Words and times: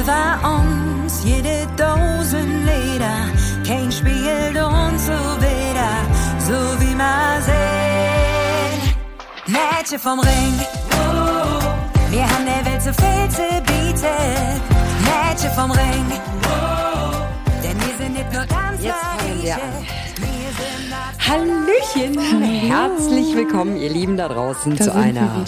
Über 0.00 0.38
uns 0.60 1.24
jede 1.24 1.66
Dosen 1.76 2.64
Leder, 2.64 3.26
kein 3.66 3.90
spielt 3.90 4.56
uns 4.56 5.06
so 5.06 5.12
wieder, 5.42 5.92
so 6.38 6.80
wie 6.80 6.94
man 6.94 7.42
sehen. 7.42 8.94
Mädchen 9.46 9.98
vom 9.98 10.20
Ring, 10.20 10.54
wir 12.10 12.22
haben 12.22 12.44
der 12.44 12.64
Welt 12.64 12.82
so 12.82 12.92
viel 12.92 13.28
zu 13.28 13.42
bieten. 13.62 14.62
Mädchen 15.02 15.50
vom 15.56 15.72
Ring, 15.72 16.06
denn 17.62 17.76
wir 17.80 17.96
sind 17.98 18.12
nicht 18.12 18.32
nur 18.32 18.46
ganz 18.46 18.80
Jetzt 18.80 18.94
fangen 18.94 19.42
wir 19.42 19.54
an. 19.54 19.60
Hallöchen! 21.28 22.40
Herzlich 22.40 23.34
willkommen, 23.34 23.76
ihr 23.76 23.90
Lieben 23.90 24.16
da 24.16 24.28
draußen, 24.28 24.76
Da 24.76 24.84
zu 24.84 24.94
einer 24.94 25.44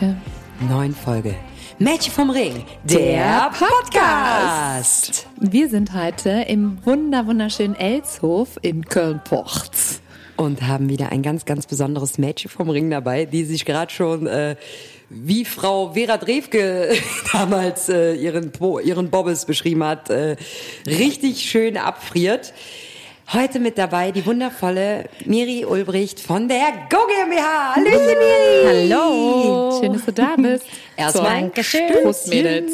neuen 0.68 0.94
Folge. 0.94 1.36
Mädchen 1.82 2.12
vom 2.12 2.28
Ring, 2.28 2.66
der 2.84 3.50
Podcast. 3.58 5.26
Wir 5.40 5.66
sind 5.70 5.94
heute 5.94 6.44
im 6.46 6.76
wunder 6.84 7.26
wunderschönen 7.26 7.74
Elshof 7.74 8.58
in 8.60 8.84
Köln-Porz. 8.84 10.02
Und 10.36 10.60
haben 10.60 10.90
wieder 10.90 11.10
ein 11.10 11.22
ganz, 11.22 11.46
ganz 11.46 11.66
besonderes 11.66 12.18
Mädchen 12.18 12.50
vom 12.50 12.68
Ring 12.68 12.90
dabei, 12.90 13.24
die 13.24 13.44
sich 13.44 13.64
gerade 13.64 13.90
schon 13.90 14.26
äh, 14.26 14.56
wie 15.08 15.46
Frau 15.46 15.94
Vera 15.94 16.18
Drewke 16.18 16.92
damals 17.32 17.88
äh, 17.88 18.12
ihren, 18.12 18.52
ihren 18.84 19.08
Bobbes 19.08 19.46
beschrieben 19.46 19.82
hat, 19.82 20.10
äh, 20.10 20.36
richtig 20.86 21.48
schön 21.50 21.78
abfriert. 21.78 22.52
Heute 23.32 23.58
mit 23.58 23.78
dabei 23.78 24.10
die 24.10 24.26
wundervolle 24.26 25.08
Miri 25.24 25.64
Ulbricht 25.64 26.20
von 26.20 26.46
der 26.46 26.72
Go 26.90 26.98
GmbH. 27.06 27.76
Hallöchen, 27.76 28.18
Miri! 28.18 28.90
Hallo. 28.90 29.69
Schön, 29.80 29.92
dass 29.92 30.04
du 30.04 30.12
da 30.12 30.36
bist. 30.36 30.66
Erstmal 30.96 31.40
Dankeschön. 31.40 32.02
Prost, 32.02 32.28
Mädels. 32.28 32.72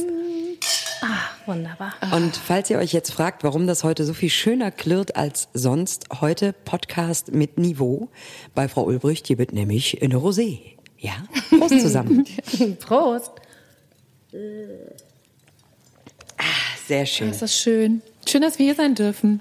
Wunderbar. 1.47 1.95
Und 2.13 2.37
falls 2.37 2.69
ihr 2.71 2.79
euch 2.79 2.93
jetzt 2.93 3.13
fragt, 3.13 3.45
warum 3.45 3.69
das 3.69 3.85
heute 3.85 4.05
so 4.05 4.13
viel 4.13 4.31
schöner 4.31 4.73
klirrt 4.73 5.15
als 5.15 5.49
sonst, 5.55 6.07
heute 6.21 6.53
Podcast 6.53 7.33
mit 7.33 7.59
Niveau 7.59 8.09
bei 8.55 8.67
Frau 8.67 8.83
Ulbricht. 8.85 9.29
Hier 9.29 9.39
wird 9.39 9.53
nämlich 9.53 10.03
eine 10.03 10.17
Rosé. 10.17 10.59
Ja, 10.99 11.13
Prost 11.51 11.81
zusammen. 11.81 12.25
Prost. 12.81 13.31
Sehr 16.89 17.07
schön. 17.07 17.31
Ist 17.31 17.43
das 17.43 17.57
schön. 17.57 18.03
Schön, 18.27 18.43
dass 18.43 18.59
wir 18.59 18.67
hier 18.67 18.75
sein 18.75 18.97
dürfen. 18.97 19.41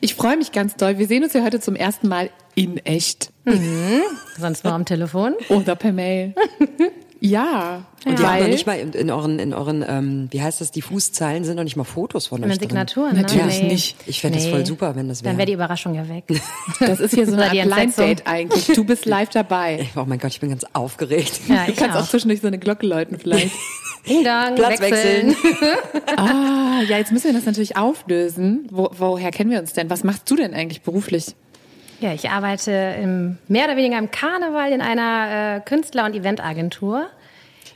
Ich 0.00 0.14
freue 0.14 0.36
mich 0.36 0.52
ganz 0.52 0.76
doll. 0.76 0.98
Wir 0.98 1.08
sehen 1.08 1.24
uns 1.24 1.32
ja 1.32 1.42
heute 1.42 1.58
zum 1.58 1.74
ersten 1.74 2.06
Mal 2.06 2.30
in 2.56 2.78
echt. 2.78 3.30
Sonst 4.38 4.64
nur 4.64 4.72
am 4.72 4.84
Telefon. 4.84 5.34
Oder 5.50 5.76
per 5.76 5.92
Mail. 5.92 6.34
ja. 7.20 7.84
Und 8.04 8.18
ihr 8.20 8.26
habt 8.26 8.34
noch 8.40 8.44
weil- 8.44 8.50
nicht 8.50 8.66
mal 8.66 8.78
in, 8.78 8.92
in 8.92 9.10
euren, 9.10 9.38
in 9.38 9.52
euren, 9.54 9.84
ähm, 9.86 10.28
wie 10.30 10.40
heißt 10.42 10.60
das, 10.60 10.70
die 10.70 10.82
Fußzeilen 10.82 11.44
sind 11.44 11.56
noch 11.56 11.64
nicht 11.64 11.76
mal 11.76 11.84
Fotos 11.84 12.26
von 12.28 12.42
In 12.42 12.44
euch 12.50 12.58
den 12.58 12.68
drin. 12.68 12.68
Signaturen. 12.70 13.16
Natürlich 13.20 13.62
ne? 13.62 13.68
nicht. 13.68 13.96
Ich 14.06 14.20
fände 14.20 14.38
das 14.38 14.46
voll 14.48 14.64
super, 14.66 14.96
wenn 14.96 15.08
das 15.08 15.22
wäre. 15.22 15.30
Dann 15.32 15.38
wäre 15.38 15.46
die 15.46 15.52
Überraschung 15.52 15.94
ja 15.94 16.08
weg. 16.08 16.24
Das 16.80 16.98
ist 17.00 17.14
hier 17.14 17.26
so 17.26 17.34
eine 17.36 17.50
die 17.50 17.62
Blind. 17.68 17.96
Date 17.98 18.26
eigentlich. 18.26 18.66
Du 18.74 18.84
bist 18.84 19.06
live 19.06 19.28
dabei. 19.30 19.86
Oh 19.96 20.04
mein 20.06 20.18
Gott, 20.18 20.30
ich 20.32 20.40
bin 20.40 20.50
ganz 20.50 20.64
aufgeregt. 20.72 21.40
Ja, 21.48 21.66
Du 21.66 21.72
ich 21.72 21.76
kannst 21.76 21.96
auch 21.96 22.02
auch. 22.02 22.08
zwischendurch 22.08 22.40
so 22.40 22.46
eine 22.48 22.58
Glocke 22.58 22.86
läuten 22.86 23.18
vielleicht. 23.18 23.50
Ding 24.08 24.22
Dong, 24.24 24.54
Platz 24.54 24.80
wechseln. 24.80 25.34
ah, 26.16 26.80
ja, 26.88 26.96
jetzt 26.98 27.10
müssen 27.12 27.26
wir 27.26 27.32
das 27.32 27.44
natürlich 27.44 27.76
auflösen. 27.76 28.68
Wo, 28.70 28.88
woher 28.96 29.30
kennen 29.32 29.50
wir 29.50 29.58
uns 29.58 29.72
denn? 29.72 29.90
Was 29.90 30.04
machst 30.04 30.30
du 30.30 30.36
denn 30.36 30.54
eigentlich 30.54 30.82
beruflich? 30.82 31.34
Ja, 32.00 32.12
ich 32.12 32.28
arbeite 32.30 32.72
im, 33.00 33.38
mehr 33.48 33.64
oder 33.64 33.76
weniger 33.76 33.98
im 33.98 34.10
Karneval 34.10 34.72
in 34.72 34.80
einer 34.80 35.56
äh, 35.56 35.60
Künstler- 35.60 36.04
und 36.04 36.14
Eventagentur 36.14 37.06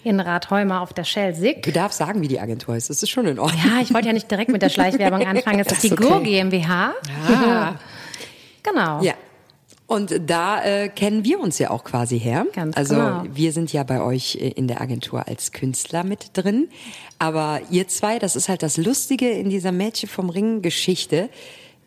in 0.04 0.20
Rathheumer 0.20 0.81
auf 0.81 0.92
der 0.92 1.04
Shell 1.04 1.34
Sick. 1.34 1.62
Du 1.62 1.72
darfst 1.72 1.98
sagen, 1.98 2.22
wie 2.22 2.28
die 2.28 2.41
Agentur 2.41 2.75
heißt. 2.75 2.91
Das 2.91 3.03
ist 3.03 3.10
schon 3.10 3.26
in 3.26 3.38
Ordnung. 3.38 3.62
Ja, 3.64 3.82
ich 3.82 3.92
wollte 3.92 4.09
ja 4.09 4.12
nicht 4.12 4.30
direkt 4.30 4.50
mit 4.50 4.62
der 4.62 4.70
Schleichwerbung 4.70 5.26
anfangen. 5.26 5.60
Es 5.60 5.72
ist 5.72 5.82
die 5.82 5.92
okay. 5.92 6.06
GUR 6.06 6.22
GmbH. 6.22 6.94
Ah, 7.28 7.75
Genau. 8.62 9.03
Ja. 9.03 9.14
Und 9.86 10.14
da 10.26 10.62
äh, 10.62 10.88
kennen 10.88 11.25
wir 11.25 11.41
uns 11.41 11.59
ja 11.59 11.70
auch 11.70 11.82
quasi 11.82 12.20
her. 12.20 12.47
Ganz 12.53 12.76
also 12.76 12.94
genau. 12.94 13.25
wir 13.32 13.53
sind 13.53 13.72
ja 13.72 13.82
bei 13.82 14.00
euch 14.00 14.36
äh, 14.36 14.50
in 14.50 14.69
der 14.69 14.80
Agentur 14.80 15.26
als 15.26 15.50
Künstler 15.50 16.04
mit 16.04 16.30
drin. 16.34 16.69
Aber 17.19 17.60
ihr 17.70 17.88
zwei, 17.88 18.20
das 18.20 18.36
ist 18.36 18.48
halt 18.48 18.62
das 18.62 18.76
Lustige 18.76 19.28
in 19.30 19.50
dieser 19.50 19.72
Mädchen 19.72 20.09
vom 20.09 20.30
Ring 20.30 20.62
Geschichte, 20.62 21.28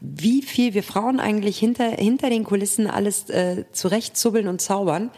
wie 0.05 0.41
viel 0.41 0.73
wir 0.73 0.83
Frauen 0.83 1.21
eigentlich 1.21 1.57
hinter, 1.57 1.89
hinter 1.91 2.29
den 2.29 2.43
Kulissen 2.43 2.87
alles 2.87 3.29
äh, 3.29 3.63
zurechtzubbeln 3.71 4.49
und 4.49 4.59
zaubern. 4.61 5.09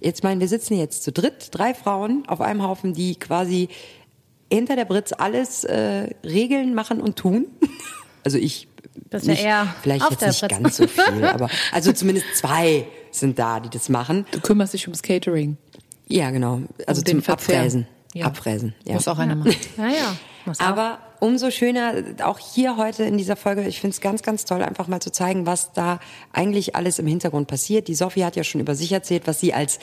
Jetzt 0.00 0.24
meinen, 0.24 0.40
wir 0.40 0.48
sitzen 0.48 0.74
jetzt 0.74 1.02
zu 1.02 1.12
dritt, 1.12 1.48
drei 1.52 1.74
Frauen 1.74 2.24
auf 2.26 2.40
einem 2.40 2.62
Haufen, 2.62 2.94
die 2.94 3.14
quasi 3.16 3.68
hinter 4.50 4.74
der 4.74 4.86
Britz 4.86 5.12
alles 5.12 5.64
äh, 5.64 6.14
regeln, 6.24 6.74
machen 6.74 7.00
und 7.00 7.16
tun. 7.16 7.46
Also 8.24 8.38
ich 8.38 8.68
ja 9.10 9.26
nicht, 9.26 9.42
eher 9.42 9.74
vielleicht 9.82 10.04
auf 10.04 10.12
jetzt 10.12 10.20
der 10.20 10.28
nicht 10.28 10.40
Britz. 10.42 10.62
ganz 10.62 10.76
so 10.76 10.86
viel, 10.86 11.24
aber 11.24 11.50
also 11.72 11.92
zumindest 11.92 12.36
zwei 12.36 12.86
sind 13.10 13.36
da, 13.36 13.58
die 13.58 13.68
das 13.68 13.88
machen. 13.88 14.26
du 14.30 14.40
kümmerst 14.40 14.74
dich 14.74 14.86
ums 14.86 15.02
Catering. 15.02 15.56
Ja, 16.06 16.30
genau. 16.30 16.60
Also 16.86 17.00
Um 17.00 17.04
den 17.06 17.16
zum. 17.16 17.32
Abfräsen. 17.32 17.88
Ja. 18.14 18.26
Abfräsen. 18.26 18.76
Ja. 18.84 18.94
Muss 18.94 19.08
auch 19.08 19.18
einer 19.18 19.34
machen. 19.34 19.56
Naja. 19.76 20.16
Muss 20.44 20.60
auch. 20.60 20.66
Aber 20.66 20.98
umso 21.22 21.52
schöner, 21.52 21.94
auch 22.24 22.38
hier 22.40 22.76
heute 22.76 23.04
in 23.04 23.16
dieser 23.16 23.36
Folge, 23.36 23.62
ich 23.62 23.80
finde 23.80 23.94
es 23.94 24.00
ganz, 24.00 24.22
ganz 24.22 24.44
toll, 24.44 24.60
einfach 24.60 24.88
mal 24.88 24.98
zu 25.00 25.12
zeigen, 25.12 25.46
was 25.46 25.72
da 25.72 26.00
eigentlich 26.32 26.74
alles 26.74 26.98
im 26.98 27.06
Hintergrund 27.06 27.46
passiert. 27.46 27.86
Die 27.86 27.94
Sophie 27.94 28.24
hat 28.24 28.34
ja 28.34 28.42
schon 28.42 28.60
über 28.60 28.74
sich 28.74 28.90
erzählt, 28.90 29.26
was 29.26 29.38
sie 29.38 29.54
als 29.54 29.78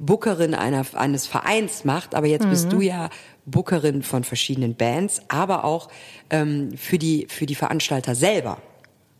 Bookerin 0.00 0.52
einer, 0.52 0.84
eines 0.94 1.28
Vereins 1.28 1.84
macht, 1.84 2.16
aber 2.16 2.26
jetzt 2.26 2.48
bist 2.50 2.72
du 2.72 2.80
ja 2.80 3.08
Bookerin 3.46 4.02
von 4.02 4.24
verschiedenen 4.24 4.74
Bands, 4.74 5.22
aber 5.28 5.64
auch 5.64 5.88
ähm, 6.28 6.76
für, 6.76 6.98
die, 6.98 7.26
für 7.30 7.46
die 7.46 7.54
Veranstalter 7.54 8.16
selber. 8.16 8.58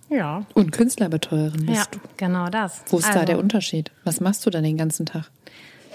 Ja. 0.09 0.45
Und 0.55 0.73
Künstlerbetreuerin 0.73 1.67
bist 1.67 1.79
Ja, 1.79 1.85
du. 1.93 2.01
genau 2.17 2.49
das. 2.49 2.83
Wo 2.89 2.99
ist 2.99 3.07
da 3.07 3.13
Also, 3.13 3.27
der 3.27 3.39
Unterschied? 3.39 3.93
Was 4.03 4.19
machst 4.21 4.45
du 4.45 4.51
dann 4.51 4.65
den 4.65 4.77
ganzen 4.77 5.07
Tag? 5.07 5.31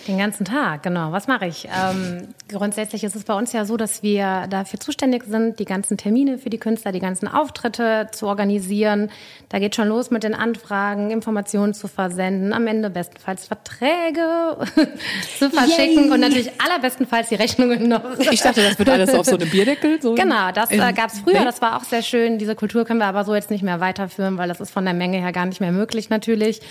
Den 0.07 0.19
ganzen 0.19 0.45
Tag, 0.45 0.83
genau. 0.83 1.11
Was 1.11 1.27
mache 1.27 1.47
ich? 1.47 1.65
Ähm, 1.65 2.27
grundsätzlich 2.47 3.03
ist 3.03 3.15
es 3.15 3.23
bei 3.23 3.33
uns 3.33 3.53
ja 3.53 3.65
so, 3.65 3.75
dass 3.75 4.03
wir 4.03 4.45
dafür 4.49 4.79
zuständig 4.79 5.23
sind, 5.23 5.57
die 5.57 5.65
ganzen 5.65 5.97
Termine 5.97 6.37
für 6.37 6.51
die 6.51 6.59
Künstler, 6.59 6.91
die 6.91 6.99
ganzen 6.99 7.27
Auftritte 7.27 8.09
zu 8.11 8.27
organisieren. 8.27 9.09
Da 9.49 9.57
geht 9.57 9.75
schon 9.75 9.87
los 9.87 10.11
mit 10.11 10.23
den 10.23 10.35
Anfragen, 10.35 11.09
Informationen 11.09 11.73
zu 11.73 11.87
versenden, 11.87 12.53
am 12.53 12.67
Ende 12.67 12.91
bestenfalls 12.91 13.47
Verträge 13.47 14.57
zu 15.39 15.49
verschicken 15.49 16.11
und 16.11 16.19
natürlich 16.19 16.51
allerbestenfalls 16.61 17.29
die 17.29 17.35
Rechnungen 17.35 17.89
noch. 17.89 18.19
Ich 18.19 18.41
dachte, 18.41 18.61
das 18.61 18.77
wird 18.77 18.89
alles 18.89 19.11
auf 19.11 19.25
so 19.25 19.37
einem 19.37 19.49
Bierdeckel. 19.49 19.99
So 20.01 20.13
Genau, 20.13 20.51
das 20.51 20.69
äh, 20.69 20.93
gab 20.93 21.11
es 21.11 21.19
früher, 21.19 21.43
das 21.43 21.61
war 21.63 21.77
auch 21.77 21.83
sehr 21.83 22.03
schön. 22.03 22.37
Diese 22.37 22.53
Kultur 22.53 22.85
können 22.85 22.99
wir 22.99 23.07
aber 23.07 23.23
so 23.23 23.33
jetzt 23.33 23.49
nicht 23.49 23.63
mehr 23.63 23.79
weiterführen, 23.79 24.37
weil 24.37 24.49
das 24.49 24.59
ist 24.59 24.69
von 24.69 24.85
der 24.85 24.93
Menge 24.93 25.17
her 25.17 25.31
gar 25.31 25.47
nicht 25.47 25.61
mehr 25.61 25.71
möglich 25.71 26.09
natürlich. 26.11 26.61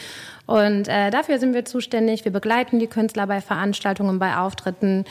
Und 0.47 0.89
äh, 0.89 1.11
dafür 1.11 1.39
sind 1.39 1.55
wir 1.55 1.65
zuständig. 1.65 2.25
Wir 2.25 2.33
begleiten 2.33 2.79
die 2.79 2.87
Künstler 2.87 3.27
bei 3.27 3.41
Veranstaltungen, 3.41 4.19
bei 4.19 4.37
Auftritten. 4.37 5.05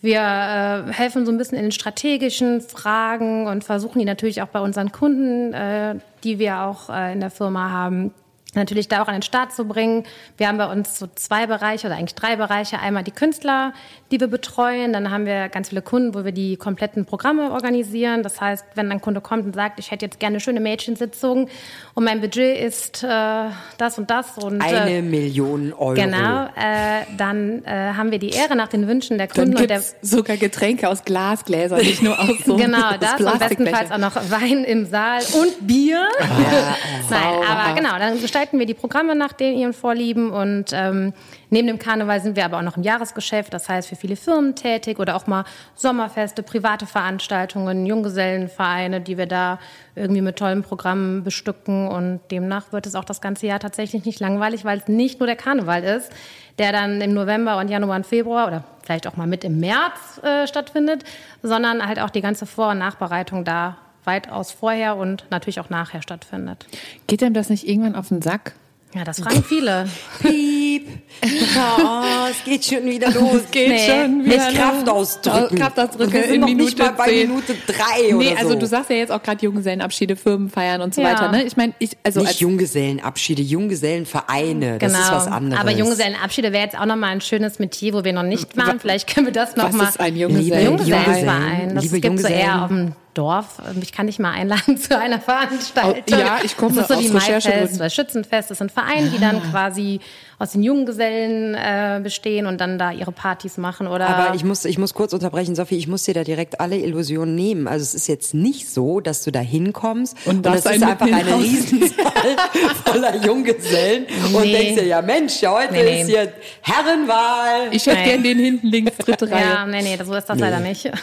Wir 0.00 0.20
äh, 0.20 0.92
helfen 0.92 1.26
so 1.26 1.32
ein 1.32 1.38
bisschen 1.38 1.58
in 1.58 1.64
den 1.64 1.72
strategischen 1.72 2.62
Fragen 2.62 3.46
und 3.46 3.64
versuchen 3.64 3.98
die 3.98 4.06
natürlich 4.06 4.40
auch 4.40 4.48
bei 4.48 4.60
unseren 4.60 4.92
Kunden, 4.92 5.52
äh, 5.52 5.96
die 6.24 6.38
wir 6.38 6.62
auch 6.62 6.88
äh, 6.88 7.12
in 7.12 7.20
der 7.20 7.30
Firma 7.30 7.70
haben, 7.70 8.14
natürlich 8.54 8.88
da 8.88 9.02
auch 9.02 9.08
an 9.08 9.14
den 9.14 9.22
Start 9.22 9.52
zu 9.52 9.64
bringen. 9.64 10.04
Wir 10.36 10.48
haben 10.48 10.58
bei 10.58 10.70
uns 10.70 10.98
so 10.98 11.06
zwei 11.14 11.46
Bereiche 11.46 11.86
oder 11.86 11.96
eigentlich 11.96 12.14
drei 12.14 12.36
Bereiche. 12.36 12.78
Einmal 12.80 13.04
die 13.04 13.10
Künstler, 13.10 13.72
die 14.10 14.18
wir 14.20 14.26
betreuen. 14.26 14.92
Dann 14.92 15.10
haben 15.10 15.26
wir 15.26 15.48
ganz 15.48 15.68
viele 15.68 15.82
Kunden, 15.82 16.14
wo 16.14 16.24
wir 16.24 16.32
die 16.32 16.56
kompletten 16.56 17.06
Programme 17.06 17.52
organisieren. 17.52 18.22
Das 18.22 18.40
heißt, 18.40 18.64
wenn 18.74 18.90
ein 18.90 19.00
Kunde 19.00 19.20
kommt 19.20 19.44
und 19.44 19.54
sagt, 19.54 19.78
ich 19.78 19.90
hätte 19.90 20.04
jetzt 20.06 20.18
gerne 20.18 20.34
eine 20.34 20.40
schöne 20.40 20.60
Mädchensitzung 20.60 21.48
und 21.94 22.04
mein 22.04 22.20
Budget 22.20 22.58
ist 22.58 23.04
äh, 23.04 23.44
das 23.78 23.98
und 23.98 24.10
das 24.10 24.36
und 24.38 24.60
Eine 24.60 24.98
äh, 24.98 25.02
Million 25.02 25.72
Euro. 25.72 25.94
Genau, 25.94 26.46
äh, 26.46 27.04
dann 27.16 27.64
äh, 27.64 27.92
haben 27.94 28.10
wir 28.10 28.18
die 28.18 28.30
Ehre 28.30 28.56
nach 28.56 28.68
den 28.68 28.88
Wünschen 28.88 29.18
der 29.18 29.28
Dann 29.28 29.44
Kunden 29.46 29.62
und 29.62 29.70
der 29.70 29.82
sogar 30.02 30.36
Getränke 30.36 30.88
aus 30.88 31.04
Glasgläsern, 31.04 31.78
nicht 31.78 32.02
nur 32.02 32.18
aus 32.18 32.36
so 32.44 32.56
Genau, 32.56 32.96
das 32.98 33.20
und 33.20 33.38
bestenfalls 33.38 33.90
auch 33.90 33.98
noch 33.98 34.16
Wein 34.30 34.64
im 34.64 34.86
Saal 34.86 35.20
und 35.40 35.66
Bier. 35.66 36.08
Nein, 37.10 37.34
aber 37.48 37.74
genau, 37.74 37.98
dann 37.98 38.20
gestalten 38.20 38.39
gestalten 38.40 38.58
wir 38.58 38.64
die 38.64 38.72
Programme 38.72 39.14
nach 39.14 39.34
den 39.34 39.54
ihren 39.58 39.74
Vorlieben 39.74 40.30
und 40.30 40.72
ähm, 40.72 41.12
neben 41.50 41.66
dem 41.66 41.78
Karneval 41.78 42.22
sind 42.22 42.36
wir 42.36 42.46
aber 42.46 42.56
auch 42.56 42.62
noch 42.62 42.78
im 42.78 42.82
Jahresgeschäft, 42.82 43.52
das 43.52 43.68
heißt 43.68 43.90
für 43.90 43.96
viele 43.96 44.16
Firmen 44.16 44.54
tätig 44.54 44.98
oder 44.98 45.14
auch 45.14 45.26
mal 45.26 45.44
Sommerfeste, 45.74 46.42
private 46.42 46.86
Veranstaltungen, 46.86 47.84
Junggesellenvereine, 47.84 49.02
die 49.02 49.18
wir 49.18 49.26
da 49.26 49.58
irgendwie 49.94 50.22
mit 50.22 50.36
tollen 50.36 50.62
Programmen 50.62 51.22
bestücken. 51.22 51.86
Und 51.88 52.20
demnach 52.30 52.72
wird 52.72 52.86
es 52.86 52.94
auch 52.94 53.04
das 53.04 53.20
ganze 53.20 53.46
Jahr 53.46 53.60
tatsächlich 53.60 54.06
nicht 54.06 54.20
langweilig, 54.20 54.64
weil 54.64 54.78
es 54.78 54.88
nicht 54.88 55.20
nur 55.20 55.26
der 55.26 55.36
Karneval 55.36 55.84
ist, 55.84 56.10
der 56.58 56.72
dann 56.72 57.02
im 57.02 57.12
November 57.12 57.58
und 57.58 57.68
Januar 57.68 57.96
und 57.96 58.06
Februar 58.06 58.46
oder 58.46 58.64
vielleicht 58.82 59.06
auch 59.06 59.18
mal 59.18 59.26
mit 59.26 59.44
im 59.44 59.60
März 59.60 60.18
äh, 60.22 60.46
stattfindet, 60.46 61.04
sondern 61.42 61.86
halt 61.86 62.00
auch 62.00 62.10
die 62.10 62.22
ganze 62.22 62.46
Vor- 62.46 62.70
und 62.70 62.78
Nachbereitung 62.78 63.44
da 63.44 63.76
weitaus 64.04 64.50
vorher 64.50 64.96
und 64.96 65.24
natürlich 65.30 65.60
auch 65.60 65.70
nachher 65.70 66.02
stattfindet. 66.02 66.66
Geht 67.06 67.20
denn 67.20 67.34
das 67.34 67.50
nicht 67.50 67.66
irgendwann 67.68 67.94
auf 67.94 68.08
den 68.08 68.22
Sack? 68.22 68.54
Ja, 68.92 69.04
das 69.04 69.20
fragen 69.20 69.44
viele. 69.44 69.88
Piep. 70.20 70.88
Oh, 71.22 72.26
es 72.28 72.42
geht 72.44 72.64
schon 72.64 72.84
wieder 72.86 73.08
los. 73.12 73.42
Geht 73.52 73.68
Nee, 73.68 73.86
schon 73.86 74.24
wieder. 74.24 74.36
Mit 74.48 74.56
Kraft 74.56 74.88
ausdrücken. 74.88 75.56
Kraft 75.58 75.78
ausdrücken 75.78 76.12
Wir 76.12 76.22
sind 76.24 76.34
in 76.34 76.40
noch 76.40 76.48
Minute 76.48 76.64
nicht 76.64 76.78
mal 76.78 76.92
bei 76.94 77.04
10. 77.10 77.28
Minute 77.28 77.54
drei 77.68 78.12
Nee, 78.12 78.30
oder 78.32 78.38
also 78.38 78.50
so. 78.54 78.58
du 78.58 78.66
sagst 78.66 78.90
ja 78.90 78.96
jetzt 78.96 79.12
auch 79.12 79.22
gerade 79.22 79.44
Junggesellenabschiede, 79.44 80.16
Firmen 80.16 80.50
feiern 80.50 80.80
und 80.80 80.92
so 80.92 81.02
Ja. 81.02 81.10
weiter. 81.12 81.30
Ne? 81.30 81.44
Ich 81.44 81.56
meine, 81.56 81.72
ich 81.78 81.96
also 82.02 82.18
nicht 82.18 82.30
als 82.30 82.40
Junggesellenabschiede, 82.40 83.42
Junggesellenvereine. 83.42 84.78
Das 84.78 84.92
ist 84.92 85.12
was 85.12 85.26
anderes. 85.28 85.60
Genau. 85.60 85.60
Aber 85.60 85.70
Junggesellenabschiede 85.70 86.52
wäre 86.52 86.64
jetzt 86.64 86.76
auch 86.78 86.86
nochmal 86.86 87.10
ein 87.10 87.20
schönes 87.20 87.60
Metier, 87.60 87.94
wo 87.94 88.02
wir 88.02 88.12
noch 88.12 88.24
nicht 88.24 88.56
waren. 88.56 88.80
Vielleicht 88.80 89.12
können 89.14 89.26
wir 89.26 89.32
das 89.32 89.56
was 89.56 89.72
nochmal. 89.72 89.88
ist 89.88 90.00
ein 90.00 90.14
Liebe 90.14 90.32
Junggesellen? 90.32 90.64
Junggesellenverein. 90.66 91.74
Das 91.76 91.92
gibt 91.92 92.18
so 92.20 92.26
eher 92.26 92.62
auf 92.62 92.68
dem 92.68 92.92
Dorf. 93.20 93.60
Ich 93.82 93.92
kann 93.92 94.06
dich 94.06 94.18
mal 94.18 94.32
einladen 94.32 94.78
zu 94.78 94.98
einer 94.98 95.20
Veranstaltung. 95.20 96.02
Ja, 96.18 96.38
ich 96.42 96.56
komme 96.56 96.74
Das 96.74 96.88
ist 96.88 96.96
so 96.96 97.02
die. 97.02 97.10
Maifest 97.10 97.76
oder 97.76 97.90
Schützenfest. 97.90 98.50
Das 98.50 98.58
sind 98.58 98.72
Vereine, 98.72 99.10
die 99.10 99.18
dann 99.20 99.42
quasi 99.50 100.00
aus 100.40 100.50
den 100.52 100.64
Junggesellen 100.64 101.54
äh, 101.54 102.00
bestehen 102.02 102.46
und 102.46 102.60
dann 102.60 102.76
da 102.78 102.90
ihre 102.90 103.12
Partys 103.12 103.56
machen. 103.58 103.86
Oder 103.86 104.08
Aber 104.08 104.34
ich 104.34 104.42
muss, 104.42 104.64
ich 104.64 104.78
muss 104.78 104.92
kurz 104.94 105.12
unterbrechen, 105.12 105.54
Sophie, 105.54 105.76
ich 105.76 105.86
muss 105.86 106.02
dir 106.04 106.14
da 106.14 106.24
direkt 106.24 106.58
alle 106.60 106.76
Illusionen 106.78 107.36
nehmen. 107.36 107.68
Also 107.68 107.84
es 107.84 107.94
ist 107.94 108.08
jetzt 108.08 108.34
nicht 108.34 108.68
so, 108.68 109.00
dass 109.00 109.22
du 109.22 109.30
da 109.30 109.38
hinkommst 109.40 110.16
Und 110.24 110.36
und, 110.38 110.46
das 110.46 110.62
das 110.64 110.76
ist 110.76 110.82
ein 110.82 110.88
einfach 110.90 111.06
eine 111.06 111.20
im 111.20 111.34
Haus. 111.34 111.42
Riesenzahl 111.42 112.36
voller 112.84 113.16
Junggesellen 113.24 114.06
und 114.34 114.42
Nee. 114.42 114.52
denkst 114.52 114.80
dir, 114.82 114.86
ja 114.88 115.02
Mensch, 115.02 115.40
ja, 115.42 115.52
heute 115.52 115.74
Nee, 115.74 115.82
nee. 115.84 116.00
ist 116.02 116.08
hier 116.08 116.32
Herrenwahl. 116.62 117.68
Ich 117.72 117.86
hätte 117.86 118.02
gern 118.02 118.22
den 118.22 118.38
hinten 118.38 118.66
links 118.68 118.96
dritte 118.96 119.26
ja, 119.26 119.36
Reihe. 119.64 119.68
nee, 119.70 119.82
nee, 119.82 119.98
so 120.04 120.14
ist 120.14 120.26
das 120.26 120.38
leider 120.38 120.60
nicht. 120.60 120.90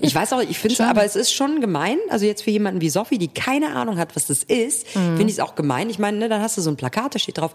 Ich 0.00 0.14
weiß 0.14 0.32
auch, 0.34 0.40
ich 0.40 0.58
finde 0.58 0.74
es, 0.74 0.80
aber 0.80 1.04
es 1.04 1.16
ist 1.16 1.32
schon 1.32 1.60
gemein. 1.60 1.96
Also 2.10 2.26
jetzt 2.26 2.42
für 2.42 2.50
jemanden 2.50 2.80
wie 2.80 2.88
Sophie, 2.90 3.18
die 3.18 3.28
keine 3.28 3.74
Ahnung 3.74 3.98
hat, 3.98 4.14
was 4.14 4.26
das 4.26 4.42
ist, 4.44 4.86
Mhm. 4.94 5.16
finde 5.16 5.24
ich 5.24 5.32
es 5.32 5.40
auch 5.40 5.54
gemein. 5.54 5.90
Ich 5.90 5.98
meine, 5.98 6.18
ne, 6.18 6.28
dann 6.28 6.40
hast 6.40 6.56
du 6.56 6.60
so 6.62 6.70
ein 6.70 6.76
Plakat, 6.76 7.14
da 7.14 7.18
steht 7.18 7.38
drauf 7.38 7.54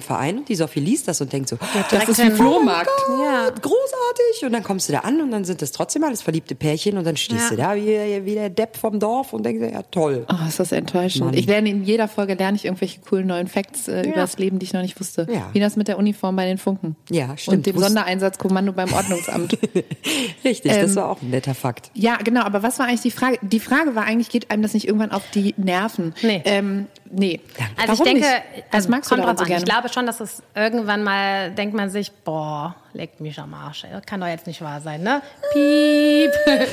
Junggesellenverein. 0.00 0.38
Und 0.38 0.48
die 0.48 0.54
Sophie 0.54 0.80
liest 0.80 1.08
das 1.08 1.20
und 1.20 1.32
denkt 1.32 1.48
so, 1.48 1.56
Das 1.90 2.08
ist 2.08 2.18
wie 2.18 2.22
hin. 2.24 2.32
Flohmarkt. 2.36 2.90
Ja. 3.08 3.50
großartig. 3.50 4.44
Und 4.44 4.52
dann 4.52 4.62
kommst 4.62 4.88
du 4.88 4.92
da 4.92 5.00
an 5.00 5.20
und 5.20 5.30
dann 5.30 5.44
sind 5.44 5.62
das 5.62 5.72
trotzdem 5.72 6.04
alles 6.04 6.22
verliebte 6.22 6.54
Pärchen 6.54 6.96
und 6.98 7.04
dann 7.06 7.16
stehst 7.16 7.50
Ja. 7.50 7.50
du 7.50 7.56
da 7.56 7.74
wie, 7.76 8.24
wie 8.24 8.34
der 8.34 8.50
Depp 8.50 8.76
vom 8.76 8.98
Dorf 9.00 9.32
und 9.32 9.44
denkst 9.44 9.72
ja 9.72 9.82
toll. 9.82 10.26
Oh, 10.30 10.48
ist 10.48 10.58
das 10.60 10.72
enttäuschend. 10.72 11.26
Mann. 11.26 11.34
Ich 11.34 11.46
lerne 11.46 11.68
in 11.70 11.84
jeder 11.84 12.08
Folge 12.08 12.34
lerne 12.34 12.56
ich 12.56 12.64
irgendwelche 12.64 13.00
coolen 13.00 13.26
neuen 13.26 13.46
Facts 13.48 13.88
äh, 13.88 14.02
über 14.02 14.16
das 14.16 14.38
Leben, 14.38 14.58
die 14.58 14.64
ich 14.66 14.72
noch 14.72 14.82
nicht 14.82 14.98
wusste. 15.00 15.26
Ja. 15.32 15.48
Wie 15.52 15.60
das 15.60 15.76
mit 15.76 15.88
der 15.88 15.98
Uniform 15.98 16.36
bei 16.36 16.46
den 16.46 16.58
Funken. 16.58 16.96
Ja, 17.10 17.36
stimmt. 17.36 17.58
Und 17.58 17.66
dem 17.66 17.76
Wusst- 17.76 17.86
Sondereinsatzkommando 17.86 18.72
beim 18.72 18.92
Ordnungsamt. 18.92 19.58
Richtig, 20.44 20.72
Ähm, 20.72 20.82
das 20.82 20.96
war 20.96 21.10
auch 21.10 21.22
ein 21.22 21.30
netter 21.30 21.54
Fakt. 21.54 21.90
Ja, 21.94 22.16
genau, 22.16 22.42
aber 22.42 22.62
was 22.62 22.78
war 22.78 22.86
eigentlich 22.86 23.00
die 23.02 23.10
Frage? 23.10 23.38
Die 23.42 23.60
Frage 23.60 23.94
war 23.94 24.04
eigentlich, 24.04 24.28
geht 24.30 24.50
einem 24.50 24.62
das 24.62 24.74
nicht 24.74 24.86
irgendwann 24.86 25.12
auf 25.12 25.22
die 25.34 25.54
Nerven? 25.56 26.14
Nee. 26.22 26.42
Ähm, 26.44 26.86
nee. 27.10 27.40
Also 27.76 27.92
Warum 27.92 28.06
ich 28.06 28.12
denke, 28.12 28.28
nicht? 28.28 28.64
Was 28.70 28.74
also 28.74 28.88
magst 28.90 29.10
du 29.10 29.16
daran 29.16 29.36
so 29.36 29.44
gerne? 29.44 29.58
Ich 29.60 29.64
glaube 29.64 29.88
schon, 29.88 30.06
dass 30.06 30.20
es 30.20 30.42
irgendwann 30.54 31.02
mal 31.02 31.50
denkt 31.50 31.74
man 31.74 31.90
sich, 31.90 32.12
boah, 32.12 32.74
leckt 32.92 33.20
mich 33.20 33.38
am 33.38 33.54
Arsch. 33.54 33.84
Das 33.90 34.04
kann 34.06 34.20
doch 34.20 34.26
jetzt 34.26 34.46
nicht 34.46 34.62
wahr 34.62 34.80
sein, 34.80 35.02
ne? 35.02 35.22
Piep. 35.52 36.32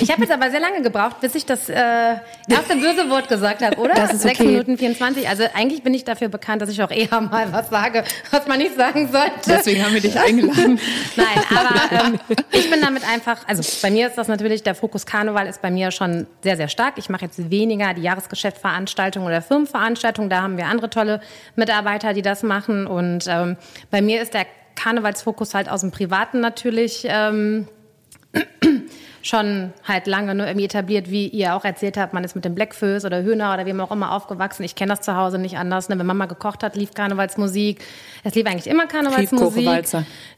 Ich 0.00 0.10
habe 0.10 0.22
jetzt 0.22 0.32
aber 0.32 0.50
sehr 0.50 0.58
lange 0.58 0.82
gebraucht, 0.82 1.20
bis 1.20 1.36
ich 1.36 1.46
das 1.46 1.68
äh, 1.68 1.74
erste 1.76 2.74
böse 2.74 3.08
Wort 3.08 3.28
gesagt 3.28 3.62
habe, 3.62 3.76
oder? 3.76 3.94
Das 3.94 4.12
ist 4.12 4.22
6 4.22 4.40
okay. 4.40 4.48
Minuten 4.48 4.76
24. 4.76 5.28
Also 5.28 5.44
eigentlich 5.54 5.84
bin 5.84 5.94
ich 5.94 6.02
dafür 6.02 6.28
bekannt, 6.28 6.60
dass 6.60 6.70
ich 6.70 6.82
auch 6.82 6.90
eher 6.90 7.20
mal 7.20 7.52
was 7.52 7.70
sage, 7.70 8.02
was 8.32 8.48
man 8.48 8.58
nicht 8.58 8.74
sagen 8.74 9.10
sollte. 9.12 9.30
Deswegen 9.46 9.84
haben 9.84 9.94
wir 9.94 10.00
dich 10.00 10.18
eingeladen. 10.18 10.80
Nein, 11.16 11.26
aber 11.50 12.04
ähm, 12.04 12.18
ich 12.50 12.68
bin 12.68 12.80
damit 12.80 13.08
einfach, 13.08 13.46
also 13.46 13.62
bei 13.80 13.92
mir 13.92 14.08
ist 14.08 14.18
das 14.18 14.26
natürlich, 14.26 14.64
der 14.64 14.74
Fokus 14.74 15.06
Karneval 15.06 15.46
ist 15.46 15.62
bei 15.62 15.70
mir 15.70 15.92
schon 15.92 16.26
sehr, 16.42 16.56
sehr 16.56 16.68
stark. 16.68 16.94
Ich 16.96 17.08
mache 17.08 17.26
jetzt 17.26 17.50
weniger 17.50 17.94
die 17.94 18.02
Jahresgeschäftsveranstaltungen 18.02 19.28
oder 19.28 19.40
Firmenveranstaltungen. 19.40 20.30
Da 20.30 20.42
haben 20.42 20.56
wir 20.56 20.66
andere 20.66 20.90
tolle 20.90 21.20
Mitarbeiter, 21.54 22.12
die 22.12 22.22
das 22.22 22.42
machen. 22.42 22.88
Und 22.88 23.26
ähm, 23.28 23.56
bei 23.90 24.02
mir 24.02 24.20
ist 24.20 24.34
der 24.34 24.46
Karnevalsfokus 24.74 25.54
halt 25.54 25.68
aus 25.68 25.80
dem 25.82 25.90
Privaten 25.90 26.40
natürlich. 26.40 27.04
Ähm, 27.08 27.68
schon 29.22 29.72
halt 29.84 30.06
lange 30.06 30.34
nur 30.34 30.46
irgendwie 30.46 30.64
etabliert, 30.66 31.10
wie 31.10 31.28
ihr 31.28 31.54
auch 31.54 31.64
erzählt 31.64 31.96
habt, 31.96 32.12
man 32.12 32.24
ist 32.24 32.34
mit 32.34 32.44
dem 32.44 32.54
Blackfoes 32.54 33.04
oder 33.04 33.22
Hühner 33.22 33.54
oder 33.54 33.66
wem 33.66 33.80
auch 33.80 33.90
immer 33.90 34.12
aufgewachsen. 34.12 34.64
Ich 34.64 34.74
kenne 34.74 34.90
das 34.90 35.00
zu 35.00 35.16
Hause 35.16 35.38
nicht 35.38 35.56
anders. 35.56 35.88
Ne? 35.88 35.98
Wenn 35.98 36.06
Mama 36.06 36.26
gekocht 36.26 36.62
hat, 36.62 36.76
lief 36.76 36.94
Karnevalsmusik. 36.94 37.84
Es 38.24 38.34
lief 38.34 38.46
eigentlich 38.46 38.66
immer 38.66 38.86
Karnevalsmusik. 38.86 39.64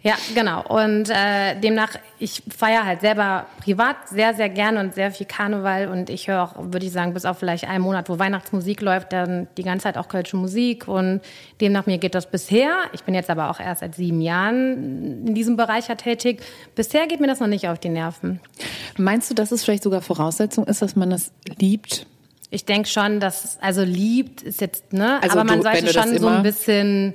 Ja, 0.02 0.14
genau. 0.34 0.62
Und 0.66 1.10
äh, 1.10 1.58
demnach, 1.60 1.96
ich 2.18 2.42
feiere 2.54 2.84
halt 2.84 3.00
selber 3.00 3.46
privat 3.62 4.08
sehr, 4.08 4.34
sehr 4.34 4.48
gerne 4.48 4.80
und 4.80 4.94
sehr 4.94 5.10
viel 5.10 5.26
Karneval. 5.26 5.88
Und 5.88 6.10
ich 6.10 6.28
höre 6.28 6.42
auch, 6.42 6.54
würde 6.58 6.86
ich 6.86 6.92
sagen, 6.92 7.14
bis 7.14 7.24
auf 7.24 7.38
vielleicht 7.38 7.68
einen 7.68 7.82
Monat, 7.82 8.08
wo 8.08 8.18
Weihnachtsmusik 8.18 8.80
läuft, 8.82 9.12
dann 9.12 9.48
die 9.56 9.62
ganze 9.62 9.84
Zeit 9.84 9.98
auch 9.98 10.08
kölsche 10.08 10.36
Musik. 10.36 10.88
Und 10.88 11.20
demnach 11.60 11.86
mir 11.86 11.98
geht 11.98 12.14
das 12.14 12.30
bisher. 12.30 12.76
Ich 12.92 13.04
bin 13.04 13.14
jetzt 13.14 13.30
aber 13.30 13.50
auch 13.50 13.60
erst 13.60 13.80
seit 13.80 13.94
sieben 13.94 14.20
Jahren 14.20 15.26
in 15.26 15.34
diesem 15.34 15.56
Bereich 15.56 15.86
tätig. 15.96 16.42
Bisher 16.74 17.06
geht 17.06 17.20
mir 17.20 17.26
das 17.26 17.40
noch 17.40 17.46
nicht 17.46 17.68
auf 17.68 17.78
die 17.78 17.88
Nerven. 17.88 18.40
Meinst 18.96 19.30
du, 19.30 19.34
dass 19.34 19.52
es 19.52 19.64
vielleicht 19.64 19.82
sogar 19.82 20.00
Voraussetzung 20.02 20.66
ist, 20.66 20.82
dass 20.82 20.96
man 20.96 21.10
das 21.10 21.30
liebt? 21.58 22.06
Ich 22.50 22.64
denke 22.64 22.88
schon, 22.88 23.20
dass, 23.20 23.58
also 23.60 23.82
liebt 23.82 24.42
ist 24.42 24.60
jetzt, 24.60 24.92
ne? 24.92 25.20
Also 25.22 25.38
aber 25.38 25.44
man 25.44 25.58
du- 25.58 25.62
sollte 25.64 25.84
das 25.84 25.92
schon 25.94 26.18
so 26.18 26.28
ein 26.28 26.42
bisschen, 26.42 27.14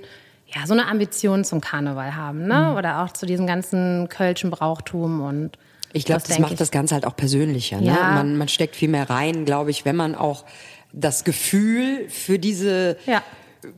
ja, 0.53 0.65
so 0.65 0.73
eine 0.73 0.87
Ambition 0.87 1.43
zum 1.45 1.61
Karneval 1.61 2.15
haben, 2.15 2.45
ne? 2.47 2.75
Oder 2.77 3.03
auch 3.03 3.11
zu 3.13 3.25
diesem 3.25 3.47
ganzen 3.47 4.09
kölschen 4.09 4.49
Brauchtum 4.51 5.21
und. 5.21 5.57
Ich 5.93 6.05
glaube, 6.05 6.19
das, 6.21 6.27
denk 6.29 6.41
macht 6.41 6.51
ich. 6.53 6.59
das 6.59 6.69
Ganze 6.71 6.93
halt 6.93 7.05
auch 7.07 7.15
persönlicher. 7.15 7.79
Ne? 7.79 7.87
Ja. 7.87 8.11
Man, 8.11 8.37
man 8.37 8.47
steckt 8.47 8.75
viel 8.75 8.89
mehr 8.89 9.09
rein, 9.09 9.45
glaube 9.45 9.71
ich, 9.71 9.85
wenn 9.85 9.95
man 9.95 10.13
auch 10.13 10.45
das 10.93 11.23
Gefühl 11.23 12.07
für 12.09 12.37
diese 12.37 12.97
Ja. 13.05 13.23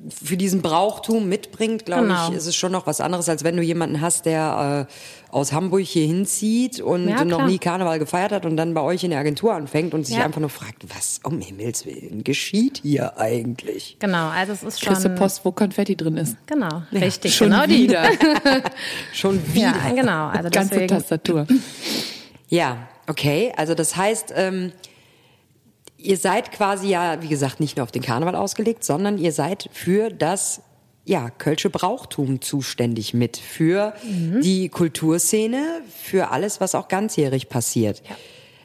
Für 0.10 0.38
diesen 0.38 0.62
Brauchtum 0.62 1.28
mitbringt, 1.28 1.86
glaube 1.88 2.04
Genau. 2.04 2.30
ich, 2.30 2.36
ist 2.36 2.46
es 2.46 2.56
schon 2.56 2.72
noch 2.72 2.86
was 2.86 3.02
anderes, 3.02 3.28
als 3.30 3.44
wenn 3.44 3.58
du 3.58 3.64
jemanden 3.64 4.00
hast, 4.00 4.26
der 4.28 4.88
äh, 4.88 5.34
aus 5.36 5.54
Hamburg 5.54 5.82
hier 5.82 6.06
hinzieht 6.06 6.80
und 6.82 7.08
Ja, 7.08 7.26
noch 7.26 7.48
nie 7.48 7.58
Karneval 7.58 7.98
gefeiert 7.98 8.32
hat 8.32 8.46
und 8.46 8.58
dann 8.58 8.76
bei 8.76 8.82
euch 8.82 9.04
in 9.04 9.10
der 9.10 9.20
Agentur 9.20 9.54
anfängt 9.56 9.96
und 9.96 10.06
sich 10.06 10.18
Ja. 10.18 10.26
einfach 10.26 10.40
nur 10.40 10.52
fragt, 10.52 10.84
was 10.96 11.20
um 11.24 11.42
Himmels 11.42 11.88
Willen 11.88 12.24
geschieht 12.24 12.82
hier 12.84 13.18
eigentlich? 13.18 13.98
Genau, 14.00 14.30
also 14.30 14.54
es 14.54 14.62
ist 14.62 14.82
Kriegst 14.82 15.02
schon. 15.02 15.16
Post, 15.16 15.42
wo 15.46 15.52
Konfetti 15.52 15.96
drin 15.96 16.18
ist. 16.18 16.36
Genau, 16.46 16.84
richtig, 16.92 17.36
Schon 17.36 17.50
genau 17.50 17.68
wieder. 17.68 18.04
Schon 19.14 19.42
wieder. 19.56 19.74
Ja, 19.88 19.94
genau. 19.96 20.28
Also 20.28 20.50
Ganze 20.52 20.70
deswegen. 20.76 20.88
Tastatur. 20.90 21.48
Ja, 22.50 22.88
okay. 23.08 23.52
Also 23.58 23.74
das 23.74 23.96
heißt, 23.96 24.34
ähm, 24.36 24.72
ihr 26.04 26.18
seid 26.18 26.52
quasi 26.52 26.90
ja, 26.90 27.22
wie 27.22 27.28
gesagt, 27.28 27.60
nicht 27.60 27.78
nur 27.78 27.84
auf 27.84 27.92
den 27.92 28.02
Karneval 28.02 28.36
ausgelegt, 28.36 28.84
sondern 28.84 29.18
ihr 29.18 29.32
seid 29.32 29.70
für 29.72 30.10
das 30.10 30.62
ja, 31.04 31.30
Kölsche 31.30 31.70
Brauchtum 31.70 32.42
zuständig 32.42 33.14
mit, 33.14 33.38
für 33.38 33.94
die 34.04 34.70
Kulturszene, 34.70 35.82
für 35.90 36.30
alles, 36.30 36.62
was 36.62 36.76
auch 36.76 36.88
ganzjährig 36.88 37.50
passiert. 37.50 38.04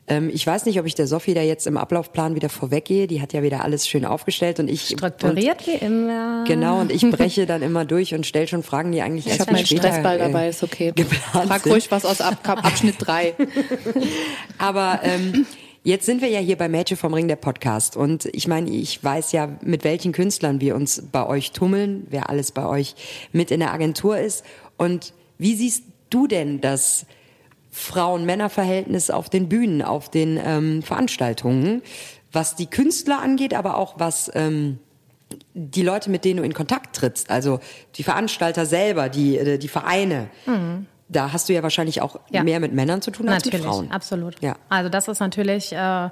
Ähm, 0.08 0.30
ich 0.32 0.46
weiß 0.46 0.66
nicht, 0.66 0.78
ob 0.78 0.86
ich 0.86 0.94
der 0.94 1.06
Sophie 1.06 1.34
da 1.34 1.40
jetzt 1.42 1.66
im 1.66 1.76
Ablaufplan 1.76 2.34
wieder 2.34 2.48
vorweggehe. 2.48 3.06
Die 3.06 3.20
hat 3.20 3.32
ja 3.32 3.42
wieder 3.42 3.64
alles 3.64 3.88
schön 3.88 4.04
aufgestellt 4.04 4.60
und 4.60 4.68
ich 4.68 4.82
Strukturiert 4.82 5.66
wie 5.66 5.72
immer. 5.72 6.40
Und, 6.40 6.44
genau, 6.46 6.80
und 6.80 6.92
ich 6.92 7.02
breche 7.10 7.46
dann 7.46 7.62
immer 7.62 7.84
durch 7.84 8.14
und 8.14 8.26
stelle 8.26 8.46
schon 8.46 8.62
Fragen, 8.62 8.92
die 8.92 9.02
eigentlich 9.02 9.26
Ich 9.26 9.32
erst 9.32 9.40
habe 9.40 9.48
viel 9.48 9.56
meinen 9.56 9.66
später, 9.66 9.88
Stressball 9.88 10.16
äh, 10.16 10.18
dabei, 10.18 10.48
ist 10.48 10.62
okay. 10.62 10.92
geplant 10.94 11.48
Frag 11.48 11.66
ruhig 11.66 11.90
was 11.90 12.04
aus 12.04 12.20
Ab 12.20 12.38
Abschnitt 12.44 12.96
3. 12.98 13.34
Aber 14.58 15.00
ähm, 15.02 15.46
jetzt 15.86 16.04
sind 16.04 16.20
wir 16.20 16.28
ja 16.28 16.40
hier 16.40 16.56
bei 16.56 16.68
Mädchen 16.68 16.96
vom 16.96 17.14
Ring 17.14 17.28
der 17.28 17.36
Podcast 17.36 17.96
und 17.96 18.24
ich 18.26 18.48
meine, 18.48 18.68
ich 18.70 19.02
weiß 19.02 19.30
ja, 19.30 19.56
mit 19.62 19.84
welchen 19.84 20.10
Künstlern 20.10 20.60
wir 20.60 20.74
uns 20.74 21.00
bei 21.12 21.24
euch 21.24 21.52
tummeln, 21.52 22.08
wer 22.10 22.28
alles 22.28 22.50
bei 22.50 22.66
euch 22.66 22.96
mit 23.30 23.52
in 23.52 23.60
der 23.60 23.72
Agentur 23.72 24.18
ist. 24.18 24.44
Und 24.76 25.14
wie 25.38 25.54
siehst 25.54 25.84
du 26.10 26.26
denn 26.26 26.60
das 26.60 27.06
Frauen-Männer-Verhältnis 27.70 29.10
auf 29.10 29.30
den 29.30 29.48
Bühnen, 29.48 29.80
auf 29.80 30.10
den 30.10 30.40
ähm, 30.44 30.82
Veranstaltungen, 30.82 31.82
was 32.32 32.56
die 32.56 32.66
Künstler 32.66 33.22
angeht, 33.22 33.54
aber 33.54 33.76
auch 33.76 34.00
was 34.00 34.28
ähm, 34.34 34.80
die 35.54 35.82
Leute, 35.82 36.10
mit 36.10 36.24
denen 36.24 36.38
du 36.38 36.42
in 36.42 36.52
Kontakt 36.52 36.96
trittst, 36.96 37.30
also 37.30 37.60
die 37.94 38.02
Veranstalter 38.02 38.66
selber, 38.66 39.08
die, 39.08 39.38
äh, 39.38 39.56
die 39.56 39.68
Vereine. 39.68 40.30
Da 41.08 41.32
hast 41.32 41.48
du 41.48 41.52
ja 41.52 41.62
wahrscheinlich 41.62 42.02
auch. 42.02 42.18
Ja. 42.30 42.42
mehr 42.42 42.58
mit 42.60 42.72
Männern 42.72 43.00
zu 43.02 43.10
tun 43.10 43.28
als 43.28 43.44
Natürlich, 43.44 43.64
mit 43.64 43.72
Frauen. 43.74 43.90
absolut. 43.92 44.40
Ja. 44.42 44.56
Also 44.68 44.88
das 44.88 45.06
ist 45.08 45.20
natürlich 45.20 45.72
äh, 45.72 46.08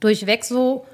durchweg 0.00 0.44
so. 0.44 0.86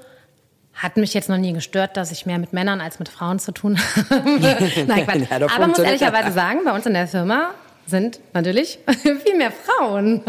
Hat 0.73 0.97
mich 0.97 1.13
jetzt 1.13 1.29
noch 1.29 1.37
nie 1.37 1.53
gestört, 1.53 1.95
dass 1.95 2.11
ich 2.11 2.25
mehr 2.25 2.37
mit 2.37 2.51
Männern 2.51 2.81
als 2.81 2.99
mit 2.99 3.07
Frauen 3.07 3.39
zu 3.39 3.51
tun 3.53 3.77
habe. 4.09 4.21
Nein, 4.87 5.05
Quatsch. 5.05 5.29
Ja, 5.29 5.47
Aber 5.55 5.67
muss 5.67 5.79
ehrlicherweise 5.79 6.31
sagen, 6.31 6.59
bei 6.65 6.73
uns 6.73 6.85
in 6.85 6.93
der 6.93 7.07
Firma 7.07 7.51
sind 7.85 8.19
natürlich 8.33 8.79
viel 9.23 9.37
mehr 9.37 9.51
Frauen. 9.51 10.23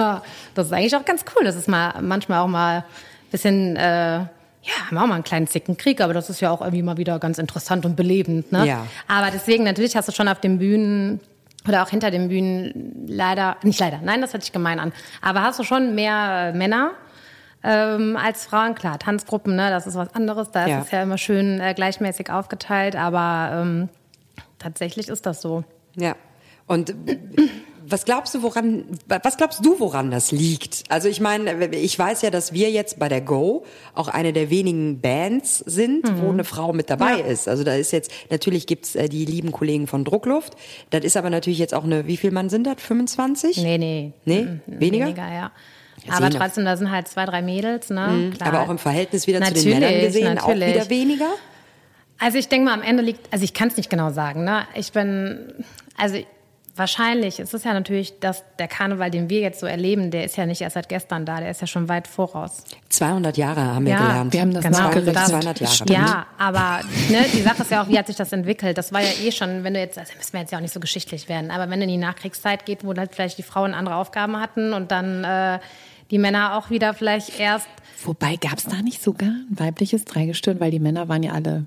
Das 0.55 0.67
ist 0.67 0.73
eigentlich 0.73 0.95
auch 0.95 1.05
ganz 1.05 1.25
cool. 1.35 1.45
Das 1.45 1.57
ist 1.57 1.69
mal 1.69 1.95
manchmal 2.03 2.41
auch 2.41 2.49
mal 2.49 2.79
ein 2.81 2.85
bisschen, 3.31 3.77
äh, 3.77 4.19
ja, 4.19 4.29
haben 4.87 4.95
wir 4.97 5.03
auch 5.03 5.07
mal 5.07 5.15
einen 5.15 5.25
kleinen 5.25 5.47
Zickenkrieg, 5.47 6.01
aber 6.01 6.13
das 6.13 6.29
ist 6.29 6.41
ja 6.41 6.51
auch 6.51 6.61
irgendwie 6.61 6.83
mal 6.83 6.97
wieder 6.99 7.19
ganz 7.19 7.39
interessant 7.39 7.85
und 7.87 7.97
belebend. 7.97 8.53
Ne? 8.53 8.67
Ja. 8.67 8.87
Aber 9.09 9.31
deswegen, 9.33 9.65
natürlich 9.65 9.97
hast 9.97 10.07
du 10.09 10.13
schon 10.13 10.29
auf 10.29 10.39
den 10.41 10.59
Bühnen 10.59 11.21
oder 11.69 11.83
auch 11.83 11.89
hinter 11.89 12.11
den 12.11 12.29
Bühnen 12.29 13.05
leider, 13.09 13.57
nicht 13.63 13.81
leider, 13.81 14.01
nein, 14.03 14.21
das 14.21 14.33
hört 14.33 14.43
sich 14.43 14.53
gemein 14.53 14.79
an, 14.81 14.93
aber 15.23 15.43
hast 15.43 15.59
du 15.59 15.65
schon 15.65 15.95
mehr 15.95 16.53
äh, 16.55 16.57
Männer 16.57 16.93
ähm, 17.65 18.17
als 18.17 18.47
Frauen. 18.47 18.75
Klar, 18.75 18.99
Tanzgruppen, 18.99 19.57
ne, 19.57 19.71
das 19.71 19.87
ist 19.87 19.95
was 19.97 20.15
anderes, 20.15 20.51
da 20.51 20.67
Ja. 20.67 20.79
ist 20.79 20.87
es 20.87 20.91
ja 20.93 21.03
immer 21.03 21.19
schön 21.19 21.61
äh, 21.61 21.75
gleichmäßig 21.75 22.31
aufgeteilt, 22.31 22.95
aber 22.97 23.61
ähm, 23.63 23.89
tatsächlich 24.59 25.09
ist 25.09 25.27
das 25.27 25.41
so. 25.43 25.65
Ja. 25.97 26.15
Und 26.67 26.95
was 27.89 28.05
glaubst 28.05 28.35
du, 28.35 28.43
woran, 28.43 28.85
was 29.09 29.37
glaubst 29.37 29.65
du, 29.65 29.79
woran 29.81 30.11
das 30.11 30.33
liegt? 30.33 30.85
Also 30.89 31.09
ich 31.09 31.21
meine, 31.21 31.67
ich 31.77 31.99
weiß 31.99 32.23
ja, 32.23 32.31
dass 32.31 32.53
wir 32.53 32.71
jetzt 32.71 32.99
bei 32.99 33.09
der 33.09 33.21
Go 33.21 33.65
auch 33.95 34.09
eine 34.09 34.33
der 34.33 34.51
wenigen 34.51 35.01
Bands 35.01 35.59
sind, 35.59 36.05
Mhm. 36.11 36.23
wo 36.23 36.31
eine 36.31 36.45
Frau 36.45 36.73
mit 36.73 36.91
dabei 36.91 37.21
ist. 37.21 37.49
Also 37.49 37.65
da 37.65 37.75
ist 37.75 37.93
jetzt, 37.93 38.11
natürlich 38.31 38.67
gibt's 38.67 38.95
äh, 38.95 39.09
die 39.09 39.25
lieben 39.25 39.53
Kollegen 39.53 39.87
von 39.87 40.05
Druckluft. 40.05 40.55
Das 40.91 41.05
ist 41.05 41.17
aber 41.17 41.31
natürlich 41.31 41.59
jetzt 41.59 41.75
auch 41.75 41.85
eine, 41.85 42.07
wie 42.07 42.17
viel 42.17 42.31
Mann 42.31 42.49
sind 42.49 42.67
das? 42.67 42.77
25? 42.83 43.59
Nee, 43.59 43.79
nee. 43.79 44.13
Nee? 44.25 44.43
Mhm, 44.43 44.61
Weniger? 44.67 45.07
Weniger, 45.07 45.33
ja. 45.33 45.53
Ja, 46.05 46.13
Aber 46.15 46.31
trotzdem, 46.31 46.65
da 46.65 46.77
sind 46.77 46.91
halt 46.91 47.09
zwei, 47.09 47.25
drei 47.25 47.43
Mädels, 47.43 47.91
ne? 47.91 48.31
Klar. 48.37 48.49
Aber 48.53 48.61
auch 48.63 48.71
im 48.71 48.79
Verhältnis 48.79 49.27
wieder 49.27 49.41
zu 49.43 49.55
den 49.55 49.65
Natürlich, 49.65 49.79
Männern 49.81 50.01
gesehen 50.01 50.35
natürlich. 50.35 50.63
auch 50.65 50.75
wieder 50.75 50.91
weniger? 50.91 51.29
Also 52.19 52.39
ich 52.39 52.49
denke 52.49 52.67
mal, 52.67 52.75
am 52.75 52.83
Ende 52.83 53.03
liegt, 53.03 53.33
also 53.33 53.45
ich 53.45 53.55
kann 53.55 53.69
es 53.69 53.77
nicht 53.77 53.91
genau 53.91 54.11
sagen. 54.11 54.45
Ne? 54.45 54.63
Ich 54.75 54.93
bin, 54.93 55.53
also 55.97 56.17
wahrscheinlich 56.77 57.39
ist 57.41 57.55
es 57.55 57.65
ja 57.65 57.73
natürlich, 57.73 58.21
dass 58.21 58.45
der 58.59 58.69
Karneval, 58.69 59.11
den 59.11 59.31
wir 59.31 59.41
jetzt 59.41 59.61
so 59.61 59.67
erleben, 59.67 60.11
der 60.11 60.25
ist 60.25 60.37
ja 60.37 60.47
nicht 60.47 60.61
erst 60.61 60.75
seit 60.75 60.89
gestern 60.89 61.25
da, 61.27 61.41
der 61.41 61.51
ist 61.51 61.61
ja 61.61 61.67
schon 61.67 61.89
weit 61.89 62.07
voraus. 62.07 62.65
200 62.91 63.37
Jahre 63.37 63.63
haben 63.63 63.85
wir 63.87 63.93
Ja, 63.93 63.99
gelernt. 64.07 64.33
wir 64.33 64.41
haben 64.41 64.53
das 64.53 64.65
Genau, 64.65 64.79
nachgerechnet. 64.79 65.17
das- 65.17 65.29
200 65.29 65.61
Jahre. 65.61 65.93
Ja, 65.93 66.27
aber 66.39 66.81
ne, 67.11 67.25
die 67.33 67.43
Sache 67.43 67.63
ist 67.63 67.71
ja 67.71 67.83
auch, 67.83 67.89
wie 67.89 67.99
hat 67.99 68.07
sich 68.07 68.17
das 68.17 68.33
entwickelt? 68.33 68.77
Das 68.79 68.93
war 68.93 69.01
ja 69.01 69.11
eh 69.25 69.33
schon, 69.33 69.65
wenn 69.65 69.75
du 69.75 69.81
jetzt, 69.81 69.99
also 69.99 70.13
müssen 70.17 70.33
wir 70.33 70.41
jetzt 70.41 70.51
ja 70.53 70.59
auch 70.59 70.63
nicht 70.63 70.75
so 70.75 70.81
geschichtlich 70.81 71.29
werden, 71.29 71.51
aber 71.51 71.69
wenn 71.71 71.81
in 71.83 71.89
die 71.89 71.97
Nachkriegszeit 71.97 72.67
geht, 72.67 72.85
wo 72.85 72.95
halt 72.95 73.15
vielleicht 73.15 73.39
die 73.39 73.43
Frauen 73.43 73.75
andere 73.75 73.97
Aufgaben 73.97 74.41
hatten 74.41 74.73
und 74.73 74.91
dann 74.91 75.25
äh, 75.25 75.59
die 76.11 76.19
Männer 76.19 76.57
auch 76.57 76.71
wieder 76.71 76.95
vielleicht 76.95 77.39
erst 77.41 77.67
Wobei, 78.05 78.37
gab 78.37 78.59
es 78.59 78.65
da 78.65 78.83
nicht 78.83 79.03
sogar 79.03 79.31
ein 79.31 79.47
weibliches 79.51 80.05
Dreigestirn, 80.05 80.61
weil 80.61 80.71
die 80.71 80.79
Männer 80.79 81.09
waren 81.09 81.23
ja 81.23 81.33
alle 81.33 81.65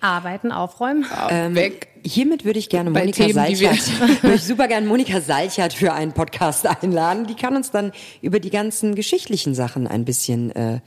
arbeiten, 0.00 0.52
aufräumen. 0.52 1.06
Ähm, 1.30 1.56
Hiermit 2.02 2.44
würde 2.44 2.58
ich 2.58 2.68
gerne 2.68 2.90
Bei 2.90 3.00
Monika 3.00 3.24
Themen, 3.24 3.34
Salchert, 3.34 4.00
würde 4.22 4.36
ich 4.36 4.44
super 4.44 4.68
gerne 4.68 4.86
Monika 4.86 5.20
Salchert 5.20 5.72
für 5.72 5.92
einen 5.92 6.12
Podcast 6.12 6.66
einladen. 6.82 7.26
Die 7.26 7.34
kann 7.34 7.56
uns 7.56 7.70
dann 7.70 7.92
über 8.22 8.40
die 8.40 8.50
ganzen 8.50 8.94
geschichtlichen 8.94 9.54
Sachen 9.54 9.86
ein 9.86 10.04
bisschen 10.04 10.50
äh, 10.56 10.80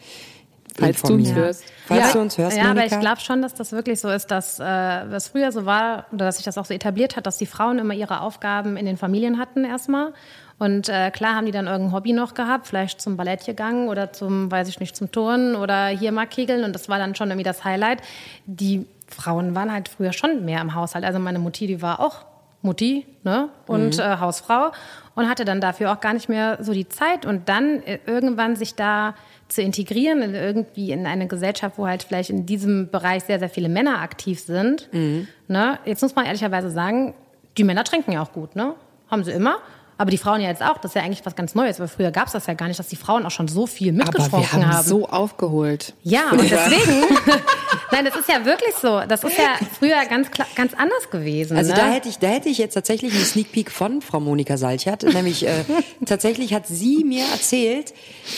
Falls 0.76 1.02
du 1.02 1.14
uns 1.14 1.28
informieren. 1.28 1.36
hörst. 1.36 1.64
Falls 1.86 2.06
ja, 2.08 2.14
du 2.14 2.20
uns 2.20 2.38
hörst, 2.38 2.58
ja, 2.58 2.64
aber 2.64 2.74
Monika. 2.76 2.96
ich 2.96 3.02
glaube 3.02 3.22
schon, 3.22 3.42
dass 3.42 3.54
das 3.54 3.72
wirklich 3.74 4.00
so 4.00 4.10
ist, 4.10 4.32
dass 4.32 4.60
äh, 4.60 4.64
was 4.64 5.28
früher 5.28 5.52
so 5.52 5.66
war 5.66 6.08
oder 6.12 6.26
dass 6.26 6.38
sich 6.38 6.46
das 6.46 6.58
auch 6.58 6.66
so 6.66 6.74
etabliert 6.74 7.16
hat, 7.16 7.28
dass 7.28 7.38
die 7.38 7.46
Frauen 7.46 7.78
immer 7.78 7.94
ihre 7.94 8.22
Aufgaben 8.22 8.76
in 8.78 8.86
den 8.86 8.98
Familien 8.98 9.38
hatten 9.38 9.66
erstmal. 9.66 10.14
Und 10.60 10.88
äh, 10.88 11.12
klar 11.12 11.36
haben 11.36 11.46
die 11.46 11.52
dann 11.52 11.68
irgendein 11.68 11.94
Hobby 11.94 12.14
noch 12.14 12.34
gehabt, 12.36 12.68
vielleicht 12.68 13.02
zum 13.02 13.18
Ballett 13.18 13.46
gegangen 13.46 13.90
oder 13.90 14.14
zum, 14.14 14.50
weiß 14.50 14.68
ich 14.70 14.80
nicht, 14.80 14.96
zum 14.96 15.12
Turnen 15.12 15.56
oder 15.56 15.88
hier 15.88 16.12
mal 16.12 16.26
kegeln. 16.26 16.64
Und 16.64 16.74
das 16.74 16.90
war 16.90 17.00
dann 17.00 17.16
schon 17.16 17.30
irgendwie 17.30 17.44
das 17.44 17.64
Highlight. 17.64 18.00
Die 18.46 18.86
Frauen 19.14 19.56
waren 19.56 19.72
halt 19.72 19.90
früher 19.90 20.14
schon 20.14 20.46
mehr 20.46 20.62
im 20.62 20.76
Haushalt. 20.76 21.06
Also 21.06 21.20
meine 21.20 21.40
Mutti, 21.40 21.68
die 21.68 21.82
war 21.82 22.00
auch 22.00 22.26
Mutti 22.62 23.06
ne? 23.24 23.50
und 23.68 24.00
äh, 24.00 24.18
Hausfrau 24.18 24.72
und 25.16 25.30
hatte 25.30 25.46
dann 25.46 25.62
dafür 25.62 25.92
auch 25.92 26.00
gar 26.00 26.14
nicht 26.14 26.30
mehr 26.30 26.58
so 26.62 26.74
die 26.74 26.88
Zeit 26.88 27.26
und 27.26 27.50
dann 27.50 27.84
äh, 27.84 28.00
irgendwann 28.06 28.56
sich 28.56 28.76
da 28.76 29.16
zu 29.50 29.62
integrieren 29.62 30.22
in 30.22 30.34
irgendwie 30.34 30.92
in 30.92 31.06
eine 31.06 31.28
Gesellschaft, 31.28 31.78
wo 31.78 31.86
halt 31.86 32.04
vielleicht 32.04 32.30
in 32.30 32.46
diesem 32.46 32.90
Bereich 32.90 33.26
sehr, 33.26 33.40
sehr 33.40 33.50
viele 33.50 33.70
Männer 33.70 34.02
aktiv 34.02 34.40
sind. 34.40 34.90
Ne? 35.48 35.78
Jetzt 35.86 36.02
muss 36.02 36.16
man 36.16 36.26
ehrlicherweise 36.26 36.72
sagen, 36.72 37.14
die 37.58 37.64
Männer 37.64 37.84
trinken 37.84 38.14
ja 38.14 38.24
auch 38.24 38.32
gut, 38.32 38.56
ne? 38.56 38.74
Haben 39.12 39.24
sie 39.24 39.32
immer. 39.32 39.58
Aber 39.98 40.12
die 40.12 40.18
Frauen 40.18 40.42
ja 40.42 40.50
jetzt 40.50 40.62
auch. 40.64 40.78
Das 40.78 40.92
ist 40.92 40.96
ja 40.96 41.02
eigentlich 41.04 41.26
was 41.26 41.36
ganz 41.36 41.56
Neues, 41.56 41.80
weil 41.80 41.88
früher 41.88 42.12
gab 42.12 42.28
es 42.28 42.34
das 42.34 42.46
ja 42.48 42.54
gar 42.54 42.68
nicht, 42.68 42.80
dass 42.80 42.88
die 42.88 42.96
Frauen 42.96 43.26
auch 43.26 43.32
schon 43.32 43.48
so 43.48 43.68
viel 43.68 43.90
Aber 43.90 43.98
mitgetrunken 44.12 44.40
wir 44.42 44.52
haben, 44.68 44.78
haben. 44.78 44.88
so 44.88 45.08
aufgeholt. 45.08 45.94
Ja, 46.04 46.32
und 46.32 46.42
deswegen, 46.42 47.04
nein, 47.92 48.06
das 48.06 48.16
ist 48.16 48.28
ja 48.30 48.44
wirklich 48.46 48.74
so. 48.82 49.02
Das 49.08 49.24
ist 49.24 49.38
ja 49.38 49.56
früher 49.80 50.04
ganz, 50.10 50.30
ganz 50.56 50.74
anders 50.74 51.10
gewesen. 51.12 51.58
Also 51.58 51.72
ne? 51.72 51.78
da 51.78 51.92
hätte 51.92 52.10
ich, 52.10 52.18
da 52.20 52.28
hätte 52.28 52.50
ich 52.50 52.58
jetzt 52.58 52.74
tatsächlich 52.74 53.14
einen 53.14 53.24
Sneak 53.26 53.52
Peek 53.52 53.72
von 53.72 54.02
Frau 54.02 54.20
Monika 54.20 54.58
Salchert. 54.58 55.04
Nämlich 55.04 55.46
äh, 55.46 55.64
tatsächlich 56.06 56.54
hat 56.54 56.68
sie 56.68 57.04
mir 57.04 57.26
erzählt, 57.32 57.94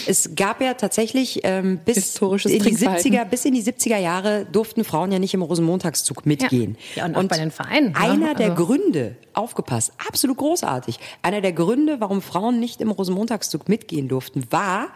es 0.07 0.35
gab 0.35 0.61
ja 0.61 0.73
tatsächlich 0.73 1.41
ähm, 1.43 1.79
bis 1.85 1.95
Historisches 1.95 2.51
in 2.51 2.59
die 2.59 2.65
Trinkverhalten. 2.65 3.13
70er, 3.13 3.25
bis 3.25 3.45
in 3.45 3.53
die 3.53 3.63
70er 3.63 3.97
Jahre 3.97 4.45
durften 4.51 4.83
Frauen 4.83 5.11
ja 5.11 5.19
nicht 5.19 5.33
im 5.33 5.41
Rosenmontagszug 5.41 6.25
mitgehen. 6.25 6.77
Ja, 6.95 7.05
und 7.05 7.15
auch 7.15 7.23
bei 7.23 7.37
den 7.37 7.51
Vereinen, 7.51 7.91
ne? 7.93 7.99
Einer 7.99 8.33
der 8.35 8.51
Also- 8.51 8.65
Gründe, 8.65 9.15
aufgepasst, 9.33 9.91
absolut 10.07 10.37
großartig. 10.37 10.99
Einer 11.21 11.41
der 11.45 11.53
Gründe, 11.53 11.99
warum 11.99 12.23
Frauen 12.23 12.59
nicht 12.59 12.81
im 12.81 12.89
Rosenmontagszug 12.89 13.69
mitgehen 13.69 14.07
durften, 14.07 14.47
war, 14.49 14.87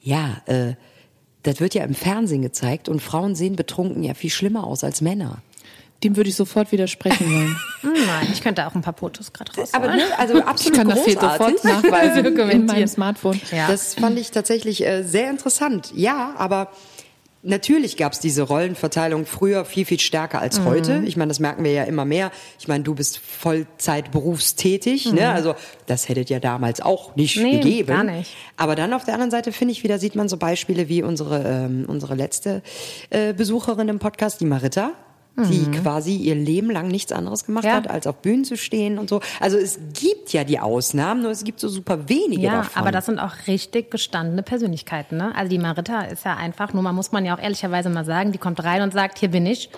ja, 0.00 0.40
äh, 0.46 0.74
das 1.42 1.58
wird 1.58 1.74
ja 1.74 1.82
im 1.82 1.96
Fernsehen 1.96 2.40
gezeigt 2.40 2.88
und 2.88 3.02
Frauen 3.02 3.34
sehen 3.34 3.56
betrunken 3.56 4.04
ja 4.04 4.14
viel 4.14 4.30
schlimmer 4.30 4.64
aus 4.64 4.84
als 4.84 5.00
Männer. 5.00 5.38
Dem 6.04 6.16
würde 6.16 6.30
ich 6.30 6.36
sofort 6.36 6.70
widersprechen 6.70 7.26
wollen. 7.26 7.56
Hm, 7.82 8.06
Nein, 8.06 8.28
ich 8.32 8.40
könnte 8.42 8.64
auch 8.64 8.76
ein 8.76 8.80
paar 8.82 8.94
Fotos 8.94 9.32
gerade 9.32 9.52
raus. 9.56 9.74
Aber 9.74 9.88
ne, 9.88 10.04
also 10.16 10.38
Ich 10.38 10.44
absolut 10.44 10.78
kann 10.78 10.88
das 10.88 11.04
hier 11.04 11.16
großartig. 11.16 11.58
sofort 11.62 11.82
nachweisen 11.84 12.38
in 12.50 12.66
meinem 12.66 12.86
Smartphone. 12.86 13.40
Ja. 13.50 13.66
Das 13.66 13.94
fand 13.94 14.16
ich 14.20 14.30
tatsächlich 14.30 14.86
äh, 14.86 15.02
sehr 15.02 15.28
interessant. 15.30 15.92
Ja, 15.96 16.32
aber 16.38 16.70
natürlich 17.42 17.96
gab 17.96 18.12
es 18.12 18.20
diese 18.20 18.42
Rollenverteilung 18.42 19.26
früher 19.26 19.64
viel, 19.64 19.84
viel 19.84 19.98
stärker 20.00 20.40
als 20.40 20.60
Mhm. 20.60 20.64
heute. 20.64 21.02
Ich 21.06 21.16
meine, 21.16 21.28
das 21.28 21.40
merken 21.40 21.64
wir 21.64 21.72
ja 21.72 21.84
immer 21.84 22.04
mehr. 22.04 22.30
Ich 22.58 22.68
meine, 22.68 22.84
du 22.84 22.94
bist 22.94 23.18
Vollzeit 23.18 24.10
berufstätig. 24.12 25.12
Ne? 25.12 25.28
Also 25.30 25.54
das 25.86 26.08
hättet 26.08 26.30
ja 26.30 26.40
damals 26.40 26.80
auch 26.80 27.16
nicht 27.16 27.36
Mhm. 27.36 27.42
Nee, 27.42 27.58
gegeben. 27.60 27.88
gar 27.88 28.04
nicht. 28.04 28.34
Aber 28.56 28.74
dann 28.76 28.92
auf 28.92 29.04
der 29.04 29.14
anderen 29.14 29.30
Seite 29.30 29.52
finde 29.52 29.72
ich 29.72 29.82
wieder, 29.84 29.98
sieht 29.98 30.14
man 30.14 30.28
so 30.28 30.36
Beispiele 30.36 30.88
wie 30.88 31.02
unsere, 31.02 31.42
ähm, 31.44 31.84
unsere 31.88 32.14
letzte 32.14 32.62
äh, 33.10 33.32
Besucherin 33.34 33.88
im 33.88 33.98
Podcast, 33.98 34.40
die 34.40 34.46
Marita. 34.46 34.92
Die 35.34 35.70
quasi 35.70 36.14
ihr 36.16 36.34
Leben 36.34 36.70
lang 36.70 36.88
nichts 36.88 37.10
anderes 37.10 37.46
gemacht 37.46 37.64
Mhm. 37.64 37.70
Ja. 37.70 37.76
hat, 37.76 37.88
als 37.90 38.06
auf 38.06 38.16
Bühnen 38.16 38.44
zu 38.44 38.56
stehen 38.58 38.98
und 38.98 39.08
so. 39.08 39.20
Also 39.40 39.56
es 39.56 39.78
gibt 39.98 40.32
ja 40.34 40.44
die 40.44 40.58
Ausnahmen, 40.58 41.22
nur 41.22 41.30
es 41.30 41.42
gibt 41.42 41.58
so 41.58 41.68
super 41.68 42.08
wenige 42.10 42.42
Ja, 42.42 42.56
davon. 42.58 42.82
aber 42.82 42.92
das 42.92 43.06
sind 43.06 43.18
auch 43.18 43.32
richtig 43.46 43.90
gestandene 43.90 44.42
Persönlichkeiten. 44.42 45.16
Ne? 45.16 45.34
Also 45.34 45.48
die 45.48 45.58
Marita 45.58 46.02
ist 46.02 46.24
ja 46.26 46.36
einfach, 46.36 46.74
nur 46.74 46.82
man 46.82 46.94
muss 46.94 47.12
man 47.12 47.24
ja 47.24 47.34
auch 47.34 47.40
ehrlicherweise 47.42 47.88
mal 47.88 48.04
sagen, 48.04 48.32
die 48.32 48.38
kommt 48.38 48.62
rein 48.62 48.82
und 48.82 48.92
sagt, 48.92 49.18
hier 49.18 49.30
bin 49.30 49.46
ich. 49.46 49.70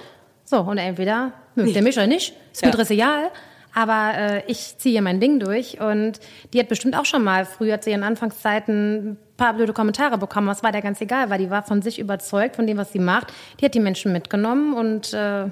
So, 0.44 0.58
und 0.60 0.78
entweder 0.78 1.32
mögt 1.54 1.74
ihr 1.76 1.82
mich 1.82 1.96
oder 1.96 2.08
nicht, 2.08 2.34
ist 2.52 2.64
mir 2.64 2.70
Ja. 2.72 2.82
real. 2.82 3.30
Aber 3.74 4.12
äh, 4.16 4.42
ich 4.46 4.78
ziehe 4.78 5.02
mein 5.02 5.20
Ding 5.20 5.40
durch 5.40 5.80
und 5.80 6.20
die 6.52 6.60
hat 6.60 6.68
bestimmt 6.68 6.96
auch 6.96 7.04
schon 7.04 7.24
mal 7.24 7.44
früher 7.44 7.80
zu 7.80 7.90
ihren 7.90 8.04
Anfangszeiten 8.04 9.10
ein 9.10 9.18
paar 9.36 9.54
blöde 9.54 9.72
Kommentare 9.72 10.16
bekommen. 10.16 10.46
Das 10.46 10.62
war 10.62 10.70
der 10.70 10.80
ganz 10.80 11.00
egal, 11.00 11.28
weil 11.28 11.38
die 11.38 11.50
war 11.50 11.64
von 11.64 11.82
sich 11.82 11.98
überzeugt, 11.98 12.56
von 12.56 12.66
dem, 12.66 12.76
was 12.76 12.92
sie 12.92 13.00
macht. 13.00 13.32
Die 13.60 13.64
hat 13.64 13.74
die 13.74 13.80
Menschen 13.80 14.12
mitgenommen 14.12 14.74
und 14.74 15.12
äh, 15.12 15.48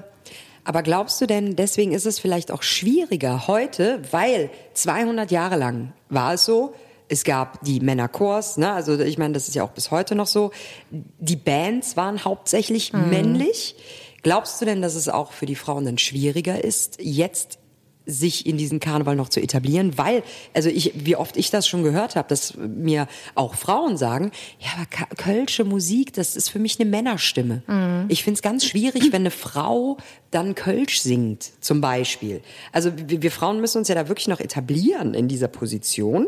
Aber 0.63 0.83
glaubst 0.83 1.19
du 1.19 1.25
denn, 1.25 1.57
deswegen 1.57 1.91
ist 1.91 2.05
es 2.05 2.17
vielleicht 2.17 2.51
auch 2.51 2.63
schwieriger 2.63 3.47
heute, 3.47 3.99
weil 4.11 4.49
200 4.73 5.29
Jahre 5.29 5.57
lang 5.57 5.91
war 6.09 6.35
es 6.35 6.45
so, 6.45 6.73
es 7.09 7.25
gab 7.25 7.61
die 7.63 7.81
Männerchors, 7.81 8.57
ne? 8.57 8.71
also 8.71 8.97
ich 8.97 9.17
meine, 9.17 9.33
das 9.33 9.49
ist 9.49 9.55
ja 9.55 9.63
auch 9.63 9.71
bis 9.71 9.91
heute 9.91 10.15
noch 10.15 10.25
so. 10.27 10.51
Die 10.89 11.35
Bands 11.35 11.97
waren 11.97 12.23
hauptsächlich 12.23 12.93
männlich. 12.93 13.75
Glaubst 14.23 14.61
du 14.61 14.65
denn, 14.65 14.81
dass 14.81 14.95
es 14.95 15.09
auch 15.09 15.33
für 15.33 15.45
die 15.45 15.55
Frauen 15.55 15.85
dann 15.85 15.97
schwieriger 15.97 16.63
ist, 16.63 16.97
jetzt 17.01 17.59
sich 18.05 18.45
in 18.45 18.57
diesen 18.57 18.79
Karneval 18.79 19.15
noch 19.15 19.29
zu 19.29 19.39
etablieren, 19.39 19.97
weil, 19.97 20.23
also 20.53 20.69
ich, 20.69 20.91
wie 21.05 21.15
oft 21.15 21.37
ich 21.37 21.51
das 21.51 21.67
schon 21.67 21.83
gehört 21.83 22.15
habe, 22.15 22.27
dass 22.27 22.55
mir 22.57 23.07
auch 23.35 23.55
Frauen 23.55 23.97
sagen, 23.97 24.31
ja, 24.59 24.69
aber 24.75 25.15
Kölsche 25.15 25.63
Musik, 25.63 26.13
das 26.13 26.35
ist 26.35 26.49
für 26.49 26.59
mich 26.59 26.79
eine 26.79 26.89
Männerstimme. 26.89 27.63
Ich 28.09 28.23
finde 28.23 28.37
es 28.37 28.41
ganz 28.41 28.65
schwierig, 28.65 29.11
wenn 29.11 29.21
eine 29.21 29.31
Frau 29.31 29.97
dann 30.31 30.55
Kölsch 30.55 30.99
singt, 30.99 31.51
zum 31.61 31.79
Beispiel. 31.79 32.41
Also 32.71 32.91
wir, 32.95 33.21
wir 33.21 33.31
Frauen 33.31 33.61
müssen 33.61 33.77
uns 33.77 33.87
ja 33.87 33.95
da 33.95 34.07
wirklich 34.07 34.27
noch 34.27 34.39
etablieren 34.39 35.13
in 35.13 35.27
dieser 35.27 35.47
Position. 35.47 36.27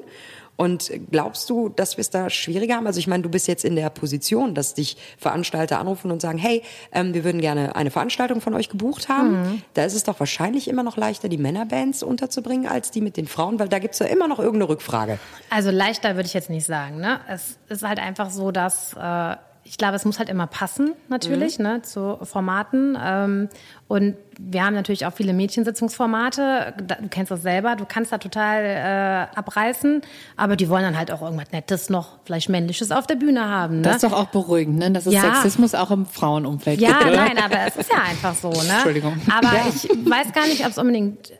Und 0.58 0.92
glaubst 1.12 1.50
du, 1.50 1.70
dass 1.70 1.98
wir 1.98 2.02
es 2.02 2.10
da 2.10 2.30
schwieriger 2.30 2.76
haben? 2.76 2.88
Also 2.88 3.00
ich 3.00 3.08
meine, 3.08 3.24
du 3.24 3.30
bist 3.30 3.48
jetzt 3.48 3.66
in 3.66 3.76
der 3.76 3.90
Position, 3.90 4.56
dass 4.56 4.74
dich 4.74 4.98
Veranstalter 5.18 5.80
anrufen 5.80 6.12
und 6.12 6.22
sagen, 6.22 6.38
hey, 6.38 6.64
ähm, 6.92 7.14
wir 7.14 7.24
würden 7.24 7.42
gerne 7.42 7.76
eine 7.76 7.92
Veranstaltung 7.92 8.42
von 8.42 8.54
euch 8.54 8.70
gebucht 8.70 9.10
haben. 9.10 9.64
Da 9.74 9.84
ist 9.84 9.96
es 9.96 10.04
doch 10.04 10.20
wahrscheinlich 10.20 10.68
immer 10.68 10.84
noch 10.84 10.98
leichter, 10.98 11.28
die 11.28 11.38
Männerbands 11.38 12.04
unterzubringen, 12.04 12.68
als 12.68 12.92
die 12.92 13.02
mit 13.02 13.18
den 13.18 13.28
Frauen, 13.28 13.60
weil 13.60 13.68
da 13.68 13.80
gibt's 13.80 14.00
ja 14.00 14.06
immer 14.06 14.28
noch 14.28 14.40
irgendeine 14.40 14.70
Rückfrage. 14.70 15.20
Also 15.50 15.72
leichter 15.72 16.16
würde 16.16 16.28
ich 16.28 16.34
jetzt 16.34 16.50
nicht 16.50 16.66
sagen. 16.66 16.98
Ne? 16.98 17.20
Es 17.28 17.58
ist 17.70 17.84
halt 17.84 18.00
einfach 18.00 18.30
so, 18.30 18.52
dass 18.52 18.94
äh, 18.94 19.36
ich 19.68 19.78
glaube, 19.80 19.96
es 19.96 20.06
muss 20.06 20.20
halt 20.20 20.30
immer 20.30 20.46
passen, 20.48 20.94
natürlich, 21.10 21.58
Mhm. 21.58 21.66
ne, 21.66 21.82
zu 21.82 22.20
Formaten. 22.22 22.96
Ähm, 23.04 23.50
und 23.88 24.16
wir 24.40 24.64
haben 24.64 24.76
natürlich 24.76 25.06
auch 25.08 25.14
viele 25.14 25.34
Mädchensitzungsformate. 25.34 26.74
Du 26.78 27.08
kennst 27.10 27.32
das 27.32 27.42
selber, 27.42 27.76
du 27.76 27.86
kannst 27.86 28.12
da 28.12 28.18
total 28.20 28.64
äh, 28.64 29.38
abreißen, 29.38 30.02
aber 30.38 30.56
die 30.56 30.70
wollen 30.70 30.84
dann 30.84 30.98
halt 30.98 31.12
auch 31.12 31.22
irgendwas 31.22 31.52
Nettes 31.52 31.90
noch, 31.90 32.20
vielleicht 32.26 32.50
Männliches 32.50 32.92
auf 32.92 33.08
der 33.08 33.16
Bühne 33.16 33.50
haben. 33.50 33.78
Ne? 33.78 33.82
Das 33.84 33.96
ist 33.98 34.04
doch 34.04 34.14
auch 34.14 34.28
beruhigend, 34.28 34.78
ne? 34.78 34.92
dass 34.92 35.06
es 35.08 35.14
Ja. 35.14 35.22
Sexismus 35.22 35.74
auch 35.76 35.92
im 35.92 36.06
Frauenumfeld 36.06 36.80
Ja, 36.80 37.00
gibt. 37.00 37.12
oder? 37.12 37.16
nein, 37.26 37.38
aber 37.44 37.60
es 37.68 37.76
ist 37.76 37.92
ja 37.92 38.00
einfach 38.04 38.36
so, 38.36 38.50
ne? 38.50 38.58
Entschuldigung. 38.74 39.20
Aber 39.36 39.52
ich 39.70 39.90
weiß 39.90 40.32
gar 40.34 40.46
nicht, 40.48 40.64
ob 40.64 40.72
es 40.72 40.78
unbedingt 40.78 41.32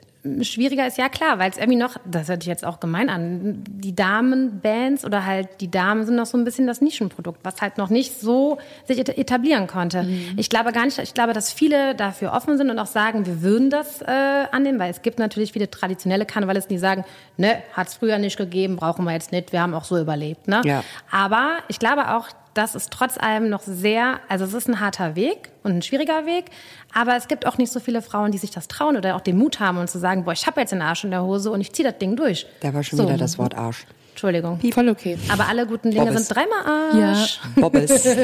schwieriger 0.42 0.86
ist. 0.86 0.98
Ja, 0.98 1.08
klar, 1.08 1.38
weil 1.38 1.50
es 1.50 1.56
irgendwie 1.56 1.78
noch, 1.78 1.96
das 2.04 2.28
hört 2.28 2.42
sich 2.42 2.48
jetzt 2.48 2.64
auch 2.64 2.80
gemein 2.80 3.08
an, 3.10 3.64
die 3.68 3.94
Damenbands 3.94 5.04
oder 5.04 5.24
halt 5.24 5.60
die 5.60 5.70
Damen 5.70 6.04
sind 6.04 6.16
noch 6.16 6.26
so 6.26 6.36
ein 6.36 6.44
bisschen 6.44 6.66
das 6.66 6.80
Nischenprodukt, 6.80 7.40
was 7.44 7.60
halt 7.60 7.78
noch 7.78 7.90
nicht 7.90 8.20
so 8.20 8.58
sich 8.86 8.98
et- 8.98 9.16
etablieren 9.16 9.66
konnte. 9.66 10.02
Mhm. 10.02 10.34
Ich 10.36 10.50
glaube 10.50 10.72
gar 10.72 10.84
nicht, 10.84 10.98
ich 10.98 11.14
glaube, 11.14 11.32
dass 11.32 11.52
viele 11.52 11.94
dafür 11.94 12.32
offen 12.32 12.56
sind 12.56 12.70
und 12.70 12.78
auch 12.78 12.86
sagen, 12.86 13.26
wir 13.26 13.42
würden 13.42 13.70
das 13.70 14.02
äh, 14.02 14.06
annehmen, 14.50 14.78
weil 14.78 14.90
es 14.90 15.02
gibt 15.02 15.18
natürlich 15.18 15.52
viele 15.52 15.70
traditionelle 15.70 16.26
Karnevalisten, 16.26 16.74
die 16.74 16.78
sagen, 16.80 17.04
ne, 17.36 17.62
hat 17.72 17.88
es 17.88 17.94
früher 17.94 18.18
nicht 18.18 18.36
gegeben, 18.36 18.76
brauchen 18.76 19.04
wir 19.04 19.12
jetzt 19.12 19.32
nicht, 19.32 19.52
wir 19.52 19.60
haben 19.62 19.74
auch 19.74 19.84
so 19.84 19.98
überlebt, 19.98 20.48
ne? 20.48 20.60
Ja. 20.64 20.82
Aber 21.10 21.58
ich 21.68 21.78
glaube 21.78 22.14
auch, 22.16 22.28
das 22.56 22.74
ist 22.74 22.90
trotz 22.90 23.18
allem 23.18 23.48
noch 23.50 23.62
sehr, 23.62 24.20
also 24.28 24.44
es 24.44 24.54
ist 24.54 24.68
ein 24.68 24.80
harter 24.80 25.16
Weg 25.16 25.50
und 25.62 25.72
ein 25.72 25.82
schwieriger 25.82 26.26
Weg, 26.26 26.46
aber 26.94 27.16
es 27.16 27.28
gibt 27.28 27.46
auch 27.46 27.58
nicht 27.58 27.72
so 27.72 27.80
viele 27.80 28.02
Frauen, 28.02 28.32
die 28.32 28.38
sich 28.38 28.50
das 28.50 28.68
trauen 28.68 28.96
oder 28.96 29.16
auch 29.16 29.20
den 29.20 29.36
Mut 29.36 29.60
haben 29.60 29.78
und 29.78 29.90
zu 29.90 29.98
sagen, 29.98 30.24
boah, 30.24 30.32
ich 30.32 30.46
habe 30.46 30.60
jetzt 30.60 30.70
den 30.72 30.82
Arsch 30.82 31.04
in 31.04 31.10
der 31.10 31.22
Hose 31.22 31.50
und 31.50 31.60
ich 31.60 31.72
ziehe 31.72 31.88
das 31.88 31.98
Ding 31.98 32.16
durch. 32.16 32.46
Da 32.60 32.72
war 32.74 32.82
schon 32.82 32.98
So. 32.98 33.04
wieder 33.04 33.16
das 33.16 33.38
Wort 33.38 33.54
Arsch. 33.54 33.86
Entschuldigung. 34.10 34.58
Voll 34.72 34.88
okay. 34.88 35.18
Aber 35.28 35.46
alle 35.46 35.66
guten 35.66 35.90
Dinge 35.90 36.06
Bobbes. 36.06 36.28
sind 36.28 36.36
dreimal 36.36 36.64
Arsch. 36.64 37.40
Bobbes. 37.56 38.08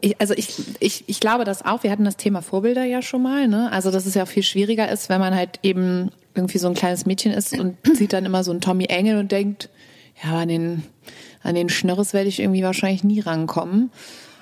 Ich, 0.00 0.20
also 0.20 0.34
ich, 0.34 0.54
ich, 0.80 1.04
ich 1.06 1.20
glaube 1.20 1.44
das 1.44 1.64
auch. 1.64 1.82
Wir 1.82 1.90
hatten 1.90 2.04
das 2.04 2.16
Thema 2.18 2.42
Vorbilder 2.42 2.84
ja 2.84 3.00
schon 3.00 3.22
mal. 3.22 3.48
Ne? 3.48 3.72
Also 3.72 3.90
dass 3.90 4.04
es 4.04 4.14
ja 4.14 4.24
auch 4.24 4.28
viel 4.28 4.42
schwieriger 4.42 4.90
ist, 4.90 5.08
wenn 5.08 5.18
man 5.20 5.34
halt 5.34 5.60
eben 5.62 6.10
irgendwie 6.34 6.58
so 6.58 6.68
ein 6.68 6.74
kleines 6.74 7.06
Mädchen 7.06 7.32
ist 7.32 7.58
und 7.58 7.76
sieht 7.94 8.12
dann 8.12 8.24
immer 8.26 8.44
so 8.44 8.50
einen 8.50 8.60
Tommy 8.60 8.84
Engel 8.86 9.18
und 9.18 9.32
denkt, 9.32 9.70
ja, 10.22 10.38
an 10.40 10.48
den, 10.48 10.82
an 11.44 11.54
den 11.54 11.68
Schnörres 11.68 12.12
werde 12.12 12.28
ich 12.28 12.40
irgendwie 12.40 12.64
wahrscheinlich 12.64 13.04
nie 13.04 13.20
rankommen. 13.20 13.92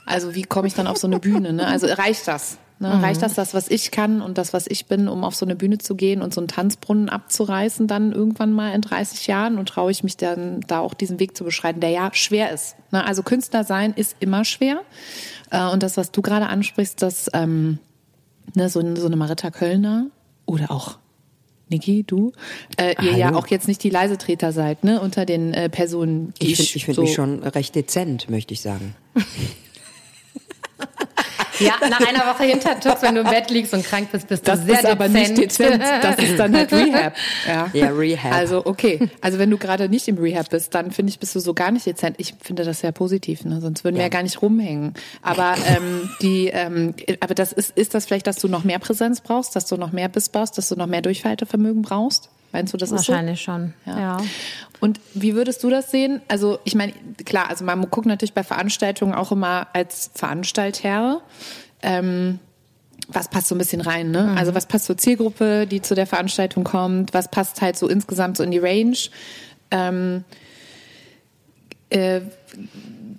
Also 0.07 0.35
wie 0.35 0.43
komme 0.43 0.67
ich 0.67 0.75
dann 0.75 0.87
auf 0.87 0.97
so 0.97 1.07
eine 1.07 1.19
Bühne? 1.19 1.53
Ne? 1.53 1.67
Also 1.67 1.87
reicht 1.87 2.27
das? 2.27 2.59
Ne? 2.79 3.01
Reicht 3.01 3.23
das, 3.23 3.35
das, 3.35 3.55
was 3.55 3.69
ich 3.69 3.93
kann 3.93 4.21
und 4.21 4.39
das, 4.39 4.53
was 4.53 4.67
ich 4.67 4.87
bin, 4.87 5.07
um 5.07 5.23
auf 5.23 5.37
so 5.37 5.47
eine 5.47 5.55
Bühne 5.55 5.79
zu 5.79 5.95
gehen 5.95 6.21
und 6.21 6.35
so 6.35 6.41
einen 6.41 6.49
Tanzbrunnen 6.49 7.09
abzureißen, 7.09 7.87
dann 7.87 8.11
irgendwann 8.11 8.53
mal 8.53 8.75
in 8.75 8.81
30 8.81 9.29
Jahren? 9.29 9.59
Und 9.59 9.69
traue 9.69 9.93
ich 9.93 10.03
mich 10.03 10.17
dann 10.17 10.61
da 10.67 10.81
auch 10.81 10.95
diesen 10.95 11.21
Weg 11.21 11.37
zu 11.37 11.45
beschreiten, 11.45 11.79
der 11.81 11.91
ja 11.91 12.11
schwer 12.13 12.51
ist. 12.51 12.75
Ne? 12.91 13.05
Also 13.07 13.23
Künstler 13.23 13.63
sein 13.63 13.93
ist 13.95 14.17
immer 14.19 14.45
schwer. 14.45 14.81
Äh, 15.51 15.63
Und 15.69 15.85
das, 15.85 15.97
was 15.97 16.11
du 16.11 16.23
gerade 16.23 16.47
ansprichst, 16.47 17.01
dass 17.01 17.31
ähm, 17.35 17.79
ne, 18.55 18.69
so, 18.69 18.81
so 18.97 19.07
eine 19.07 19.17
Marita 19.17 19.53
Kölner 19.53 20.07
oder 20.47 20.73
auch 20.73 20.99
Niki, 21.73 22.05
du, 22.05 22.33
äh, 22.77 22.95
ihr 23.03 23.17
ja 23.17 23.27
Hallo. 23.27 23.39
auch 23.39 23.49
jetzt 23.49 23.67
nicht 23.67 23.83
die 23.83 23.91
Leisetreter 23.91 24.53
seid, 24.53 24.85
ne, 24.85 25.01
unter 25.01 25.27
den 25.27 25.53
äh, 25.53 25.69
Personen, 25.69 26.33
die 26.41 26.53
Ich 26.53 26.57
finde 26.57 26.73
ich 26.75 26.85
find 26.85 26.95
so 26.95 27.03
mich 27.03 27.15
schon 27.15 27.43
recht 27.43 27.75
dezent, 27.75 28.31
möchte 28.31 28.55
ich 28.55 28.61
sagen. 28.61 28.95
Ja, 31.63 31.89
nach 31.89 32.01
einer 32.07 32.21
Woche 32.27 32.45
Hintertux, 32.45 33.03
wenn 33.03 33.15
du 33.15 33.21
im 33.23 33.29
Bett 33.31 33.51
liegst 33.51 33.73
und 33.75 33.85
krank 33.85 34.09
bist, 34.13 34.29
bist 34.29 34.47
du 34.47 34.51
Das 34.53 34.65
sehr 34.65 34.75
ist 34.81 34.87
aber 34.87 35.09
nicht 35.09 35.37
dezent. 35.39 35.81
dezent, 35.83 35.83
das 36.03 36.17
ist 36.19 36.39
dann 36.39 36.57
halt 36.57 36.73
Rehab. 36.73 37.15
Ja, 37.47 37.71
Ja, 37.73 37.89
Rehab. 37.91 38.33
Also 38.33 38.65
okay, 38.67 39.09
also 39.21 39.39
wenn 39.39 39.51
du 39.51 39.59
gerade 39.59 39.89
nicht 39.89 40.09
im 40.09 40.19
Rehab 40.19 40.51
bist, 40.51 40.75
dann 40.75 40.91
finde 40.91 41.11
ich, 41.11 41.19
bist 41.19 41.35
du 41.35 41.41
so 41.41 41.55
gar 41.55 41.71
nicht 41.71 41.87
dezent. 41.87 42.17
Ich 42.19 42.35
finde 42.43 42.65
das 42.65 42.81
sehr 42.81 42.93
positiv, 42.93 43.45
ne? 43.45 43.61
sonst 43.61 43.85
würden 43.85 43.97
wir 43.97 44.01
Ja. 44.03 44.07
ja 44.07 44.11
gar 44.11 44.23
nicht 44.23 44.41
rumhängen. 44.43 44.95
Aber 45.23 45.55
ähm, 45.67 46.11
die, 46.21 46.49
ähm, 46.49 46.95
aber 47.21 47.35
das 47.35 47.53
ist, 47.53 47.77
ist 47.77 47.95
das 47.95 48.07
vielleicht, 48.07 48.27
dass 48.27 48.37
du 48.37 48.49
noch 48.49 48.65
mehr 48.65 48.79
Präsenz 48.79 49.21
brauchst, 49.21 49.55
dass 49.57 49.67
du 49.67 49.77
noch 49.77 49.93
mehr 49.93 50.09
Biss 50.09 50.29
brauchst, 50.29 50.59
dass 50.59 50.69
du 50.69 50.77
noch 50.77 50.87
mehr 50.87 51.03
Durchhaltevermögen 51.03 51.83
brauchst? 51.83 52.29
Meinst 52.53 52.73
du, 52.73 52.77
das 52.77 52.93
ist 52.93 53.05
so? 53.05 53.13
Wahrscheinlich 53.13 53.41
schon. 53.41 53.75
Ja. 53.87 54.19
Und 54.81 55.01
wie 55.15 55.35
würdest 55.35 55.63
du 55.65 55.71
das 55.71 55.91
sehen? 55.91 56.21
Also 56.29 56.59
ich 56.65 56.75
meine, 56.75 56.93
klar, 57.25 57.49
also 57.49 57.65
man 57.65 57.81
guckt 57.91 58.07
natürlich 58.07 58.35
bei 58.35 58.45
Veranstaltungen 58.45 59.15
auch 59.15 59.33
immer 59.33 59.69
als 59.73 60.11
Veranstalter. 60.15 61.23
Ähm, 61.83 62.39
was 63.09 63.29
passt 63.29 63.49
so 63.49 63.55
ein 63.55 63.59
bisschen 63.59 63.81
rein, 63.81 64.11
ne? 64.11 64.25
Mhm. 64.25 64.39
Also 64.39 64.55
was 64.55 64.67
passt 64.67 64.87
zur 64.87 64.97
Zielgruppe, 64.97 65.67
die 65.67 65.83
zu 65.83 65.95
der 65.95 66.07
Veranstaltung 66.07 66.65
kommt? 66.65 67.15
Was 67.15 67.29
passt 67.29 67.61
halt 67.61 67.77
so 67.77 67.89
insgesamt 67.89 68.37
so 68.37 68.43
in 68.43 68.51
die 68.51 68.59
Range? 68.59 68.97
Ähm, 69.71 70.25
äh, 71.91 72.21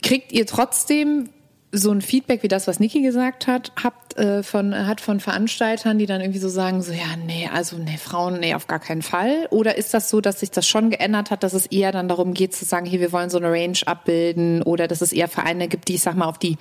kriegt 0.02 0.32
ihr 0.32 0.46
trotzdem 0.46 1.30
so 1.75 1.91
ein 1.91 2.01
Feedback 2.01 2.43
wie 2.43 2.47
das, 2.47 2.67
was 2.67 2.79
Niki 2.79 3.01
gesagt 3.01 3.47
hat, 3.47 3.71
habt 3.83 4.15
äh, 4.15 4.43
von 4.43 4.75
hat 4.88 5.01
von 5.01 5.19
Veranstaltern, 5.19 5.97
die 5.97 6.05
dann 6.05 6.21
irgendwie 6.21 6.39
so 6.39 6.47
sagen, 6.47 6.83
so 6.83 6.91
ja, 6.93 7.17
nee, 7.25 7.49
also 7.51 7.77
nee, 7.77 7.97
Frauen, 7.97 8.39
nee, 8.39 8.53
auf 8.53 8.67
gar 8.67 8.79
keinen 8.79 9.01
Fall? 9.01 9.47
Oder 9.49 9.75
ist 9.75 9.91
das 9.93 10.09
so, 10.12 10.21
dass 10.21 10.39
sich 10.41 10.51
das 10.51 10.67
schon 10.67 10.91
geändert 10.91 11.31
hat, 11.31 11.41
dass 11.41 11.53
es 11.53 11.65
eher 11.65 11.91
dann 11.91 12.07
darum 12.07 12.36
geht 12.36 12.53
zu 12.55 12.63
sagen, 12.63 12.86
hier, 12.86 12.99
wir 12.99 13.12
wollen 13.12 13.31
so 13.31 13.39
eine 13.39 13.51
Range 13.51 13.77
abbilden 13.88 14.62
oder 14.62 14.88
dass 14.88 15.01
es 15.01 15.12
eher 15.12 15.27
Vereine 15.27 15.67
gibt, 15.67 15.88
die, 15.88 15.95
ich 15.95 16.03
sag 16.03 16.15
mal, 16.15 16.27
auf 16.27 16.38
die 16.38 16.57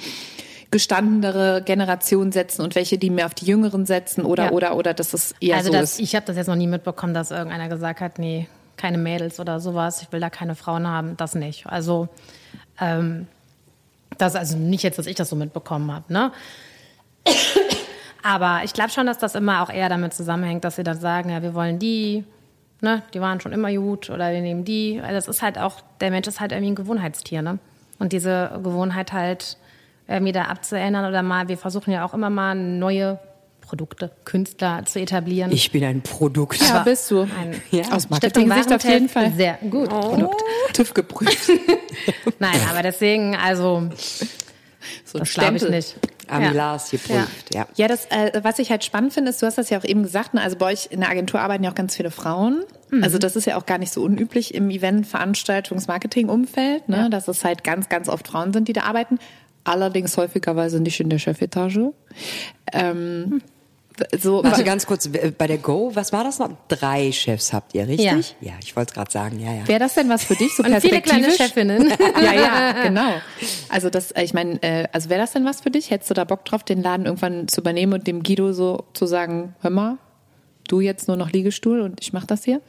gestandenere 0.70 1.62
Generation 1.62 2.32
setzen 2.32 2.62
und 2.62 2.74
welche, 2.74 2.96
die 2.96 3.10
mehr 3.10 3.26
auf 3.26 3.34
die 3.34 3.44
Jüngeren 3.44 3.84
setzen 3.84 4.24
oder 4.24 4.46
Ja. 4.46 4.50
oder 4.52 4.74
oder 4.76 4.94
dass 4.94 5.12
es 5.12 5.34
eher 5.38 5.58
also 5.58 5.70
so 5.70 5.78
das, 5.78 5.92
ist. 5.92 6.00
ich 6.00 6.14
habe 6.16 6.24
das 6.24 6.36
jetzt 6.36 6.46
noch 6.46 6.56
nie 6.56 6.66
mitbekommen, 6.66 7.12
dass 7.12 7.30
irgendeiner 7.30 7.68
gesagt 7.68 8.00
hat, 8.00 8.18
nee, 8.18 8.48
keine 8.78 8.96
Mädels 8.96 9.38
oder 9.38 9.60
sowas, 9.60 10.00
ich 10.00 10.10
will 10.12 10.20
da 10.20 10.30
keine 10.30 10.54
Frauen 10.54 10.88
haben, 10.88 11.16
das 11.18 11.34
nicht. 11.34 11.66
Also 11.66 12.08
ähm, 12.80 13.26
das 14.18 14.36
also 14.36 14.56
nicht 14.56 14.82
jetzt, 14.82 14.98
dass 14.98 15.06
ich 15.06 15.16
das 15.16 15.28
so 15.28 15.36
mitbekommen 15.36 15.92
habe, 15.92 16.12
ne? 16.12 16.32
Aber 18.22 18.60
ich 18.64 18.72
glaube 18.72 18.90
schon, 18.90 19.06
dass 19.06 19.18
das 19.18 19.34
immer 19.34 19.62
auch 19.62 19.70
eher 19.70 19.88
damit 19.88 20.14
zusammenhängt, 20.14 20.64
dass 20.64 20.76
sie 20.76 20.84
dann 20.84 20.98
sagen, 20.98 21.30
ja, 21.30 21.42
wir 21.42 21.54
wollen 21.54 21.78
die, 21.78 22.24
ne, 22.80 23.02
die 23.14 23.20
waren 23.20 23.40
schon 23.40 23.52
immer 23.52 23.72
gut 23.72 24.10
oder 24.10 24.30
wir 24.32 24.40
nehmen 24.40 24.64
die. 24.64 25.00
Also 25.00 25.14
das 25.14 25.28
ist 25.28 25.42
halt 25.42 25.58
auch, 25.58 25.80
der 26.00 26.10
Mensch 26.10 26.28
ist 26.28 26.40
halt 26.40 26.52
irgendwie 26.52 26.72
ein 26.72 26.76
Gewohnheitstier, 26.76 27.42
ne? 27.42 27.58
Und 27.98 28.12
diese 28.12 28.60
Gewohnheit 28.62 29.12
halt 29.12 29.56
irgendwie 30.08 30.32
da 30.32 30.44
abzuändern 30.44 31.04
oder 31.06 31.22
mal, 31.22 31.48
wir 31.48 31.58
versuchen 31.58 31.92
ja 31.92 32.04
auch 32.04 32.14
immer 32.14 32.30
mal 32.30 32.54
neue 32.54 33.18
Produkte, 33.72 34.10
Künstler 34.26 34.84
zu 34.84 35.00
etablieren. 35.00 35.50
Ich 35.50 35.72
bin 35.72 35.82
ein 35.82 36.02
Produkt. 36.02 36.60
ja, 36.60 36.82
bist 36.82 37.10
du. 37.10 37.22
Ein 37.22 37.58
Ja. 37.70 37.90
Aus 37.90 38.10
Marketing-Sicht 38.10 38.70
auf 38.70 38.84
jeden 38.84 39.08
Fall. 39.08 39.32
Sehr 39.34 39.54
gut. 39.70 39.88
Produkt. 39.88 40.42
TÜV 40.74 40.92
geprüft. 40.92 41.50
Nein, 42.38 42.60
aber 42.68 42.82
deswegen, 42.82 43.34
also, 43.34 43.88
So 45.06 45.16
ein 45.16 45.20
das 45.20 45.32
glaube 45.32 45.56
ich 45.56 45.66
nicht. 45.70 45.96
Amilas 46.28 46.90
geprüft, 46.90 47.54
ja. 47.54 47.66
Ja, 47.76 47.88
das, 47.88 48.04
äh, 48.10 48.40
was 48.42 48.58
ich 48.58 48.70
halt 48.70 48.84
spannend 48.84 49.14
finde, 49.14 49.30
ist, 49.30 49.40
du 49.40 49.46
hast 49.46 49.56
das 49.56 49.70
ja 49.70 49.78
auch 49.78 49.84
eben 49.84 50.02
gesagt, 50.02 50.34
ne, 50.34 50.42
also 50.42 50.56
bei 50.56 50.66
euch 50.66 50.88
in 50.90 51.00
der 51.00 51.08
Agentur 51.08 51.40
arbeiten 51.40 51.64
ja 51.64 51.70
auch 51.70 51.74
ganz 51.74 51.96
viele 51.96 52.10
Frauen. 52.10 52.64
Also 53.00 53.16
das 53.16 53.36
ist 53.36 53.46
ja 53.46 53.56
auch 53.56 53.64
gar 53.64 53.78
nicht 53.78 53.90
so 53.90 54.02
unüblich 54.02 54.52
im 54.54 54.68
Event-, 54.68 55.06
Veranstaltungs-, 55.06 55.86
Marketing-Umfeld, 55.88 56.90
ne, 56.90 57.08
dass 57.08 57.26
es 57.26 57.42
halt 57.42 57.64
ganz, 57.64 57.88
ganz 57.88 58.10
oft 58.10 58.28
Frauen 58.28 58.52
sind, 58.52 58.68
die 58.68 58.74
da 58.74 58.82
arbeiten. 58.82 59.18
Allerdings 59.64 60.16
häufigerweise 60.16 60.80
nicht 60.80 60.98
in 61.00 61.08
der 61.08 61.18
Chefetage. 61.20 61.92
Ähm, 62.72 63.40
so, 64.18 64.42
Warte 64.42 64.64
ganz 64.64 64.86
kurz, 64.86 65.08
bei 65.08 65.46
der 65.46 65.58
Go, 65.58 65.90
was 65.94 66.12
war 66.12 66.24
das 66.24 66.38
noch? 66.38 66.50
Drei 66.68 67.12
Chefs 67.12 67.52
habt 67.52 67.74
ihr, 67.74 67.86
richtig? 67.86 68.36
Ja, 68.40 68.52
ich 68.62 68.74
wollte 68.76 68.90
es 68.90 68.94
gerade 68.94 69.10
sagen, 69.10 69.38
ja, 69.38 69.52
ja. 69.52 69.68
Wäre 69.68 69.80
das 69.80 69.94
denn 69.94 70.08
was 70.08 70.24
für 70.24 70.34
dich, 70.34 70.54
so 70.54 70.62
Und 70.62 70.80
viele 70.80 71.00
kleine? 71.00 71.30
Chefinnen. 71.30 71.92
ja, 72.22 72.32
ja, 72.32 72.82
genau. 72.84 73.14
Also 73.68 73.90
das, 73.90 74.12
äh, 74.12 74.22
ich 74.22 74.34
meine, 74.34 74.62
äh, 74.62 74.88
also 74.92 75.10
wäre 75.10 75.20
das 75.20 75.32
denn 75.32 75.44
was 75.44 75.60
für 75.60 75.70
dich? 75.70 75.90
Hättest 75.90 76.10
du 76.10 76.14
da 76.14 76.24
Bock 76.24 76.44
drauf, 76.44 76.62
den 76.62 76.82
Laden 76.82 77.06
irgendwann 77.06 77.48
zu 77.48 77.60
übernehmen 77.60 77.92
und 77.92 78.06
dem 78.06 78.22
Guido 78.22 78.52
so 78.52 78.84
zu 78.94 79.06
sagen, 79.06 79.54
hör 79.60 79.70
mal, 79.70 79.98
du 80.68 80.80
jetzt 80.80 81.08
nur 81.08 81.16
noch 81.16 81.30
Liegestuhl 81.30 81.80
und 81.80 82.00
ich 82.00 82.12
mach 82.12 82.26
das 82.26 82.44
hier? 82.44 82.60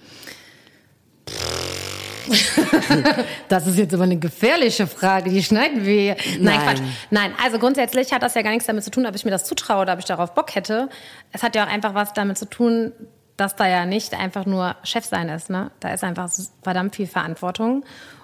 Das 3.47 3.67
ist 3.67 3.77
jetzt 3.77 3.93
aber 3.93 4.03
eine 4.03 4.17
gefährliche 4.17 4.87
Frage, 4.87 5.29
die 5.29 5.43
schneiden 5.43 5.85
wir. 5.85 6.15
Nein, 6.15 6.41
Nein. 6.41 6.59
Quatsch. 6.59 6.81
Nein, 7.11 7.31
also 7.43 7.59
grundsätzlich 7.59 8.11
hat 8.13 8.23
das 8.23 8.33
ja 8.33 8.41
gar 8.41 8.51
nichts 8.51 8.65
damit 8.65 8.83
zu 8.83 8.91
tun, 8.91 9.05
ob 9.05 9.15
ich 9.15 9.25
mir 9.25 9.31
das 9.31 9.45
zutraue 9.45 9.81
oder 9.81 9.93
ob 9.93 9.99
ich 9.99 10.05
darauf 10.05 10.33
Bock 10.33 10.55
hätte. 10.55 10.89
Es 11.31 11.43
hat 11.43 11.55
ja 11.55 11.63
auch 11.63 11.69
einfach 11.69 11.93
was 11.93 12.13
damit 12.13 12.37
zu 12.37 12.49
tun, 12.49 12.93
dass 13.37 13.55
da 13.55 13.67
ja 13.67 13.85
nicht 13.85 14.13
einfach 14.13 14.45
nur 14.45 14.75
Chef 14.83 15.05
sein 15.05 15.29
ist. 15.29 15.49
Ne? 15.49 15.71
Da 15.79 15.93
ist 15.93 16.03
einfach 16.03 16.29
verdammt 16.61 16.95
viel 16.95 17.07
Verantwortung 17.07 17.83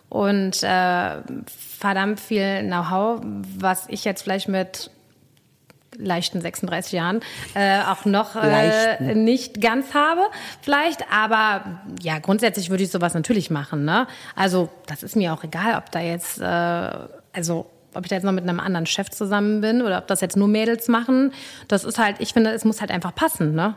und 0.09 0.63
äh, 0.63 1.17
verdammt 1.79 2.19
viel 2.19 2.61
Know-how, 2.61 3.21
was 3.57 3.85
ich 3.87 4.03
jetzt 4.05 4.23
vielleicht 4.23 4.47
mit 4.47 4.91
leichten 5.99 6.41
36 6.41 6.93
Jahren 6.93 7.19
äh, 7.53 7.81
auch 7.81 8.05
noch 8.05 8.35
äh, 8.35 9.13
nicht 9.13 9.61
ganz 9.61 9.93
habe, 9.93 10.21
vielleicht. 10.61 11.11
Aber 11.11 11.81
ja, 12.01 12.19
grundsätzlich 12.19 12.69
würde 12.69 12.83
ich 12.83 12.91
sowas 12.91 13.13
natürlich 13.13 13.51
machen. 13.51 13.85
Ne? 13.85 14.07
Also 14.35 14.69
das 14.87 15.03
ist 15.03 15.15
mir 15.15 15.33
auch 15.33 15.43
egal, 15.43 15.77
ob 15.77 15.91
da 15.91 15.99
jetzt, 15.99 16.39
äh, 16.39 16.45
also 17.33 17.69
ob 17.93 18.05
ich 18.05 18.09
da 18.09 18.15
jetzt 18.15 18.23
noch 18.23 18.31
mit 18.31 18.47
einem 18.47 18.59
anderen 18.59 18.85
Chef 18.85 19.09
zusammen 19.09 19.61
bin 19.61 19.81
oder 19.81 19.97
ob 19.97 20.07
das 20.07 20.21
jetzt 20.21 20.37
nur 20.37 20.47
Mädels 20.47 20.87
machen. 20.87 21.33
Das 21.67 21.83
ist 21.83 21.99
halt, 21.99 22.17
ich 22.19 22.33
finde, 22.33 22.51
es 22.51 22.65
muss 22.65 22.81
halt 22.81 22.91
einfach 22.91 23.13
passen. 23.13 23.53
Ne? 23.53 23.75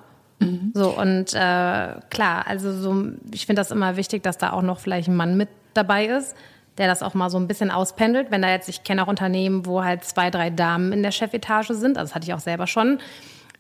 So 0.75 0.91
und 0.91 1.35
äh, 1.35 1.95
klar, 2.11 2.47
also 2.47 2.73
so, 2.73 3.05
ich 3.33 3.47
finde 3.47 3.61
das 3.61 3.71
immer 3.71 3.97
wichtig, 3.97 4.23
dass 4.23 4.39
da 4.39 4.53
auch 4.53 4.63
noch 4.63 4.81
vielleicht 4.81 5.09
ein 5.09 5.15
Mann 5.17 5.37
mit 5.37 5.49
dabei 5.75 6.07
ist, 6.07 6.35
der 6.83 6.89
das 6.89 7.05
auch 7.05 7.15
mal 7.15 7.31
so 7.31 7.39
ein 7.39 7.47
bisschen 7.47 7.71
auspendelt. 7.71 8.33
Wenn 8.33 8.43
da 8.43 8.51
jetzt, 8.51 8.69
ich 8.69 8.83
kenne 8.83 9.05
auch 9.05 9.07
Unternehmen, 9.07 9.67
wo 9.67 9.85
halt 9.85 10.03
zwei, 10.05 10.31
drei 10.31 10.51
Damen 10.51 10.93
in 10.93 11.05
der 11.05 11.13
Chefetage 11.13 11.69
sind, 11.69 11.97
also 11.97 12.09
das 12.09 12.15
hatte 12.17 12.27
ich 12.27 12.35
auch 12.35 12.41
selber 12.41 12.67
schon 12.67 12.99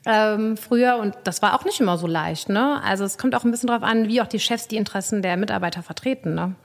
ähm, 0.06 0.56
früher 0.56 0.96
und 0.96 1.14
das 1.22 1.40
war 1.40 1.54
auch 1.54 1.64
nicht 1.64 1.80
immer 1.80 1.96
so 1.98 2.08
leicht. 2.08 2.48
Ne? 2.48 2.82
Also 2.82 3.04
es 3.04 3.18
kommt 3.18 3.36
auch 3.36 3.44
ein 3.44 3.52
bisschen 3.52 3.68
darauf 3.68 3.84
an, 3.84 4.08
wie 4.08 4.20
auch 4.20 4.26
die 4.26 4.40
Chefs 4.40 4.66
die 4.66 4.76
Interessen 4.76 5.22
der 5.22 5.36
Mitarbeiter 5.36 5.84
vertreten. 5.84 6.34
Ne? 6.34 6.56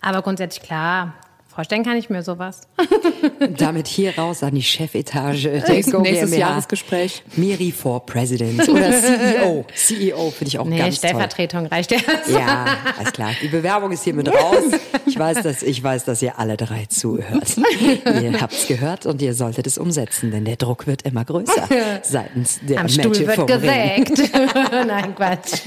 Aber 0.00 0.22
grundsätzlich 0.22 0.62
klar, 0.62 1.14
Vorstellen 1.56 1.84
kann 1.84 1.96
ich 1.96 2.10
mir 2.10 2.22
sowas. 2.22 2.68
Damit 3.56 3.86
hier 3.86 4.18
raus 4.18 4.42
an 4.42 4.54
die 4.54 4.62
Chefetage 4.62 5.44
Go 5.90 6.00
nächstes 6.02 6.30
GmbH. 6.30 6.36
Jahresgespräch. 6.36 7.22
Miri 7.36 7.72
for 7.72 8.04
President 8.04 8.68
oder 8.68 8.90
CEO. 9.00 9.64
CEO 9.74 10.30
finde 10.32 10.48
ich 10.48 10.58
auch 10.58 10.66
Nee, 10.66 10.76
ganz 10.76 11.00
toll. 11.00 11.08
Stellvertretung 11.08 11.64
reicht 11.64 11.92
ja. 11.92 11.98
Ja, 12.30 12.66
alles 12.98 13.10
klar. 13.14 13.30
Die 13.40 13.48
Bewerbung 13.48 13.90
ist 13.90 14.04
hiermit 14.04 14.28
raus. 14.28 14.64
Ich 15.06 15.18
weiß, 15.18 15.42
dass, 15.44 15.62
ich 15.62 15.82
weiß, 15.82 16.04
dass 16.04 16.20
ihr 16.20 16.38
alle 16.38 16.58
drei 16.58 16.84
zuhört. 16.90 17.56
ihr 17.56 18.38
habt's 18.38 18.66
gehört 18.66 19.06
und 19.06 19.22
ihr 19.22 19.32
solltet 19.32 19.66
es 19.66 19.78
umsetzen, 19.78 20.30
denn 20.30 20.44
der 20.44 20.56
Druck 20.56 20.86
wird 20.86 21.02
immer 21.02 21.24
größer 21.24 21.68
seitens 22.02 22.60
der 22.68 22.80
Am 22.80 22.88
Stuhl 22.90 23.08
Mädchen 23.12 23.28
wird 23.28 23.46
gesägt. 23.46 24.30
Nein, 24.86 25.14
Quatsch. 25.14 25.62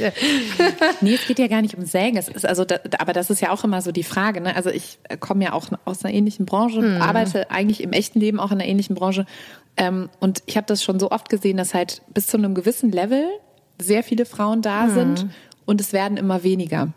Nee, 1.02 1.16
es 1.16 1.26
geht 1.26 1.40
ja 1.40 1.48
gar 1.48 1.64
nicht 1.64 1.76
um 1.76 1.84
Sägen. 1.84 2.18
Es 2.18 2.28
ist 2.28 2.46
also, 2.46 2.64
da, 2.64 2.78
aber 3.00 3.14
das 3.14 3.32
ist 3.32 3.42
ja 3.42 3.50
auch 3.50 3.64
immer 3.64 3.82
so 3.82 3.92
die 3.92 4.04
Frage. 4.04 4.40
Ne? 4.40 4.56
Also 4.56 4.70
ich 4.70 5.00
komme 5.20 5.46
ja 5.46 5.54
auch 5.54 5.68
aus 5.86 6.04
einer 6.04 6.14
ähnlichen 6.14 6.46
Branche, 6.46 6.82
Mhm. 6.82 7.02
arbeite 7.02 7.50
eigentlich 7.52 7.82
im 7.84 7.94
echten 7.94 8.20
Leben 8.20 8.40
auch 8.40 8.52
in 8.52 8.60
einer 8.60 8.66
ähnlichen 8.70 8.96
Branche. 8.96 9.26
Ähm, 9.78 10.10
und 10.20 10.44
ich 10.46 10.58
habe 10.58 10.68
das 10.68 10.84
schon 10.84 11.00
so 11.00 11.12
oft 11.12 11.30
gesehen, 11.30 11.58
dass 11.58 11.74
halt 11.74 12.02
bis 12.14 12.28
zu 12.28 12.38
einem 12.38 12.54
gewissen 12.56 12.92
Level 12.92 13.24
sehr 13.82 14.04
viele 14.04 14.26
Frauen 14.26 14.62
da 14.62 14.88
Mhm. 14.88 14.94
sind 14.94 15.26
und 15.66 15.80
es 15.82 15.94
werden 15.94 16.18
immer 16.18 16.44
weniger. 16.44 16.90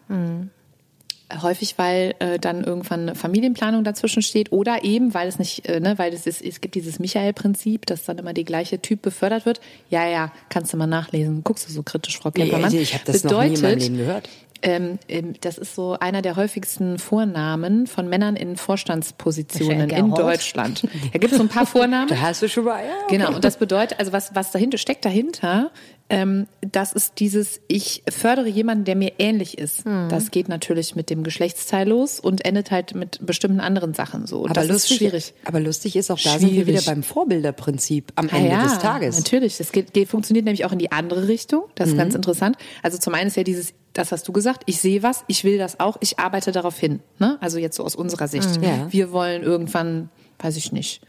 Häufig, 1.41 1.79
weil 1.79 2.15
äh, 2.19 2.39
dann 2.39 2.63
irgendwann 2.63 3.01
eine 3.03 3.15
Familienplanung 3.15 3.85
dazwischen 3.85 4.21
steht 4.21 4.53
oder 4.53 4.85
eben, 4.85 5.15
weil 5.15 5.29
es 5.29 5.39
nicht, 5.39 5.67
äh, 5.67 5.81
ne, 5.81 5.95
weil 5.97 6.13
es 6.13 6.27
ist, 6.27 6.43
es 6.43 6.61
gibt 6.61 6.75
dieses 6.75 6.99
Michael-Prinzip, 6.99 7.87
dass 7.87 8.05
dann 8.05 8.19
immer 8.19 8.35
der 8.35 8.45
gleiche 8.45 8.83
Typ 8.83 9.01
befördert 9.01 9.47
wird. 9.47 9.59
Ja, 9.89 10.07
ja, 10.07 10.31
kannst 10.51 10.75
du 10.75 10.77
mal 10.77 10.87
nachlesen. 10.87 11.43
Guckst 11.43 11.67
du 11.67 11.73
so 11.73 11.83
kritisch, 11.83 12.19
Frau 12.19 12.31
Nee, 12.37 12.43
Kempermann. 12.43 12.75
ich 12.75 12.93
habe 12.93 13.05
das 13.07 13.25
noch 13.25 13.43
nie 13.43 13.55
in 13.55 13.61
meinem 13.63 13.79
Leben 13.79 13.97
gehört. 13.97 14.29
Ähm, 14.63 14.99
ähm, 15.09 15.35
das 15.41 15.59
ist 15.59 15.75
so 15.75 15.97
einer 15.99 16.23
der 16.23 16.37
häufigsten 16.37 16.99
Vornamen 16.99 17.87
von 17.87 18.09
Männern 18.09 18.37
in 18.37 18.57
Vorstandspositionen 18.57 19.91
in. 19.91 20.15
Deutschland. 20.15 20.83
Da 21.13 21.19
gibt 21.19 21.33
es 21.33 21.39
so 21.39 21.43
ein 21.45 21.49
paar 21.49 21.67
Vornamen. 21.67 22.09
Da 22.13 22.21
hast 22.21 22.43
du 22.43 22.49
schon 22.49 22.65
mal, 22.65 22.83
ja. 22.85 22.93
Genau, 23.09 23.35
und 23.35 23.45
das 23.45 23.57
bedeutet, 23.57 23.99
also 23.99 24.13
was, 24.13 24.35
was 24.35 24.51
dahinter 24.53 24.79
steckt 24.79 25.05
dahinter, 25.05 25.71
ähm, 26.11 26.47
das 26.61 26.93
ist 26.93 27.15
dieses, 27.21 27.61
ich 27.69 28.03
fördere 28.11 28.49
jemanden, 28.49 28.85
der 28.85 28.97
mir 28.97 29.13
ähnlich 29.19 29.57
ist. 29.59 29.85
Hm. 29.85 30.09
Das 30.11 30.31
geht 30.31 30.49
natürlich 30.49 30.95
mit 30.95 31.09
dem 31.11 31.23
Geschlechtsteil 31.23 31.89
los 31.89 32.21
und 32.21 32.45
endet 32.45 32.71
halt 32.71 32.95
mit 32.95 33.25
bestimmten 33.25 33.61
anderen 33.61 33.95
Sachen 33.95 34.27
so. 34.27 34.41
Und 34.41 34.51
Aber 34.51 34.61
das 34.61 34.69
lustig, 34.69 34.91
ist 34.93 34.99
schwierig. 34.99 35.35
aber 35.45 35.61
lustig 35.61 35.97
ist 35.97 36.11
auch, 36.11 36.19
da 36.21 36.39
sind 36.39 36.53
wir 36.53 36.65
Schwierig. 36.65 36.67
wieder 36.69 36.83
beim 36.83 37.03
Vorbilderprinzip 37.03 38.13
am 38.17 38.29
Ah 38.31 38.37
Ende 38.37 38.51
ja, 38.51 38.63
des 38.65 38.79
Tages. 38.79 39.17
Natürlich, 39.17 39.57
das 39.59 39.73
geht, 39.73 39.93
geht, 39.95 40.09
funktioniert 40.09 40.45
nämlich 40.45 40.65
auch 40.65 40.73
in 40.73 40.79
die 40.79 40.93
andere 40.93 41.29
Richtung. 41.29 41.65
Das 41.75 41.89
Mhm. 41.89 41.93
ist 41.95 41.99
ganz 41.99 42.15
interessant. 42.15 42.57
Also 42.83 42.99
zum 42.99 43.15
einen 43.15 43.29
ist 43.29 43.37
ja 43.37 43.43
dieses, 43.45 43.73
das 43.93 44.11
hast 44.13 44.27
du 44.29 44.33
gesagt, 44.33 44.63
ich 44.67 44.81
sehe 44.81 45.03
was, 45.03 45.25
ich 45.27 45.45
will 45.45 45.59
das 45.59 45.79
auch, 45.81 45.97
ich 46.01 46.19
arbeite 46.19 46.51
darauf 46.53 46.79
hin. 46.79 47.01
Ne? 47.19 47.37
Also 47.41 47.59
jetzt 47.59 47.77
so 47.77 47.85
aus 47.85 47.95
unserer 47.95 48.29
Sicht. 48.29 48.59
Mhm. 48.59 48.65
Ja. 48.65 48.87
Wir 48.93 49.13
wollen 49.13 49.43
irgendwann, 49.43 50.09
weiß 50.39 50.57
ich 50.57 50.73
nicht, 50.73 51.03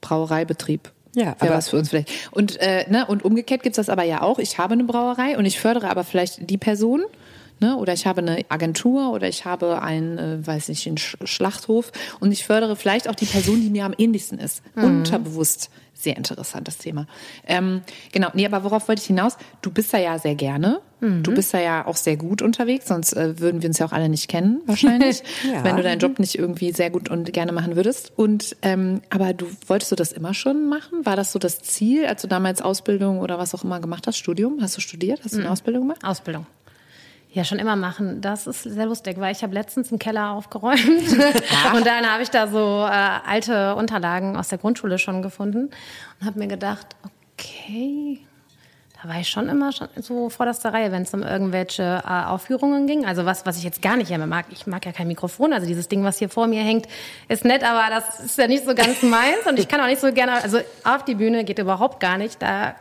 Brauereibetrieb. 0.00 0.92
Ja, 1.14 1.34
aber- 1.38 1.54
was 1.54 1.68
für 1.70 1.78
uns 1.78 1.88
vielleicht. 1.88 2.10
Und, 2.30 2.56
äh, 2.60 2.84
ne, 2.90 3.06
und 3.06 3.24
umgekehrt 3.24 3.62
gibt's 3.62 3.76
das 3.76 3.88
aber 3.88 4.04
ja 4.04 4.22
auch. 4.22 4.38
Ich 4.38 4.58
habe 4.58 4.74
eine 4.74 4.84
Brauerei 4.84 5.36
und 5.38 5.46
ich 5.46 5.58
fördere 5.58 5.90
aber 5.90 6.04
vielleicht 6.04 6.48
die 6.50 6.58
Person, 6.58 7.02
ne, 7.60 7.76
oder 7.76 7.92
ich 7.92 8.06
habe 8.06 8.20
eine 8.20 8.44
Agentur 8.48 9.10
oder 9.12 9.26
ich 9.28 9.44
habe 9.44 9.82
einen, 9.82 10.18
äh, 10.18 10.46
weiß 10.46 10.68
nicht, 10.68 10.86
einen 10.86 10.98
Sch 10.98 11.16
Schlachthof 11.24 11.90
und 12.20 12.30
ich 12.30 12.44
fördere 12.44 12.76
vielleicht 12.76 13.08
auch 13.08 13.14
die 13.16 13.24
Person, 13.24 13.60
die 13.60 13.70
mir 13.70 13.84
am 13.84 13.94
ähnlichsten 13.96 14.38
ist. 14.38 14.62
Unterbewusst. 14.76 15.70
Sehr 16.00 16.16
interessantes 16.16 16.78
Thema. 16.78 17.06
Ähm, 17.46 17.82
genau, 18.12 18.28
nee, 18.32 18.46
aber 18.46 18.62
worauf 18.62 18.86
wollte 18.86 19.00
ich 19.02 19.06
hinaus? 19.08 19.36
Du 19.62 19.72
bist 19.72 19.92
da 19.92 19.98
ja 19.98 20.16
sehr 20.18 20.36
gerne. 20.36 20.80
Du 21.00 21.32
bist 21.32 21.54
da 21.54 21.60
ja 21.60 21.86
auch 21.86 21.96
sehr 21.96 22.16
gut 22.16 22.42
unterwegs, 22.42 22.88
sonst 22.88 23.12
äh, 23.12 23.38
würden 23.38 23.62
wir 23.62 23.68
uns 23.68 23.78
ja 23.78 23.86
auch 23.86 23.92
alle 23.92 24.08
nicht 24.08 24.28
kennen, 24.28 24.60
wahrscheinlich. 24.66 25.22
Ja. 25.48 25.62
Wenn 25.64 25.76
du 25.76 25.82
deinen 25.82 26.00
Job 26.00 26.18
nicht 26.18 26.36
irgendwie 26.36 26.72
sehr 26.72 26.90
gut 26.90 27.08
und 27.08 27.32
gerne 27.32 27.52
machen 27.52 27.76
würdest. 27.76 28.12
Und 28.16 28.56
ähm, 28.62 29.00
aber 29.08 29.32
du 29.32 29.46
wolltest 29.66 29.92
du 29.92 29.96
das 29.96 30.12
immer 30.12 30.34
schon 30.34 30.68
machen? 30.68 31.06
War 31.06 31.14
das 31.16 31.32
so 31.32 31.38
das 31.38 31.60
Ziel, 31.60 32.06
als 32.06 32.22
du 32.22 32.28
damals 32.28 32.60
Ausbildung 32.60 33.20
oder 33.20 33.38
was 33.38 33.54
auch 33.54 33.62
immer 33.64 33.80
gemacht 33.80 34.06
hast? 34.06 34.16
Studium? 34.18 34.58
Hast 34.60 34.76
du 34.76 34.80
studiert? 34.80 35.20
Hast 35.24 35.34
du 35.34 35.40
eine 35.40 35.50
Ausbildung 35.50 35.82
gemacht? 35.82 36.02
Ausbildung. 36.02 36.46
Ja, 37.30 37.44
schon 37.44 37.58
immer 37.58 37.76
machen. 37.76 38.20
Das 38.22 38.46
ist 38.46 38.62
sehr 38.62 38.86
lustig, 38.86 39.20
weil 39.20 39.32
ich 39.32 39.42
habe 39.42 39.52
letztens 39.52 39.90
einen 39.90 39.98
Keller 39.98 40.32
aufgeräumt 40.32 40.80
und 41.74 41.86
dann 41.86 42.10
habe 42.10 42.22
ich 42.22 42.30
da 42.30 42.46
so 42.46 42.86
äh, 42.86 42.90
alte 42.90 43.74
Unterlagen 43.74 44.36
aus 44.36 44.48
der 44.48 44.58
Grundschule 44.58 44.98
schon 44.98 45.20
gefunden 45.20 45.70
und 46.20 46.26
habe 46.26 46.38
mir 46.38 46.46
gedacht, 46.46 46.86
okay, 47.36 48.20
da 49.00 49.08
war 49.08 49.20
ich 49.20 49.28
schon 49.28 49.48
immer 49.48 49.70
schon 49.72 49.88
so 49.96 50.28
vorderster 50.28 50.72
Reihe, 50.72 50.90
wenn 50.90 51.02
es 51.02 51.14
um 51.14 51.22
irgendwelche 51.22 52.02
äh, 52.04 52.24
Aufführungen 52.24 52.86
ging. 52.86 53.06
Also 53.06 53.26
was, 53.26 53.46
was 53.46 53.56
ich 53.56 53.62
jetzt 53.62 53.80
gar 53.80 53.96
nicht 53.96 54.08
mehr 54.08 54.26
mag. 54.26 54.46
Ich 54.50 54.66
mag 54.66 54.84
ja 54.86 54.92
kein 54.92 55.06
Mikrofon. 55.06 55.52
Also 55.52 55.66
dieses 55.66 55.86
Ding, 55.86 56.02
was 56.02 56.18
hier 56.18 56.28
vor 56.28 56.48
mir 56.48 56.62
hängt, 56.62 56.86
ist 57.28 57.44
nett, 57.44 57.62
aber 57.62 57.94
das 57.94 58.20
ist 58.20 58.38
ja 58.38 58.48
nicht 58.48 58.64
so 58.64 58.74
ganz 58.74 59.02
meins. 59.02 59.46
Und 59.48 59.58
ich 59.58 59.68
kann 59.68 59.80
auch 59.80 59.86
nicht 59.86 60.00
so 60.00 60.12
gerne, 60.12 60.42
also 60.42 60.58
auf 60.82 61.04
die 61.04 61.14
Bühne 61.14 61.44
geht 61.44 61.60
überhaupt 61.60 62.00
gar 62.00 62.18
nicht. 62.18 62.42
Da 62.42 62.74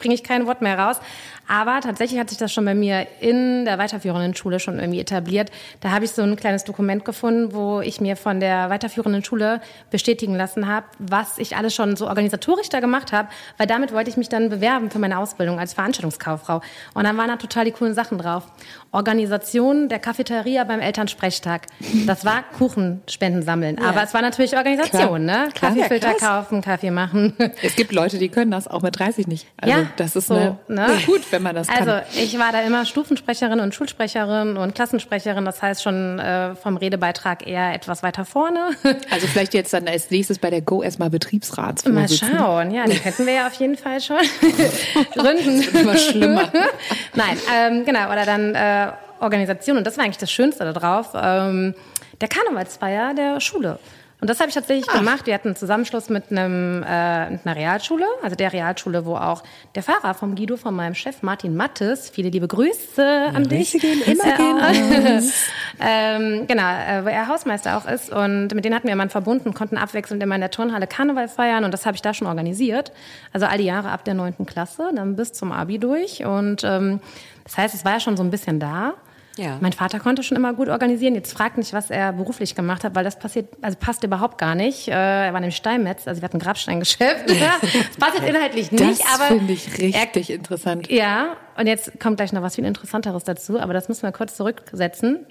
bringe 0.00 0.14
ich 0.14 0.24
kein 0.24 0.46
Wort 0.46 0.60
mehr 0.60 0.76
raus. 0.76 0.98
Aber 1.48 1.80
tatsächlich 1.80 2.18
hat 2.18 2.30
sich 2.30 2.38
das 2.38 2.52
schon 2.52 2.64
bei 2.64 2.74
mir 2.74 3.06
in 3.20 3.64
der 3.64 3.78
weiterführenden 3.78 4.34
Schule 4.34 4.60
schon 4.60 4.78
irgendwie 4.78 5.00
etabliert. 5.00 5.50
Da 5.80 5.90
habe 5.90 6.04
ich 6.04 6.12
so 6.12 6.22
ein 6.22 6.36
kleines 6.36 6.64
Dokument 6.64 7.04
gefunden, 7.04 7.52
wo 7.52 7.80
ich 7.80 8.00
mir 8.00 8.16
von 8.16 8.40
der 8.40 8.70
weiterführenden 8.70 9.24
Schule 9.24 9.60
bestätigen 9.90 10.34
lassen 10.36 10.66
habe, 10.66 10.86
was 10.98 11.38
ich 11.38 11.56
alles 11.56 11.74
schon 11.74 11.96
so 11.96 12.08
organisatorisch 12.08 12.68
da 12.68 12.80
gemacht 12.80 13.12
habe, 13.12 13.28
weil 13.58 13.66
damit 13.66 13.92
wollte 13.92 14.10
ich 14.10 14.16
mich 14.16 14.28
dann 14.28 14.48
bewerben 14.48 14.90
für 14.90 14.98
meine 14.98 15.18
Ausbildung 15.18 15.58
als 15.58 15.74
Veranstaltungskauffrau. 15.74 16.60
Und 16.94 17.04
dann 17.04 17.16
waren 17.16 17.28
da 17.28 17.36
total 17.36 17.64
die 17.64 17.72
coolen 17.72 17.94
Sachen 17.94 18.18
drauf. 18.18 18.44
Organisation 18.92 19.88
der 19.88 19.98
Cafeteria 19.98 20.64
beim 20.64 20.80
Elternsprechtag. 20.80 21.66
Das 22.06 22.24
war 22.24 22.42
Kuchenspenden 22.56 23.42
sammeln. 23.42 23.78
Aber 23.78 24.02
es 24.02 24.14
war 24.14 24.22
natürlich 24.22 24.56
Organisation, 24.56 25.00
Klar. 25.00 25.18
ne? 25.18 25.48
Kaffeefilter 25.54 26.14
Ja, 26.20 26.40
kaufen, 26.40 26.62
Kaffee 26.62 26.90
machen. 26.90 27.34
Es 27.62 27.76
gibt 27.76 27.92
Leute, 27.92 28.18
die 28.18 28.28
können 28.28 28.50
das 28.50 28.68
auch 28.68 28.82
mit 28.82 28.98
30 28.98 29.26
nicht. 29.26 29.46
Also 29.60 29.74
Ja, 29.76 29.86
das 29.96 30.16
ist 30.16 30.28
so, 30.28 30.34
eine, 30.34 30.58
ne? 30.68 30.88
gut, 31.06 31.22
wenn 31.34 31.42
man 31.42 31.54
das 31.54 31.66
kann. 31.66 31.88
Also 31.88 32.06
ich 32.16 32.38
war 32.38 32.52
da 32.52 32.62
immer 32.62 32.86
Stufensprecherin 32.86 33.60
und 33.60 33.74
Schulsprecherin 33.74 34.56
und 34.56 34.74
Klassensprecherin, 34.74 35.44
das 35.44 35.60
heißt 35.60 35.82
schon 35.82 36.18
äh, 36.18 36.54
vom 36.54 36.76
Redebeitrag 36.76 37.46
eher 37.46 37.74
etwas 37.74 38.02
weiter 38.02 38.24
vorne. 38.24 38.70
Also 39.10 39.26
vielleicht 39.26 39.54
jetzt 39.54 39.72
dann 39.72 39.86
als 39.86 40.10
nächstes 40.10 40.38
bei 40.38 40.50
der 40.50 40.62
Go 40.62 40.82
erstmal 40.82 41.04
Mal 41.04 41.10
Betriebsratsvorsitzende. 41.10 42.36
schauen, 42.38 42.70
ja, 42.70 42.84
die 42.84 42.92
hätten 42.92 43.26
wir 43.26 43.34
ja 43.34 43.46
auf 43.48 43.54
jeden 43.54 43.76
Fall 43.76 44.00
schon 44.00 44.16
gründen. 45.14 45.62
Immer 45.76 45.96
schlimmer. 45.96 46.50
Nein, 47.14 47.36
ähm, 47.52 47.84
genau, 47.84 48.10
oder 48.10 48.24
dann 48.24 48.54
äh, 48.54 48.92
Organisation 49.20 49.76
und 49.76 49.86
das 49.86 49.98
war 49.98 50.04
eigentlich 50.04 50.18
das 50.18 50.30
Schönste 50.30 50.64
dadrauf, 50.64 51.08
ähm, 51.14 51.74
der 52.20 52.28
Karnevalsfeier 52.28 53.14
der 53.14 53.40
Schule. 53.40 53.78
Und 54.20 54.30
das 54.30 54.40
habe 54.40 54.48
ich 54.48 54.54
tatsächlich 54.54 54.86
gemacht. 54.86 55.26
Wir 55.26 55.34
hatten 55.34 55.48
einen 55.48 55.56
Zusammenschluss 55.56 56.08
mit, 56.08 56.30
einem, 56.30 56.82
äh, 56.82 57.30
mit 57.30 57.46
einer 57.46 57.56
Realschule, 57.56 58.06
also 58.22 58.36
der 58.36 58.52
Realschule, 58.52 59.04
wo 59.04 59.16
auch 59.16 59.42
der 59.74 59.82
Fahrer 59.82 60.14
vom 60.14 60.34
Guido, 60.34 60.56
von 60.56 60.74
meinem 60.74 60.94
Chef 60.94 61.22
Martin 61.22 61.54
Mattes, 61.54 62.08
viele 62.10 62.30
liebe 62.30 62.48
Grüße 62.48 63.04
an 63.34 63.48
dich. 63.48 63.72
Gehen 63.72 64.02
immer 64.02 64.24
äh, 64.24 65.20
ähm, 65.80 66.46
genau, 66.46 66.62
äh, 66.62 67.04
wo 67.04 67.08
er 67.08 67.28
Hausmeister 67.28 67.76
auch 67.76 67.86
ist. 67.86 68.10
Und 68.10 68.54
mit 68.54 68.64
denen 68.64 68.74
hatten 68.74 68.86
wir 68.86 68.94
immer 68.94 69.08
verbunden, 69.10 69.52
konnten 69.52 69.76
abwechselnd 69.76 70.22
immer 70.22 70.36
in 70.36 70.40
der 70.40 70.50
Turnhalle 70.50 70.86
Karneval 70.86 71.28
feiern. 71.28 71.64
Und 71.64 71.74
das 71.74 71.84
habe 71.84 71.96
ich 71.96 72.02
da 72.02 72.14
schon 72.14 72.26
organisiert. 72.26 72.92
Also 73.32 73.46
all 73.46 73.58
die 73.58 73.64
Jahre 73.64 73.90
ab 73.90 74.04
der 74.04 74.14
neunten 74.14 74.46
Klasse, 74.46 74.90
dann 74.94 75.16
bis 75.16 75.32
zum 75.32 75.52
Abi 75.52 75.78
durch. 75.78 76.24
Und 76.24 76.64
ähm, 76.64 77.00
das 77.44 77.58
heißt, 77.58 77.74
es 77.74 77.84
war 77.84 77.92
ja 77.92 78.00
schon 78.00 78.16
so 78.16 78.22
ein 78.22 78.30
bisschen 78.30 78.58
da. 78.58 78.94
Ja. 79.36 79.58
Mein 79.60 79.72
Vater 79.72 79.98
konnte 79.98 80.22
schon 80.22 80.36
immer 80.36 80.52
gut 80.54 80.68
organisieren. 80.68 81.14
Jetzt 81.14 81.32
fragt 81.32 81.58
nicht, 81.58 81.72
was 81.72 81.90
er 81.90 82.12
beruflich 82.12 82.54
gemacht 82.54 82.84
hat, 82.84 82.94
weil 82.94 83.02
das 83.04 83.18
passiert, 83.18 83.48
also 83.62 83.76
passt 83.78 84.04
überhaupt 84.04 84.38
gar 84.38 84.54
nicht. 84.54 84.88
Äh, 84.88 84.92
er 84.92 85.32
war 85.32 85.40
nämlich 85.40 85.56
Steinmetz, 85.56 86.06
also 86.06 86.20
wir 86.20 86.26
hatten 86.26 86.36
ein 86.36 86.40
Grabsteingeschäft. 86.40 87.28
das 87.28 87.96
passt 87.98 88.18
jetzt 88.18 88.28
inhaltlich 88.28 88.70
nicht, 88.70 89.00
Das 89.00 89.14
aber 89.14 89.24
finde 89.36 89.52
ich 89.52 89.78
richtig 89.78 90.30
interessant. 90.30 90.88
ja, 90.90 91.36
und 91.56 91.66
jetzt 91.66 91.98
kommt 92.00 92.18
gleich 92.18 92.32
noch 92.32 92.42
was 92.42 92.54
viel 92.54 92.64
Interessanteres 92.64 93.24
dazu, 93.24 93.58
aber 93.58 93.72
das 93.72 93.88
müssen 93.88 94.02
wir 94.02 94.12
kurz 94.12 94.36
zurücksetzen. 94.36 95.26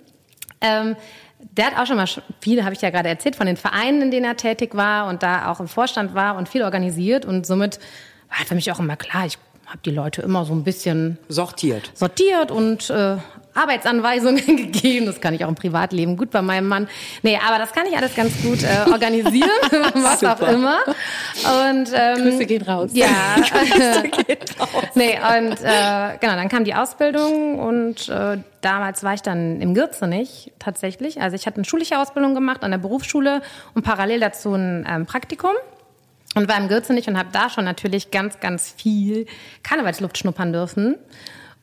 Ähm, 0.60 0.96
der 1.39 1.68
hat 1.68 1.78
auch 1.78 1.86
schon 1.86 1.98
mal 1.98 2.08
viel, 2.39 2.63
habe 2.63 2.74
ich 2.74 2.82
ja 2.82 2.89
gerade 2.89 3.10
erzählt, 3.10 3.36
von 3.36 3.46
den 3.48 3.58
Vereinen, 3.58 4.02
in 4.02 4.12
denen 4.12 4.26
er 4.26 4.38
tätig 4.38 4.76
war 4.76 5.08
und 5.08 5.24
da 5.24 5.52
auch 5.52 5.60
im 5.60 5.68
Vorstand 5.68 6.13
war 6.13 6.38
und 6.38 6.48
viel 6.50 6.63
organisiert. 6.63 7.26
Und 7.26 7.46
somit 7.46 7.80
war 8.30 8.46
für 8.46 8.56
mich 8.56 8.72
auch 8.72 8.80
immer 8.80 8.96
klar, 8.96 9.26
ich 9.26 9.38
habe 9.66 9.80
die 9.86 9.92
Leute 9.92 10.22
immer 10.22 10.46
so 10.46 10.54
ein 10.54 10.63
bisschen 10.63 11.18
Sortiert. 11.28 11.92
sortiert 11.96 12.52
und 12.52 12.89
äh, 12.89 13.18
Arbeitsanweisungen 13.54 14.46
gegeben. 14.58 15.06
Das 15.06 15.22
kann 15.22 15.34
ich 15.34 15.44
auch 15.46 15.50
im 15.50 15.56
Privatleben 15.56 16.18
gut 16.18 16.32
bei 16.32 16.42
meinem 16.42 16.68
Mann. 16.68 16.88
Nee, 17.22 17.38
aber 17.46 17.58
das 17.58 17.72
kann 17.72 17.86
ich 17.86 17.96
alles 17.96 18.16
ganz 18.16 18.42
gut 18.42 18.63
äh, 18.63 18.89
organisieren, 18.92 19.50
was 19.96 20.24
auch 20.24 20.42
immer. 20.42 20.80
Und 20.86 21.89
ähm, 21.94 22.18
Grüße 22.18 22.46
gehen 22.46 22.62
raus. 22.63 22.92
Ja. 22.94 23.08
Grüße 23.36 24.10
gehen 24.10 24.38
raus. 24.60 24.86
Nee, 24.96 25.18
und 25.18 25.62
äh, 25.62 26.18
genau, 26.20 26.36
dann 26.36 26.50
kam 26.50 26.63
die 26.63 26.74
Ausbildung 26.74 27.60
und 27.60 28.10
äh, 28.10 28.38
damals 28.62 29.04
war 29.04 29.13
ich 29.13 29.22
dann 29.22 29.62
im 29.62 29.74
Gürzenich 29.74 30.52
tatsächlich. 30.60 31.22
Also 31.22 31.36
ich 31.36 31.46
hatte 31.46 31.58
eine 31.58 31.66
schulische 31.66 32.00
Ausbildung 32.00 32.34
gemacht 32.34 32.63
an 32.63 32.72
der 32.72 32.78
Berufsschule 32.78 33.42
und 33.76 33.84
parallel 33.84 34.20
dazu 34.20 34.54
ein 34.54 34.86
ähm, 34.89 35.06
Praktikum 35.06 35.52
und 36.36 36.48
war 36.48 36.58
im 36.58 36.68
Gürzenich 36.68 37.08
und 37.08 37.18
habe 37.18 37.30
da 37.32 37.50
schon 37.50 37.66
natürlich 37.66 38.12
ganz, 38.12 38.39
ganz 38.39 38.74
viel 38.76 39.28
Karnevalsluft 39.62 40.18
schnuppern 40.18 40.52
dürfen 40.54 40.96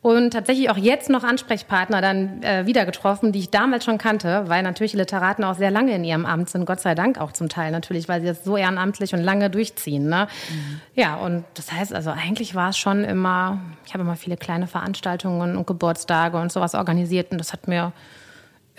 und 0.03 0.31
tatsächlich 0.31 0.71
auch 0.71 0.79
jetzt 0.79 1.11
noch 1.11 1.25
Ansprechpartner 1.25 2.01
dann 2.01 2.43
äh, 2.43 2.65
wieder 2.65 2.87
getroffen, 2.87 3.33
die 3.33 3.41
ich 3.41 3.51
damals 3.51 3.85
schon 3.85 3.99
kannte, 3.99 4.45
weil 4.47 4.63
natürlich 4.63 4.95
Literaten 4.95 5.45
auch 5.45 5.57
sehr 5.57 5.71
lange 5.71 5.95
in 5.95 6.05
ihrem 6.05 6.25
Amt 6.25 6.49
sind, 6.49 6.65
Gott 6.65 6.81
sei 6.81 6.95
Dank 6.95 7.21
auch 7.21 7.33
zum 7.33 7.51
Teil 7.51 7.71
natürlich, 7.71 8.09
weil 8.09 8.23
sie 8.23 8.29
das 8.29 8.43
so 8.43 8.57
ehrenamtlich 8.57 9.13
und 9.13 9.21
lange 9.21 9.51
durchziehen. 9.51 10.09
Ne? 10.09 10.27
Mhm. 10.51 10.81
Ja, 10.95 11.17
und 11.17 11.45
das 11.53 11.71
heißt, 11.71 11.93
also 11.93 12.11
eigentlich 12.11 12.55
war 12.55 12.71
es 12.71 12.79
schon 12.79 13.05
immer, 13.05 13.61
ich 13.85 13.93
habe 13.93 14.03
immer 14.03 14.17
viele 14.17 14.39
kleine 14.39 14.67
Veranstaltungen 14.67 15.57
und 15.57 15.67
Geburtstage 15.67 16.39
und 16.39 16.51
sowas 16.51 16.75
organisiert 16.75 17.33
und 17.33 17.39
das 17.39 17.53
hat 17.53 17.69
mir 17.69 17.93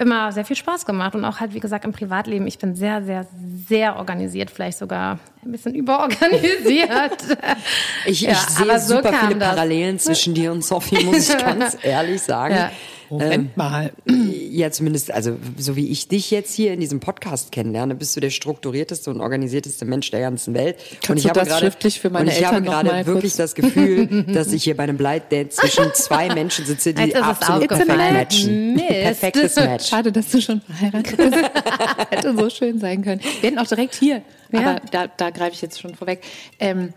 immer 0.02 0.32
sehr 0.32 0.44
viel 0.44 0.56
Spaß 0.56 0.86
gemacht 0.86 1.16
und 1.16 1.24
auch 1.24 1.40
halt, 1.40 1.54
wie 1.54 1.60
gesagt, 1.60 1.86
im 1.86 1.94
Privatleben. 1.94 2.48
Ich 2.48 2.58
bin 2.58 2.76
sehr, 2.76 3.04
sehr, 3.04 3.28
sehr 3.68 3.96
organisiert, 3.96 4.52
vielleicht 4.52 4.80
sogar 4.80 5.20
ein 5.46 5.52
bisschen 5.52 5.76
überorganisiert. 5.76 6.90
ich, 8.06 8.12
ich 8.12 8.22
ja, 8.22 8.36
sehe 8.36 8.80
super 8.80 9.12
so 9.12 9.28
viele 9.28 9.40
Parallelen 9.40 10.00
zwischen 10.00 10.34
dir 10.34 10.52
und 10.52 10.66
Sophie, 10.66 11.04
muss 11.06 11.30
ich 11.30 11.38
ganz 11.46 11.78
ehrlich 11.82 12.22
sagen. 12.22 12.56
Ja. 12.56 12.72
Moment 13.12 13.34
ähm, 13.34 13.52
mal. 13.56 13.91
Ja, 14.06 14.71
zumindest, 14.71 15.12
also 15.12 15.38
so 15.58 15.76
wie 15.76 15.89
ich 15.89 16.08
dich 16.08 16.32
jetzt 16.32 16.54
hier 16.54 16.74
in 16.74 16.80
diesem 16.80 17.02
Podcast 17.02 17.52
kennenlerne, 17.52 17.93
bist 17.93 18.15
du 18.15 18.21
der 18.21 18.30
strukturierteste 18.30 19.10
und 19.10 19.19
organisierteste 19.19 19.84
Mensch 19.86 20.10
der 20.12 20.21
ganzen 20.21 20.54
Welt. 20.54 20.78
Kannst 20.78 21.10
und 21.10 21.17
ich 21.17 21.24
du 21.24 21.30
habe 21.30 21.39
das 21.39 21.50
gerade, 21.50 21.62
schriftlich 21.62 22.00
für 22.00 22.10
meine 22.10 22.26
und 22.26 22.32
ich 22.32 22.38
Eltern 22.38 22.69
habe 22.69 22.88
gerade 22.88 23.06
wirklich 23.06 23.36
das 23.36 23.54
Gefühl, 23.54 24.24
dass 24.34 24.54
ich 24.54 24.63
hier 24.63 24.78
bei 24.78 24.84
einem 24.84 24.97
Blind 24.97 25.24
Date 25.30 25.54
zwischen 25.54 25.93
zwei 25.93 26.34
Menschen 26.34 26.65
sitze, 26.65 26.93
die 26.93 27.13
absolut 27.15 27.67
perfekt 27.67 27.88
matchen. 27.88 28.78
Perfektes 28.78 29.56
Match. 29.58 29.89
Schade, 29.89 30.12
dass 30.12 30.32
du 30.32 30.41
schon 30.41 30.62
verheiratet 30.62 31.17
bist. 31.17 31.36
Hätte 32.10 32.36
so 32.36 32.50
schön 32.50 32.80
sein 32.80 33.04
können. 33.04 33.21
Wir 33.41 33.50
hätten 33.50 33.60
auch 33.60 33.67
direkt 33.67 33.95
hier. 33.95 34.21
Ja. 34.52 34.60
Aber 34.60 34.82
da, 34.91 35.08
da 35.08 35.30
greife 35.32 35.54
ich 35.54 35.62
jetzt 35.62 35.82
schon 35.82 35.95
vorweg. 35.95 36.21
Ähm, 36.60 36.93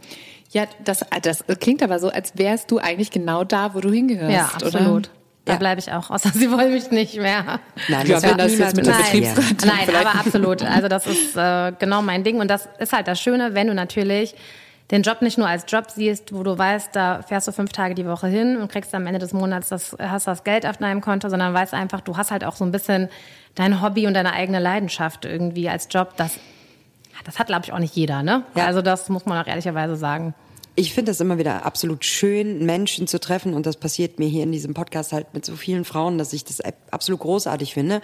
ja, 0.52 0.66
das, 0.84 1.04
das 1.22 1.44
klingt 1.60 1.82
aber 1.82 1.98
so, 1.98 2.08
als 2.08 2.32
wärst 2.36 2.70
du 2.70 2.78
eigentlich 2.78 3.10
genau 3.10 3.42
da, 3.42 3.74
wo 3.74 3.80
du 3.80 3.90
hingehörst, 3.90 4.32
ja, 4.32 4.44
absolut. 4.54 5.08
Oder? 5.08 5.23
Da 5.44 5.54
ja. 5.54 5.58
bleibe 5.58 5.78
ich 5.78 5.92
auch, 5.92 6.10
außer 6.10 6.30
sie 6.34 6.50
wollen 6.50 6.72
mich 6.72 6.90
nicht 6.90 7.16
mehr. 7.16 7.60
Nein, 7.88 8.08
das, 8.08 8.22
ja, 8.22 8.34
das 8.34 8.58
jetzt 8.58 8.76
mit 8.76 8.86
der 8.86 8.92
Betriebsrat. 8.92 9.66
Nein, 9.66 9.94
aber 9.94 10.18
absolut. 10.18 10.62
Also 10.62 10.88
das 10.88 11.06
ist 11.06 11.36
äh, 11.36 11.72
genau 11.78 12.02
mein 12.02 12.24
Ding. 12.24 12.40
Und 12.40 12.48
das 12.48 12.68
ist 12.78 12.92
halt 12.92 13.08
das 13.08 13.20
Schöne, 13.20 13.54
wenn 13.54 13.66
du 13.66 13.74
natürlich 13.74 14.34
den 14.90 15.02
Job 15.02 15.22
nicht 15.22 15.38
nur 15.38 15.48
als 15.48 15.64
Job 15.68 15.90
siehst, 15.90 16.34
wo 16.34 16.42
du 16.42 16.56
weißt, 16.56 16.94
da 16.94 17.22
fährst 17.22 17.48
du 17.48 17.52
fünf 17.52 17.72
Tage 17.72 17.94
die 17.94 18.06
Woche 18.06 18.26
hin 18.26 18.56
und 18.58 18.70
kriegst 18.70 18.94
am 18.94 19.06
Ende 19.06 19.18
des 19.18 19.32
Monats 19.32 19.70
das, 19.70 19.96
hast 19.98 20.26
das 20.26 20.44
Geld 20.44 20.66
auf 20.66 20.76
deinem 20.76 21.00
Konto, 21.00 21.28
sondern 21.28 21.54
weißt 21.54 21.74
einfach, 21.74 22.00
du 22.00 22.16
hast 22.16 22.30
halt 22.30 22.44
auch 22.44 22.56
so 22.56 22.64
ein 22.64 22.72
bisschen 22.72 23.08
dein 23.54 23.80
Hobby 23.80 24.06
und 24.06 24.14
deine 24.14 24.32
eigene 24.32 24.60
Leidenschaft 24.60 25.24
irgendwie 25.24 25.68
als 25.68 25.88
Job. 25.90 26.12
Das, 26.16 26.38
das 27.24 27.38
hat, 27.38 27.46
glaube 27.46 27.62
ich, 27.64 27.72
auch 27.72 27.78
nicht 27.78 27.96
jeder, 27.96 28.22
ne? 28.22 28.42
Ja. 28.54 28.66
Also 28.66 28.82
das 28.82 29.08
muss 29.08 29.24
man 29.24 29.42
auch 29.42 29.46
ehrlicherweise 29.46 29.96
sagen 29.96 30.34
ich 30.76 30.92
finde 30.92 31.12
es 31.12 31.20
immer 31.20 31.38
wieder 31.38 31.64
absolut 31.64 32.04
schön, 32.04 32.66
Menschen 32.66 33.06
zu 33.06 33.20
treffen 33.20 33.54
und 33.54 33.66
das 33.66 33.76
passiert 33.76 34.18
mir 34.18 34.28
hier 34.28 34.42
in 34.42 34.52
diesem 34.52 34.74
Podcast 34.74 35.12
halt 35.12 35.32
mit 35.32 35.44
so 35.44 35.54
vielen 35.54 35.84
Frauen, 35.84 36.18
dass 36.18 36.32
ich 36.32 36.44
das 36.44 36.60
absolut 36.90 37.20
großartig 37.20 37.74
finde, 37.74 38.00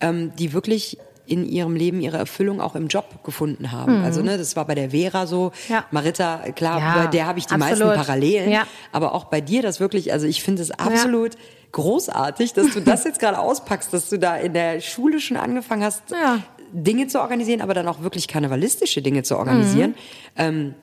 ähm, 0.00 0.32
die 0.38 0.52
wirklich 0.52 0.98
in 1.26 1.46
ihrem 1.46 1.74
Leben 1.74 2.00
ihre 2.00 2.18
Erfüllung 2.18 2.60
auch 2.60 2.74
im 2.74 2.88
Job 2.88 3.24
gefunden 3.24 3.72
haben. 3.72 3.98
Mhm. 3.98 4.04
Also 4.04 4.22
ne, 4.22 4.36
das 4.36 4.56
war 4.56 4.66
bei 4.66 4.74
der 4.74 4.90
Vera 4.90 5.26
so, 5.26 5.52
ja. 5.68 5.84
Marita, 5.90 6.38
klar, 6.54 6.80
ja, 6.80 7.02
bei 7.02 7.06
der 7.06 7.26
habe 7.26 7.38
ich 7.38 7.46
die 7.46 7.54
absolut. 7.54 7.86
meisten 7.86 8.06
Parallelen, 8.06 8.50
ja. 8.50 8.66
aber 8.92 9.14
auch 9.14 9.24
bei 9.24 9.40
dir 9.40 9.62
das 9.62 9.80
wirklich, 9.80 10.12
also 10.12 10.26
ich 10.26 10.42
finde 10.42 10.62
es 10.62 10.70
absolut 10.70 11.32
großartig, 11.72 12.52
dass 12.52 12.72
du 12.72 12.80
das 12.80 13.04
jetzt 13.04 13.20
gerade 13.20 13.38
auspackst, 13.38 13.92
dass 13.92 14.08
du 14.10 14.18
da 14.18 14.36
in 14.36 14.52
der 14.52 14.80
Schule 14.80 15.18
schon 15.18 15.36
angefangen 15.36 15.82
hast, 15.82 16.02
Dinge 16.72 17.06
zu 17.06 17.20
organisieren, 17.20 17.60
aber 17.60 17.72
dann 17.72 17.88
auch 17.88 18.02
wirklich 18.02 18.28
karnevalistische 18.28 19.00
Dinge 19.00 19.22
zu 19.22 19.38
organisieren. 19.38 19.90
Mhm. 19.90 19.94
Ähm, 20.36 20.74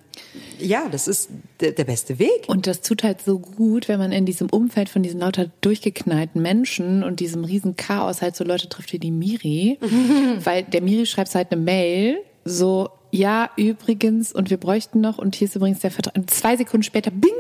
ja, 0.60 0.88
das 0.90 1.08
ist 1.08 1.30
der, 1.60 1.72
der, 1.72 1.86
beste 1.86 2.20
Weg. 2.20 2.46
Und 2.48 2.68
das 2.68 2.82
tut 2.82 3.04
halt 3.04 3.22
so 3.22 3.40
gut, 3.40 3.88
wenn 3.88 4.00
man 4.00 4.12
in 4.12 4.26
diesem 4.26 4.50
Umfeld 4.50 4.90
von 4.90 5.04
diesen 5.04 5.20
lauter 5.20 5.50
durchgeknallten 5.62 6.42
Menschen 6.42 7.04
und 7.04 7.20
diesem 7.20 7.44
riesen 7.44 7.76
Chaos 7.76 8.22
halt 8.22 8.36
so 8.36 8.44
Leute 8.44 8.70
trifft 8.70 8.94
wie 8.94 9.00
die 9.00 9.12
Miri. 9.12 9.80
Weil 10.44 10.64
der 10.64 10.82
Miri 10.82 11.06
schreibt 11.06 11.34
halt 11.36 11.52
eine 11.52 11.62
Mail, 11.62 12.20
so, 12.44 12.90
ja, 13.12 13.50
übrigens, 13.56 14.34
und 14.34 14.50
wir 14.50 14.58
bräuchten 14.58 15.02
noch, 15.02 15.18
und 15.18 15.36
hier 15.36 15.48
ist 15.48 15.56
übrigens 15.56 15.80
der 15.80 15.92
Vertrag. 15.92 16.16
Und 16.16 16.30
zwei 16.30 16.58
Sekunden 16.58 16.84
später, 16.84 17.12
bing, 17.12 17.32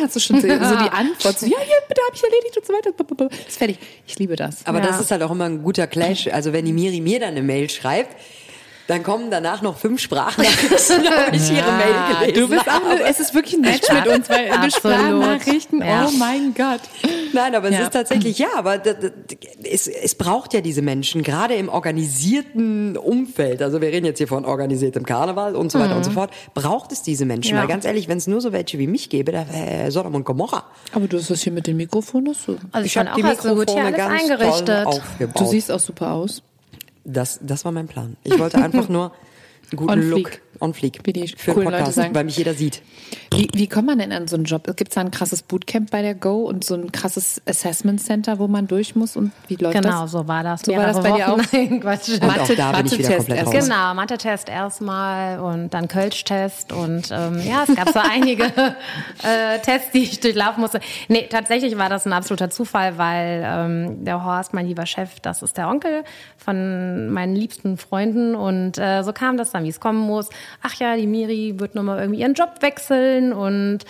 hast 0.00 0.16
du 0.16 0.20
schon 0.20 0.36
so, 0.36 0.42
so 0.42 0.48
die 0.48 0.54
Antwort. 0.58 1.38
So, 1.38 1.46
ja, 1.46 1.58
ja, 1.58 1.76
bitte 1.88 2.00
habe 2.06 2.16
ich 2.16 2.22
erledigt 2.22 2.56
und 2.56 2.66
so 2.66 2.72
weiter. 2.72 3.28
Das 3.28 3.48
ist 3.48 3.58
fertig. 3.58 3.78
Ich 4.06 4.18
liebe 4.18 4.36
das. 4.36 4.66
Aber 4.66 4.78
ja. 4.78 4.86
das 4.86 5.00
ist 5.00 5.10
halt 5.10 5.22
auch 5.22 5.30
immer 5.30 5.44
ein 5.44 5.62
guter 5.62 5.86
Clash. 5.86 6.28
Also 6.40 6.52
wenn 6.52 6.64
die 6.64 6.72
Miri 6.72 7.00
mir 7.00 7.18
dann 7.18 7.30
eine 7.30 7.42
Mail 7.42 7.68
schreibt, 7.68 8.16
dann 8.90 9.04
kommen 9.04 9.30
danach 9.30 9.62
noch 9.62 9.78
fünf 9.78 10.00
Sprachnachrichten, 10.00 11.08
habe 11.08 11.36
ich 11.36 11.48
ihre 11.48 11.70
Mail 11.70 12.18
gelesen. 12.18 12.40
Du 12.40 12.48
bist 12.48 12.68
auch, 12.68 13.08
es 13.08 13.20
ist 13.20 13.34
wirklich 13.34 13.60
nett 13.60 13.88
mit 13.92 14.06
uns, 14.08 14.28
weil 14.28 14.50
Absolut. 14.50 14.74
Sprachnachrichten, 14.74 15.80
ja. 15.80 16.08
oh 16.08 16.16
mein 16.18 16.54
Gott. 16.54 16.80
Nein, 17.32 17.54
aber 17.54 17.68
es 17.68 17.74
ja. 17.74 17.82
ist 17.82 17.92
tatsächlich, 17.92 18.38
ja, 18.38 18.48
aber 18.56 18.82
es, 19.62 19.86
es 19.86 20.14
braucht 20.16 20.54
ja 20.54 20.60
diese 20.60 20.82
Menschen, 20.82 21.22
gerade 21.22 21.54
im 21.54 21.68
organisierten 21.68 22.96
Umfeld, 22.96 23.62
also 23.62 23.80
wir 23.80 23.88
reden 23.90 24.06
jetzt 24.06 24.18
hier 24.18 24.26
von 24.26 24.44
organisiertem 24.44 25.06
Karneval 25.06 25.54
und 25.54 25.70
so 25.70 25.78
weiter 25.78 25.90
mhm. 25.92 25.98
und 25.98 26.04
so 26.04 26.10
fort, 26.10 26.30
braucht 26.54 26.90
es 26.90 27.02
diese 27.02 27.26
Menschen. 27.26 27.54
Ja. 27.54 27.60
Weil 27.60 27.68
ganz 27.68 27.84
ehrlich, 27.84 28.08
wenn 28.08 28.18
es 28.18 28.26
nur 28.26 28.40
so 28.40 28.52
welche 28.52 28.80
wie 28.80 28.88
mich 28.88 29.08
gäbe, 29.08 29.30
da 29.30 29.46
wäre 29.48 29.92
Sodom 29.92 30.16
und 30.16 30.24
Gomorra. 30.24 30.64
Aber 30.92 31.06
du 31.06 31.16
hast 31.16 31.30
das 31.30 31.42
hier 31.42 31.52
mit 31.52 31.68
dem 31.68 31.76
Mikrofon, 31.76 32.26
hast 32.28 32.48
du? 32.48 32.58
Also 32.72 32.86
ich, 32.86 32.96
ich 32.96 32.98
habe 32.98 33.10
die 33.14 33.22
Mikrofone 33.22 33.92
ganz 33.92 34.22
eingerichtet. 34.22 34.86
aufgebaut. 34.86 35.40
Du 35.40 35.46
siehst 35.46 35.70
auch 35.70 35.78
super 35.78 36.10
aus. 36.10 36.42
Das, 37.12 37.40
das 37.42 37.64
war 37.64 37.72
mein 37.72 37.88
Plan. 37.88 38.16
Ich 38.24 38.38
wollte 38.38 38.58
einfach 38.58 38.88
nur 38.88 39.12
einen 39.70 39.76
guten 39.76 40.10
Look. 40.10 40.40
On 40.60 40.74
Fleek. 40.74 41.00
Wie 41.04 41.12
die 41.12 41.28
für 41.28 41.52
coolen 41.52 41.66
Podcast, 41.66 41.86
Leute 41.86 41.92
sagen. 41.92 42.14
weil 42.14 42.24
mich 42.24 42.36
jeder 42.36 42.54
sieht. 42.54 42.82
Wie, 43.32 43.48
wie 43.54 43.68
kommt 43.68 43.86
man 43.86 43.98
denn 43.98 44.12
an 44.12 44.28
so 44.28 44.36
einen 44.36 44.44
Job? 44.44 44.64
Gibt 44.76 44.90
es 44.90 44.94
da 44.94 45.00
ein 45.00 45.10
krasses 45.10 45.42
Bootcamp 45.42 45.90
bei 45.90 46.02
der 46.02 46.14
Go 46.14 46.42
und 46.42 46.64
so 46.64 46.74
ein 46.74 46.92
krasses 46.92 47.40
Assessment 47.46 48.00
Center, 48.02 48.38
wo 48.38 48.48
man 48.48 48.66
durch 48.66 48.94
muss 48.94 49.16
und 49.16 49.32
wie 49.48 49.56
läuft 49.56 49.76
genau, 49.76 49.88
das? 49.88 49.94
Genau, 49.94 50.06
so 50.06 50.28
war 50.28 50.42
das. 50.42 50.62
So 50.62 50.74
war 50.74 50.86
das 50.86 51.00
bei 51.00 51.12
dir 51.12 51.32
auch? 51.32 51.38
Nein, 51.52 51.80
Quatsch. 51.80 52.08
Und 52.10 52.26
Mathe, 52.26 52.40
auch 52.42 52.56
da 52.56 52.72
bin 52.72 52.86
ich 52.86 52.98
wieder 52.98 53.16
komplett 53.16 53.46
raus. 53.46 53.52
Genau, 53.52 53.94
Mathe-Test 53.94 54.48
erstmal 54.48 55.40
und 55.40 55.70
dann 55.70 55.88
Kölsch-Test 55.88 56.72
und 56.72 57.10
ähm, 57.10 57.40
ja, 57.46 57.64
es 57.66 57.74
gab 57.74 57.88
so 57.90 58.00
einige 58.10 58.44
äh, 58.44 59.58
Tests, 59.62 59.92
die 59.92 60.02
ich 60.02 60.20
durchlaufen 60.20 60.60
musste. 60.60 60.80
Nee, 61.08 61.26
tatsächlich 61.30 61.78
war 61.78 61.88
das 61.88 62.06
ein 62.06 62.12
absoluter 62.12 62.50
Zufall, 62.50 62.98
weil 62.98 63.42
ähm, 63.46 64.04
der 64.04 64.24
Horst, 64.24 64.52
mein 64.54 64.66
lieber 64.66 64.86
Chef, 64.86 65.20
das 65.20 65.42
ist 65.42 65.56
der 65.56 65.68
Onkel 65.68 66.04
von 66.36 67.08
meinen 67.10 67.36
liebsten 67.36 67.76
Freunden 67.76 68.34
und 68.34 68.78
äh, 68.78 69.02
so 69.02 69.12
kam 69.12 69.36
das 69.36 69.50
dann, 69.52 69.64
wie 69.64 69.68
es 69.68 69.80
kommen 69.80 70.00
muss. 70.00 70.28
Ach 70.62 70.74
ja, 70.74 70.96
die 70.96 71.06
Miri 71.06 71.54
wird 71.58 71.74
nochmal 71.74 72.00
irgendwie 72.00 72.20
ihren 72.20 72.34
Job 72.34 72.56
wechseln 72.60 73.32
und 73.32 73.84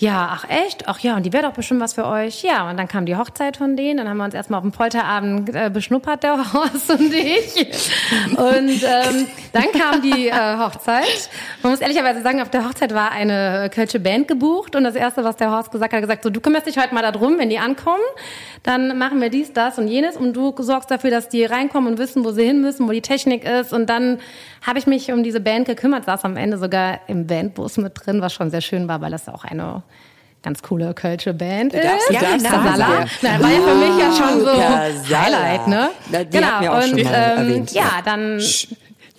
ja, 0.00 0.30
ach 0.32 0.48
echt? 0.48 0.88
Ach 0.88 0.98
ja, 1.00 1.14
und 1.14 1.26
die 1.26 1.32
wäre 1.34 1.42
doch 1.42 1.52
bestimmt 1.52 1.82
was 1.82 1.92
für 1.92 2.06
euch. 2.06 2.42
Ja, 2.42 2.70
und 2.70 2.78
dann 2.78 2.88
kam 2.88 3.04
die 3.04 3.16
Hochzeit 3.16 3.58
von 3.58 3.76
denen. 3.76 3.98
Dann 3.98 4.08
haben 4.08 4.16
wir 4.16 4.24
uns 4.24 4.32
erstmal 4.32 4.56
auf 4.56 4.62
dem 4.62 4.72
Polterabend 4.72 5.54
äh, 5.54 5.68
beschnuppert, 5.68 6.22
der 6.22 6.38
Horst 6.54 6.90
und 6.90 7.12
ich. 7.12 7.66
Und 8.30 8.82
ähm, 8.82 9.26
dann 9.52 9.66
kam 9.78 10.00
die 10.00 10.28
äh, 10.28 10.56
Hochzeit. 10.56 11.28
Man 11.62 11.72
muss 11.72 11.82
ehrlicherweise 11.82 12.22
sagen, 12.22 12.40
auf 12.40 12.48
der 12.48 12.66
Hochzeit 12.66 12.94
war 12.94 13.12
eine 13.12 13.68
Kölsche 13.74 14.00
Band 14.00 14.26
gebucht. 14.26 14.74
Und 14.74 14.84
das 14.84 14.94
Erste, 14.94 15.22
was 15.22 15.36
der 15.36 15.50
Horst 15.50 15.70
gesagt 15.70 15.92
hat, 15.92 15.98
hat 15.98 16.02
gesagt, 16.02 16.24
so, 16.24 16.30
du 16.30 16.40
kümmerst 16.40 16.66
dich 16.66 16.78
heute 16.78 16.94
mal 16.94 17.02
darum, 17.02 17.38
wenn 17.38 17.50
die 17.50 17.58
ankommen. 17.58 18.00
Dann 18.62 18.96
machen 18.96 19.20
wir 19.20 19.28
dies, 19.28 19.52
das 19.52 19.76
und 19.76 19.86
jenes. 19.86 20.16
Und 20.16 20.32
du 20.32 20.54
sorgst 20.60 20.90
dafür, 20.90 21.10
dass 21.10 21.28
die 21.28 21.44
reinkommen 21.44 21.92
und 21.92 21.98
wissen, 21.98 22.24
wo 22.24 22.30
sie 22.30 22.44
hin 22.46 22.62
müssen, 22.62 22.88
wo 22.88 22.92
die 22.92 23.02
Technik 23.02 23.44
ist. 23.44 23.74
Und 23.74 23.90
dann 23.90 24.18
habe 24.62 24.78
ich 24.78 24.86
mich 24.86 25.12
um 25.12 25.22
diese 25.22 25.40
Band 25.40 25.66
gekümmert, 25.66 26.06
saß 26.06 26.24
am 26.24 26.38
Ende 26.38 26.56
sogar 26.56 27.00
im 27.06 27.26
Bandbus 27.26 27.76
mit 27.76 27.92
drin, 27.94 28.22
was 28.22 28.32
schon 28.32 28.50
sehr 28.50 28.62
schön 28.62 28.88
war, 28.88 29.02
weil 29.02 29.10
das 29.10 29.28
auch 29.28 29.44
eine 29.44 29.82
ganz 30.42 30.62
coole 30.62 30.94
kölsche 30.94 31.34
Band 31.34 31.74
ist. 31.74 31.84
Darfst, 31.84 32.10
ja, 32.10 32.20
darfst 32.20 32.46
Kasala. 32.46 33.04
Na, 33.22 33.40
war 33.40 33.50
ja 33.50 33.60
für 33.60 33.74
mich 33.74 33.98
ja 33.98 34.12
schon 34.12 34.40
so 34.40 34.46
Kasala. 34.46 35.22
Highlight, 35.22 35.68
ne? 35.68 35.90
Na, 36.10 36.24
die 36.24 36.38
genau. 36.38 36.82
und 36.82 36.98
ähm, 36.98 37.66
ja, 37.72 38.00
dann 38.04 38.40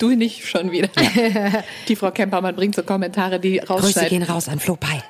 Du 0.01 0.09
nicht 0.09 0.47
schon 0.47 0.71
wieder. 0.71 0.89
Ja. 0.99 1.63
Die 1.87 1.95
Frau 1.95 2.09
Kempermann 2.09 2.55
bringt 2.55 2.73
so 2.73 2.81
Kommentare, 2.81 3.39
die 3.39 3.59
rausschneiden. 3.59 3.93
Grüße 3.93 4.05
gehen 4.07 4.23
raus 4.23 4.49
an 4.49 4.59
Flo 4.59 4.75
Pai. 4.75 5.03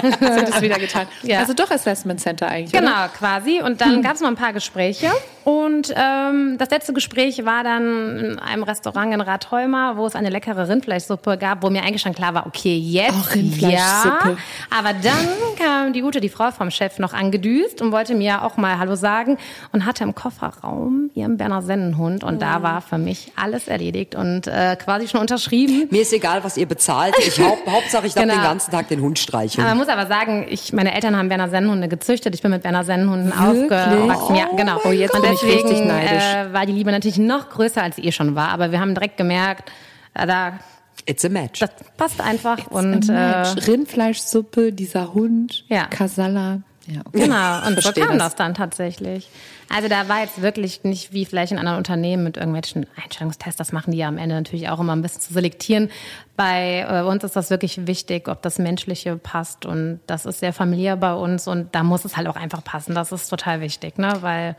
Sind 0.00 0.48
das 0.48 0.60
wieder 0.62 0.78
getan. 0.78 1.08
Ja. 1.24 1.40
Also 1.40 1.52
doch 1.52 1.68
Assessment 1.68 2.20
Center 2.20 2.46
eigentlich. 2.46 2.70
Genau, 2.70 2.92
oder? 2.92 3.08
quasi. 3.08 3.60
Und 3.60 3.80
dann 3.80 3.96
hm. 3.96 4.02
gab 4.02 4.14
es 4.14 4.20
noch 4.20 4.28
ein 4.28 4.36
paar 4.36 4.52
Gespräche. 4.52 5.10
Und 5.44 5.92
ähm, 5.96 6.56
das 6.58 6.70
letzte 6.70 6.92
Gespräch 6.92 7.44
war 7.44 7.64
dann 7.64 8.18
in 8.18 8.38
einem 8.38 8.62
Restaurant 8.62 9.12
in 9.12 9.20
Ratholmer, 9.20 9.96
wo 9.96 10.06
es 10.06 10.14
eine 10.14 10.30
leckere 10.30 10.68
Rindfleischsuppe 10.68 11.36
gab, 11.38 11.62
wo 11.62 11.70
mir 11.70 11.82
eigentlich 11.82 12.02
schon 12.02 12.14
klar 12.14 12.34
war, 12.34 12.46
okay, 12.46 12.76
jetzt 12.76 13.12
Auch 13.14 13.34
Rindfleischsuppe. 13.34 14.28
ja. 14.30 14.36
Aber 14.78 14.90
dann 14.92 15.26
kam 15.58 15.92
die 15.92 16.00
gute, 16.00 16.20
die 16.20 16.28
Frau 16.28 16.50
vom 16.50 16.70
Chef 16.70 16.98
noch 16.98 17.12
angedüst 17.12 17.82
und 17.82 17.92
wollte 17.92 18.14
mir 18.14 18.42
auch 18.42 18.56
mal 18.56 18.78
Hallo 18.78 18.94
sagen 18.94 19.36
und 19.72 19.84
hatte 19.86 20.04
im 20.04 20.14
Kofferraum 20.14 21.10
ihren 21.14 21.36
Berner 21.36 21.62
Sennenhund 21.62 22.24
und 22.24 22.40
da 22.40 22.62
war 22.62 22.80
für 22.80 22.98
mich 22.98 23.32
alles 23.36 23.68
erledigt 23.68 24.14
und 24.14 24.46
äh, 24.46 24.76
quasi 24.76 25.08
schon 25.08 25.20
unterschrieben. 25.20 25.88
Mir 25.90 26.02
ist 26.02 26.12
egal, 26.12 26.44
was 26.44 26.56
ihr 26.56 26.66
bezahlt. 26.66 27.14
Ich 27.18 27.38
haupt, 27.40 27.66
Hauptsache, 27.70 28.06
ich 28.06 28.14
darf 28.14 28.22
Genau. 28.22 28.34
den 28.34 28.42
ganzen 28.44 28.70
Tag 28.70 28.88
den 28.88 29.00
Hund 29.00 29.18
streicheln. 29.18 29.64
Aber 29.66 29.74
man 29.74 29.78
muss 29.78 29.88
aber 29.88 30.06
sagen, 30.06 30.46
ich, 30.48 30.72
meine 30.72 30.94
Eltern 30.94 31.16
haben 31.16 31.28
Berner 31.28 31.48
Sennenhunde 31.48 31.88
gezüchtet. 31.88 32.34
Ich 32.36 32.42
bin 32.42 32.52
mit 32.52 32.62
Berner 32.62 32.84
Sennenhunden 32.84 33.32
Wirklich? 33.32 33.72
aufgewachsen. 33.80 34.36
Ja, 34.36 34.46
genau. 34.56 34.78
Oh, 34.84 34.90
jetzt 34.90 35.14
ich 35.32 35.42
richtig 35.42 35.84
neidisch. 35.84 36.22
Äh, 36.22 36.52
war 36.52 36.66
die 36.66 36.72
Liebe 36.72 36.90
natürlich 36.90 37.18
noch 37.18 37.50
größer, 37.50 37.82
als 37.82 37.96
sie 37.96 38.02
eh 38.04 38.12
schon 38.12 38.34
war. 38.34 38.48
Aber 38.48 38.72
wir 38.72 38.80
haben 38.80 38.94
direkt 38.94 39.16
gemerkt, 39.16 39.70
äh, 40.14 40.26
da, 40.26 40.58
It's 41.06 41.24
a 41.24 41.28
match. 41.28 41.60
das 41.60 41.70
passt 41.96 42.20
einfach. 42.20 42.66
und 42.68 43.08
äh, 43.08 43.14
Rindfleischsuppe, 43.16 44.72
dieser 44.72 45.14
Hund, 45.14 45.64
Ja. 45.68 45.86
Kasala. 45.86 46.60
Ja, 46.86 47.00
okay. 47.04 47.20
Genau, 47.20 47.66
und 47.66 47.80
so 47.80 47.92
kam 47.92 48.18
das. 48.18 48.30
das 48.30 48.34
dann 48.34 48.54
tatsächlich. 48.54 49.28
Also 49.68 49.88
da 49.88 50.08
war 50.08 50.20
jetzt 50.20 50.42
wirklich 50.42 50.82
nicht 50.82 51.12
wie 51.12 51.24
vielleicht 51.24 51.52
in 51.52 51.58
anderen 51.58 51.78
Unternehmen 51.78 52.24
mit 52.24 52.36
irgendwelchen 52.36 52.86
Einstellungstests, 53.00 53.56
das 53.56 53.70
machen 53.72 53.92
die 53.92 53.98
ja 53.98 54.08
am 54.08 54.18
Ende 54.18 54.34
natürlich 54.34 54.68
auch 54.68 54.80
immer 54.80 54.94
ein 54.94 55.00
bisschen 55.00 55.20
zu 55.22 55.32
selektieren. 55.32 55.90
Bei 56.36 56.84
äh, 56.88 57.02
uns 57.02 57.22
ist 57.22 57.36
das 57.36 57.50
wirklich 57.50 57.86
wichtig, 57.86 58.26
ob 58.28 58.42
das 58.42 58.58
Menschliche 58.58 59.16
passt 59.16 59.64
und 59.64 60.00
das 60.08 60.26
ist 60.26 60.40
sehr 60.40 60.52
familiär 60.52 60.96
bei 60.96 61.14
uns 61.14 61.46
und 61.46 61.72
da 61.72 61.84
muss 61.84 62.04
es 62.04 62.16
halt 62.16 62.26
auch 62.26 62.36
einfach 62.36 62.64
passen. 62.64 62.94
Das 62.96 63.12
ist 63.12 63.28
total 63.28 63.60
wichtig, 63.60 63.96
ne? 63.96 64.18
Weil 64.20 64.56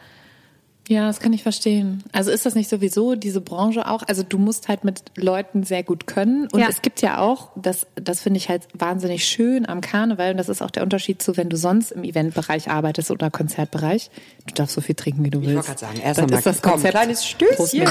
Ja, 0.89 1.07
das 1.07 1.21
kann 1.21 1.31
ich 1.31 1.43
verstehen. 1.43 2.03
Also 2.11 2.29
ist 2.29 2.45
das 2.45 2.55
nicht 2.55 2.69
sowieso 2.69 3.15
diese 3.15 3.39
Branche 3.39 3.87
auch? 3.89 4.03
Also 4.05 4.21
du 4.21 4.37
musst 4.37 4.67
halt 4.67 4.83
mit 4.83 5.01
Leuten 5.15 5.63
sehr 5.63 5.81
gut 5.81 6.07
können. 6.07 6.47
Und 6.51 6.59
Ja. 6.59 6.67
es 6.69 6.81
gibt 6.81 7.01
ja 7.01 7.19
auch, 7.19 7.51
das, 7.55 7.87
das 7.95 8.19
finde 8.21 8.37
ich 8.37 8.49
halt 8.49 8.67
wahnsinnig 8.73 9.25
schön 9.25 9.65
am 9.67 9.79
Karneval. 9.79 10.31
Und 10.31 10.37
das 10.37 10.49
ist 10.49 10.61
auch 10.61 10.71
der 10.71 10.83
Unterschied 10.83 11.21
zu, 11.21 11.37
wenn 11.37 11.49
du 11.49 11.55
sonst 11.55 11.91
im 11.93 12.03
Eventbereich 12.03 12.69
arbeitest 12.69 13.11
oder 13.11 13.31
Konzertbereich. 13.31 14.11
Du 14.45 14.53
darfst 14.55 14.75
so 14.75 14.81
viel 14.81 14.95
trinken, 14.95 15.23
wie 15.23 15.29
du 15.29 15.41
willst. 15.41 15.55
wollte 15.55 15.67
gerade 15.67 15.79
sagen, 15.79 15.99
erst 16.01 16.19
einmal, 16.19 16.39
ist 16.39 16.45
das 16.45 16.61
komm, 16.61 16.71
Konzept. 16.73 16.93
kleines 16.93 17.25
Stößchen. 17.25 17.81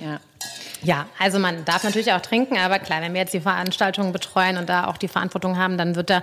Ja. 0.00 0.20
Ja, 0.82 1.06
also 1.18 1.38
man 1.38 1.64
darf 1.64 1.82
natürlich 1.84 2.12
auch 2.12 2.20
trinken, 2.20 2.58
aber 2.58 2.78
klar, 2.78 3.00
wenn 3.00 3.14
wir 3.14 3.20
jetzt 3.22 3.32
die 3.32 3.40
Veranstaltungen 3.40 4.12
betreuen 4.12 4.58
und 4.58 4.68
da 4.68 4.86
auch 4.86 4.98
die 4.98 5.08
Verantwortung 5.08 5.56
haben, 5.56 5.78
dann 5.78 5.94
wird 5.96 6.10
da 6.10 6.22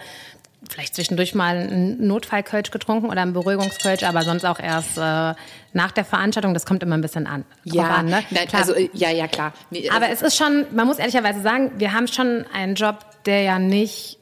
vielleicht 0.69 0.95
zwischendurch 0.95 1.33
mal 1.35 1.57
ein 1.57 2.05
Notfallkölsch 2.05 2.71
getrunken 2.71 3.09
oder 3.09 3.21
ein 3.21 3.33
Beruhigungskölsch, 3.33 4.03
aber 4.03 4.21
sonst 4.21 4.45
auch 4.45 4.59
erst 4.59 4.97
äh, 4.97 5.33
nach 5.73 5.91
der 5.91 6.05
Veranstaltung. 6.05 6.53
Das 6.53 6.65
kommt 6.65 6.83
immer 6.83 6.95
ein 6.95 7.01
bisschen 7.01 7.27
an. 7.27 7.45
Ja, 7.63 7.95
an, 7.95 8.05
ne? 8.05 8.23
nein, 8.29 8.47
Klar. 8.47 8.61
also 8.61 8.73
äh, 8.73 8.89
ja, 8.93 9.09
ja, 9.09 9.27
klar. 9.27 9.53
Nee, 9.69 9.89
aber 9.89 10.07
also, 10.07 10.25
es 10.25 10.33
ist 10.33 10.37
schon, 10.37 10.65
man 10.71 10.87
muss 10.87 10.99
ehrlicherweise 10.99 11.41
sagen, 11.41 11.71
wir 11.77 11.93
haben 11.93 12.07
schon 12.07 12.45
einen 12.53 12.75
Job, 12.75 13.05
der 13.25 13.41
ja 13.41 13.59
nicht 13.59 14.17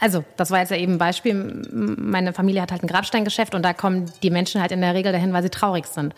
also, 0.00 0.24
das 0.36 0.50
war 0.50 0.60
jetzt 0.60 0.70
ja 0.70 0.76
eben 0.76 0.92
ein 0.92 0.98
Beispiel. 0.98 1.34
Meine 1.72 2.32
Familie 2.32 2.62
hat 2.62 2.70
halt 2.70 2.84
ein 2.84 2.86
Grabsteingeschäft 2.86 3.54
und 3.54 3.62
da 3.62 3.72
kommen 3.72 4.10
die 4.22 4.30
Menschen 4.30 4.60
halt 4.60 4.70
in 4.70 4.80
der 4.80 4.94
Regel 4.94 5.12
dahin, 5.12 5.32
weil 5.32 5.42
sie 5.42 5.50
traurig 5.50 5.86
sind. 5.86 6.14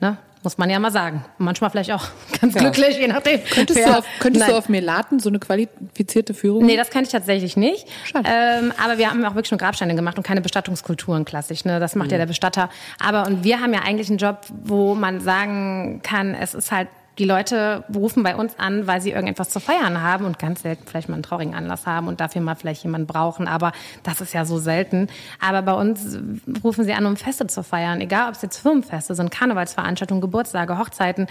Ne? 0.00 0.16
Muss 0.46 0.58
man 0.58 0.70
ja 0.70 0.78
mal 0.78 0.92
sagen. 0.92 1.24
Manchmal 1.38 1.70
vielleicht 1.70 1.90
auch 1.90 2.04
ganz 2.40 2.54
glücklich, 2.54 2.98
je 3.00 3.08
nachdem. 3.08 3.40
könntest 3.50 3.80
wer- 3.80 3.86
du 3.94 3.98
auf, 3.98 4.04
könntest 4.20 4.48
du 4.48 4.56
auf 4.56 4.68
Melaten 4.68 5.18
so 5.18 5.28
eine 5.28 5.40
qualifizierte 5.40 6.34
Führung? 6.34 6.64
Nee, 6.64 6.76
das 6.76 6.90
kann 6.90 7.02
ich 7.02 7.08
tatsächlich 7.08 7.56
nicht. 7.56 7.88
Schade. 8.04 8.28
Ähm, 8.32 8.72
aber 8.80 8.96
wir 8.96 9.10
haben 9.10 9.24
auch 9.24 9.34
wirklich 9.34 9.50
nur 9.50 9.58
Grabsteine 9.58 9.96
gemacht 9.96 10.16
und 10.18 10.22
keine 10.24 10.42
Bestattungskulturen 10.42 11.24
klassisch. 11.24 11.64
Ne? 11.64 11.80
Das 11.80 11.96
macht 11.96 12.12
ja 12.12 12.18
der 12.18 12.26
Bestatter. 12.26 12.70
Aber 13.00 13.26
und 13.26 13.42
wir 13.42 13.58
haben 13.60 13.74
ja 13.74 13.80
eigentlich 13.80 14.08
einen 14.08 14.18
Job, 14.18 14.42
wo 14.62 14.94
man 14.94 15.18
sagen 15.20 15.98
kann, 16.04 16.32
es 16.34 16.54
ist 16.54 16.70
halt 16.70 16.86
die 17.18 17.24
Leute 17.24 17.84
rufen 17.94 18.22
bei 18.22 18.36
uns 18.36 18.58
an, 18.58 18.86
weil 18.86 19.00
sie 19.00 19.10
irgendetwas 19.10 19.50
zu 19.50 19.60
feiern 19.60 20.02
haben 20.02 20.24
und 20.24 20.38
ganz 20.38 20.62
selten 20.62 20.86
vielleicht 20.86 21.08
mal 21.08 21.14
einen 21.14 21.22
traurigen 21.22 21.54
Anlass 21.54 21.86
haben 21.86 22.08
und 22.08 22.20
dafür 22.20 22.42
mal 22.42 22.56
vielleicht 22.56 22.82
jemanden 22.84 23.06
brauchen. 23.06 23.48
Aber 23.48 23.72
das 24.02 24.20
ist 24.20 24.34
ja 24.34 24.44
so 24.44 24.58
selten. 24.58 25.08
Aber 25.40 25.62
bei 25.62 25.72
uns 25.72 26.18
rufen 26.62 26.84
sie 26.84 26.92
an, 26.92 27.06
um 27.06 27.16
Feste 27.16 27.46
zu 27.46 27.62
feiern. 27.62 28.00
Egal, 28.00 28.28
ob 28.28 28.34
es 28.34 28.42
jetzt 28.42 28.58
Firmenfeste 28.58 29.14
sind, 29.14 29.30
Karnevalsveranstaltungen, 29.30 30.20
Geburtstage, 30.20 30.78
Hochzeiten. 30.78 31.26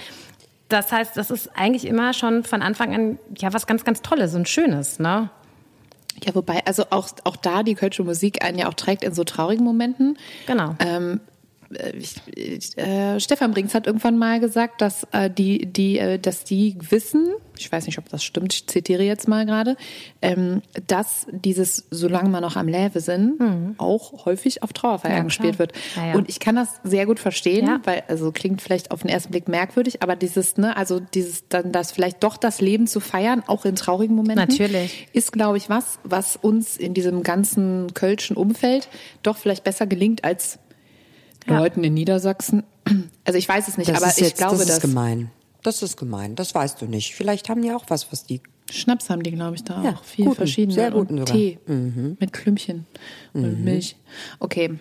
Das 0.70 0.92
heißt, 0.92 1.16
das 1.16 1.30
ist 1.30 1.52
eigentlich 1.56 1.86
immer 1.86 2.14
schon 2.14 2.44
von 2.44 2.64
Anfang 2.64 2.96
an 2.96 3.20
ja 3.38 3.54
was 3.54 3.68
ganz, 3.68 3.84
ganz 3.84 4.02
Tolles 4.02 4.34
und 4.34 4.50
Schönes, 4.50 4.98
ne? 5.00 5.30
Ja, 6.24 6.34
wobei, 6.34 6.66
also 6.66 6.86
auch, 6.92 7.10
auch 7.26 7.36
da 7.36 7.62
die 7.62 7.76
kölsche 7.76 8.04
Musik 8.04 8.44
einen 8.44 8.58
ja 8.58 8.68
auch 8.70 8.74
trägt 8.74 9.04
in 9.04 9.14
so 9.14 9.24
traurigen 9.24 9.66
Momenten. 9.66 10.18
Genau. 10.48 10.76
Ähm, 10.80 11.20
äh, 11.20 11.35
ich, 11.94 12.16
ich, 12.36 12.78
äh, 12.78 13.20
Stefan 13.20 13.52
Brinks 13.52 13.74
hat 13.74 13.88
irgendwann 13.88 14.18
mal 14.18 14.40
gesagt, 14.40 14.82
dass 14.82 15.06
äh, 15.12 15.30
die, 15.30 15.66
die, 15.66 15.98
äh, 16.00 16.20
dass 16.20 16.44
die 16.44 16.78
wissen, 16.90 17.28
ich 17.58 17.72
weiß 17.72 17.86
nicht, 17.86 17.98
ob 17.98 18.10
das 18.10 18.24
stimmt, 18.24 18.54
ich 18.54 18.68
zitiere 18.68 19.04
jetzt 19.04 19.28
mal 19.28 19.46
gerade, 19.46 19.78
ähm, 20.22 20.62
dass 20.88 21.28
dieses 21.32 21.88
Solange 21.90 22.30
wir 22.30 22.42
noch 22.42 22.56
am 22.56 22.68
Läve 22.68 23.00
sind, 23.00 23.76
auch 23.78 24.26
häufig 24.26 24.64
auf 24.64 24.74
Trauerfeiern 24.74 25.18
Ja, 25.18 25.24
gespielt 25.24 25.60
wird. 25.60 25.74
Ja, 25.96 26.08
ja. 26.08 26.16
Und 26.16 26.30
ich 26.30 26.40
kann 26.40 26.56
das 26.56 26.70
sehr 26.84 27.06
gut 27.06 27.20
verstehen, 27.20 27.80
weil, 27.84 28.04
also 28.08 28.32
klingt 28.32 28.62
vielleicht 28.62 28.92
auf 28.92 29.02
den 29.02 29.10
ersten 29.10 29.32
Blick 29.32 29.48
merkwürdig, 29.48 30.04
aber 30.04 30.16
dieses, 30.16 30.58
ne, 30.58 30.76
also 30.76 31.00
dieses, 31.00 31.48
dann 31.48 31.72
das 31.72 31.92
vielleicht 31.92 32.24
doch 32.24 32.38
das 32.38 32.62
Leben 32.62 32.88
zu 32.88 33.00
feiern, 33.00 33.44
auch 33.48 33.66
in 33.66 33.76
traurigen 33.76 34.16
Momenten. 34.16 34.48
Natürlich. 34.48 35.08
Ist, 35.14 35.32
glaube 35.32 35.58
ich, 35.58 35.70
was, 35.70 36.00
was 36.04 36.36
uns 36.36 36.78
in 36.78 36.94
diesem 36.94 37.24
ganzen 37.24 37.94
kölschen 37.94 38.36
Umfeld 38.36 38.90
doch 39.24 39.38
vielleicht 39.38 39.64
besser 39.64 39.88
gelingt 39.88 40.24
als 40.24 40.60
Ja. 41.48 41.60
Leuten 41.60 41.84
in 41.84 41.94
Niedersachsen. 41.94 42.64
Also 43.24 43.38
ich 43.38 43.48
weiß 43.48 43.68
es 43.68 43.78
nicht, 43.78 43.90
Das 43.90 44.02
aber 44.02 44.12
ich 44.12 44.18
jetzt, 44.18 44.38
glaube, 44.38 44.58
das 44.58 44.62
ist 44.64 44.70
dass 44.70 44.80
gemein. 44.82 45.32
Das 45.64 45.82
ist 45.82 45.98
gemein. 45.98 46.36
Das 46.36 46.54
weißt 46.54 46.82
du 46.82 46.86
nicht. 46.86 47.16
Vielleicht 47.16 47.50
haben 47.50 47.62
die 47.62 47.72
auch 47.72 47.86
was, 47.88 48.12
was 48.12 48.26
die. 48.26 48.42
Schnaps 48.72 49.10
haben 49.12 49.22
die, 49.24 49.32
glaube 49.32 49.56
ich, 49.56 49.64
da 49.64 49.84
Ja, 49.84 49.92
auch. 49.94 50.04
Viel 50.04 50.26
guten, 50.26 50.38
verschiedene. 50.38 50.74
sehr 50.74 50.92
guten 50.92 51.20
und 51.20 51.28
sogar. 51.28 51.36
Tee 51.36 51.60
mit 52.20 52.34
Klümpchen 52.34 52.86
und 53.34 53.64
Milch. 53.64 53.96
Okay. 54.40 54.80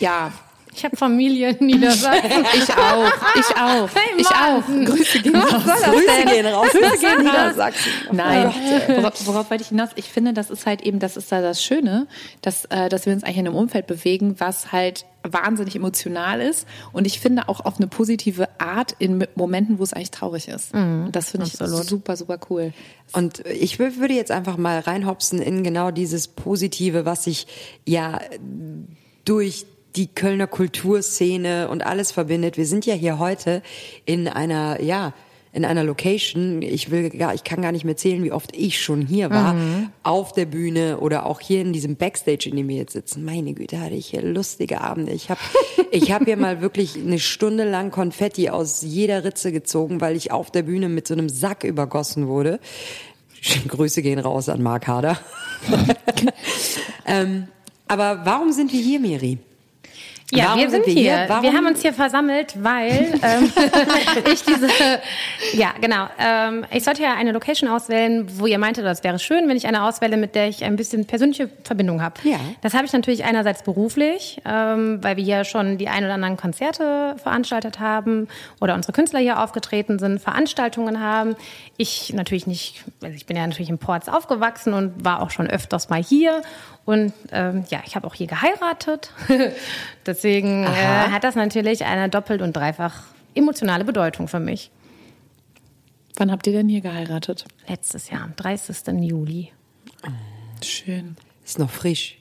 Ja, 0.00 0.32
Ich 0.78 0.84
habe 0.84 0.96
Familie 0.96 1.50
in 1.58 1.66
Niedersachsen. 1.66 2.30
ich 2.54 2.70
auch. 2.70 3.10
Ich 3.34 3.56
auch. 3.56 3.88
Hey, 3.94 4.16
ich 4.16 4.26
auch. 4.28 4.62
Grüße 4.66 5.18
gehen 5.20 5.34
raus. 5.34 5.50
Grüße 5.64 6.24
gehen 6.34 6.46
raus. 6.46 6.68
Grüße 6.70 6.98
gehen 7.00 7.10
raus. 7.10 7.18
Niedersachsen. 7.24 7.92
Nein, 8.12 8.52
worauf, 8.88 9.26
worauf 9.26 9.50
wollte 9.50 9.62
ich 9.64 9.70
hinaus? 9.70 9.88
Ich 9.96 10.06
finde, 10.06 10.32
das 10.32 10.50
ist 10.50 10.66
halt 10.66 10.82
eben, 10.82 11.00
das 11.00 11.16
ist 11.16 11.32
da 11.32 11.42
das 11.42 11.62
Schöne, 11.64 12.06
dass, 12.42 12.64
äh, 12.66 12.88
dass 12.88 13.06
wir 13.06 13.12
uns 13.12 13.24
eigentlich 13.24 13.38
in 13.38 13.46
einem 13.48 13.56
Umfeld 13.56 13.88
bewegen, 13.88 14.36
was 14.38 14.70
halt 14.70 15.04
wahnsinnig 15.24 15.74
emotional 15.74 16.40
ist 16.40 16.64
und 16.92 17.04
ich 17.06 17.18
finde 17.18 17.48
auch 17.48 17.64
auf 17.64 17.78
eine 17.78 17.88
positive 17.88 18.48
Art 18.58 18.94
in 19.00 19.26
Momenten, 19.34 19.78
wo 19.80 19.82
es 19.82 19.92
eigentlich 19.92 20.12
traurig 20.12 20.46
ist. 20.48 20.72
Und 20.72 21.10
das 21.12 21.32
finde 21.32 21.46
ich 21.48 21.60
absolut. 21.60 21.84
super, 21.86 22.16
super 22.16 22.38
cool. 22.48 22.72
Und 23.12 23.44
ich 23.46 23.74
wür- 23.78 23.96
würde 23.98 24.14
jetzt 24.14 24.30
einfach 24.30 24.56
mal 24.56 24.78
reinhopsen 24.78 25.42
in 25.42 25.64
genau 25.64 25.90
dieses 25.90 26.28
Positive, 26.28 27.04
was 27.04 27.24
sich 27.24 27.46
ja 27.84 28.20
durch 29.24 29.66
die 29.98 30.06
Kölner 30.06 30.46
Kulturszene 30.46 31.68
und 31.68 31.84
alles 31.84 32.12
verbindet. 32.12 32.56
Wir 32.56 32.66
sind 32.66 32.86
ja 32.86 32.94
hier 32.94 33.18
heute 33.18 33.62
in 34.04 34.28
einer, 34.28 34.80
ja, 34.80 35.12
in 35.52 35.64
einer 35.64 35.82
Location. 35.82 36.62
Ich 36.62 36.92
will 36.92 37.10
gar, 37.10 37.34
ich 37.34 37.42
kann 37.42 37.62
gar 37.62 37.72
nicht 37.72 37.84
mehr 37.84 37.96
zählen, 37.96 38.22
wie 38.22 38.30
oft 38.30 38.54
ich 38.56 38.80
schon 38.80 39.02
hier 39.02 39.30
war. 39.30 39.56
Auf 40.04 40.32
der 40.32 40.46
Bühne 40.46 41.00
oder 41.00 41.26
auch 41.26 41.40
hier 41.40 41.62
in 41.62 41.72
diesem 41.72 41.96
Backstage, 41.96 42.48
in 42.48 42.56
dem 42.56 42.68
wir 42.68 42.76
jetzt 42.76 42.92
sitzen. 42.92 43.24
Meine 43.24 43.54
Güte, 43.54 43.80
hatte 43.80 43.96
ich 43.96 44.06
hier 44.06 44.22
lustige 44.22 44.80
Abende. 44.82 45.12
Ich 45.12 45.30
habe 45.30 45.40
ich 45.90 46.12
hab 46.12 46.24
hier 46.24 46.36
mal 46.36 46.60
wirklich 46.60 46.96
eine 46.96 47.18
Stunde 47.18 47.68
lang 47.68 47.90
Konfetti 47.90 48.50
aus 48.50 48.82
jeder 48.82 49.24
Ritze 49.24 49.50
gezogen, 49.50 50.00
weil 50.00 50.14
ich 50.14 50.30
auf 50.30 50.52
der 50.52 50.62
Bühne 50.62 50.88
mit 50.88 51.08
so 51.08 51.14
einem 51.14 51.28
Sack 51.28 51.64
übergossen 51.64 52.28
wurde. 52.28 52.60
Grüße 53.66 54.02
gehen 54.02 54.20
raus 54.20 54.48
an 54.48 54.62
Mark 54.62 54.86
Hader. 54.86 55.18
ähm, 57.06 57.48
aber 57.88 58.20
warum 58.24 58.52
sind 58.52 58.72
wir 58.72 58.80
hier, 58.80 59.00
Miri? 59.00 59.38
Ja, 60.30 60.48
Warum 60.48 60.60
wir 60.60 60.70
sind 60.70 60.84
sind 60.84 60.94
wir 60.94 61.02
hier. 61.02 61.26
hier? 61.26 61.42
Wir 61.42 61.52
haben 61.54 61.66
uns 61.66 61.80
hier 61.80 61.94
versammelt, 61.94 62.54
weil 62.62 63.14
ähm, 63.22 63.50
ich 64.32 64.42
diese, 64.42 64.68
ja 65.54 65.72
genau, 65.80 66.06
ähm, 66.18 66.66
ich 66.70 66.84
sollte 66.84 67.02
ja 67.02 67.14
eine 67.14 67.32
Location 67.32 67.70
auswählen, 67.70 68.28
wo 68.38 68.46
ihr 68.46 68.58
meinte, 68.58 68.82
das 68.82 69.02
wäre 69.04 69.18
schön, 69.18 69.48
wenn 69.48 69.56
ich 69.56 69.66
eine 69.66 69.84
auswähle, 69.84 70.18
mit 70.18 70.34
der 70.34 70.48
ich 70.48 70.64
ein 70.64 70.76
bisschen 70.76 71.06
persönliche 71.06 71.48
Verbindung 71.64 72.02
habe. 72.02 72.16
Ja. 72.24 72.38
Das 72.60 72.74
habe 72.74 72.84
ich 72.84 72.92
natürlich 72.92 73.24
einerseits 73.24 73.62
beruflich, 73.62 74.42
ähm, 74.44 75.02
weil 75.02 75.16
wir 75.16 75.24
hier 75.24 75.44
schon 75.44 75.78
die 75.78 75.88
ein 75.88 76.04
oder 76.04 76.14
anderen 76.14 76.36
Konzerte 76.36 77.16
veranstaltet 77.22 77.80
haben 77.80 78.28
oder 78.60 78.74
unsere 78.74 78.92
Künstler 78.92 79.20
hier 79.20 79.42
aufgetreten 79.42 79.98
sind, 79.98 80.20
Veranstaltungen 80.20 81.00
haben. 81.00 81.36
Ich 81.78 82.12
natürlich 82.12 82.46
nicht, 82.46 82.84
also 83.02 83.14
ich 83.14 83.24
bin 83.24 83.36
ja 83.36 83.46
natürlich 83.46 83.70
in 83.70 83.78
Ports 83.78 84.10
aufgewachsen 84.10 84.74
und 84.74 85.04
war 85.04 85.22
auch 85.22 85.30
schon 85.30 85.48
öfters 85.48 85.88
mal 85.88 86.02
hier. 86.02 86.42
Und 86.88 87.12
ähm, 87.32 87.66
ja, 87.68 87.82
ich 87.84 87.96
habe 87.96 88.06
auch 88.06 88.14
hier 88.14 88.26
geheiratet. 88.26 89.12
Deswegen 90.06 90.64
äh, 90.64 90.68
hat 90.68 91.22
das 91.22 91.34
natürlich 91.34 91.84
eine 91.84 92.08
doppelt 92.08 92.40
und 92.40 92.56
dreifach 92.56 93.02
emotionale 93.34 93.84
Bedeutung 93.84 94.26
für 94.26 94.40
mich. 94.40 94.70
Wann 96.16 96.32
habt 96.32 96.46
ihr 96.46 96.54
denn 96.54 96.66
hier 96.66 96.80
geheiratet? 96.80 97.44
Letztes 97.68 98.08
Jahr, 98.08 98.22
am 98.22 98.34
30. 98.36 99.02
Juli. 99.02 99.52
Schön. 100.64 101.16
Ist 101.44 101.58
noch 101.58 101.68
frisch. 101.68 102.16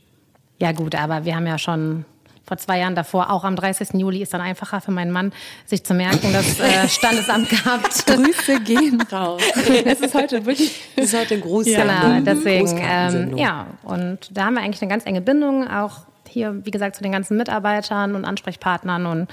Ja 0.60 0.74
gut, 0.74 0.96
aber 0.96 1.24
wir 1.24 1.38
haben 1.38 1.48
ja 1.48 1.58
schon 1.58 2.04
vor 2.48 2.58
zwei 2.58 2.80
Jahren 2.80 2.96
davor, 2.96 3.30
auch 3.30 3.44
am 3.44 3.56
30. 3.56 3.90
Juli, 3.94 4.22
ist 4.22 4.34
dann 4.34 4.42
einfacher 4.42 4.80
für 4.82 4.92
meinen 4.92 5.12
Mann, 5.12 5.34
sich 5.66 5.84
zu 5.84 5.94
merken, 5.94 6.32
dass 6.32 6.60
äh, 6.60 6.88
Standesamt 6.88 7.50
gehabt. 7.50 8.06
Grüße 8.08 8.62
gehen 8.62 9.02
raus. 9.12 9.42
Es 9.86 10.02
ist 10.02 10.16
heute 10.16 10.46
wirklich. 10.46 10.82
Das 10.96 11.06
ist 11.06 11.20
heute 11.20 11.36
ein 11.36 11.42
Gruß. 11.42 11.66
Genau, 11.66 12.20
deswegen, 12.22 12.80
ähm, 12.82 13.38
ja. 13.38 13.68
Und 13.84 14.30
da 14.32 14.46
haben 14.46 14.56
wir 14.56 14.62
eigentlich 14.62 14.82
eine 14.82 14.90
ganz 14.90 15.06
enge 15.06 15.22
Bindung, 15.22 15.68
auch 15.68 16.02
hier, 16.28 16.66
wie 16.66 16.72
gesagt, 16.72 16.96
zu 16.96 17.04
den 17.04 17.12
ganzen 17.12 17.38
Mitarbeitern 17.38 18.16
und 18.16 18.26
Ansprechpartnern 18.26 19.06
und 19.06 19.28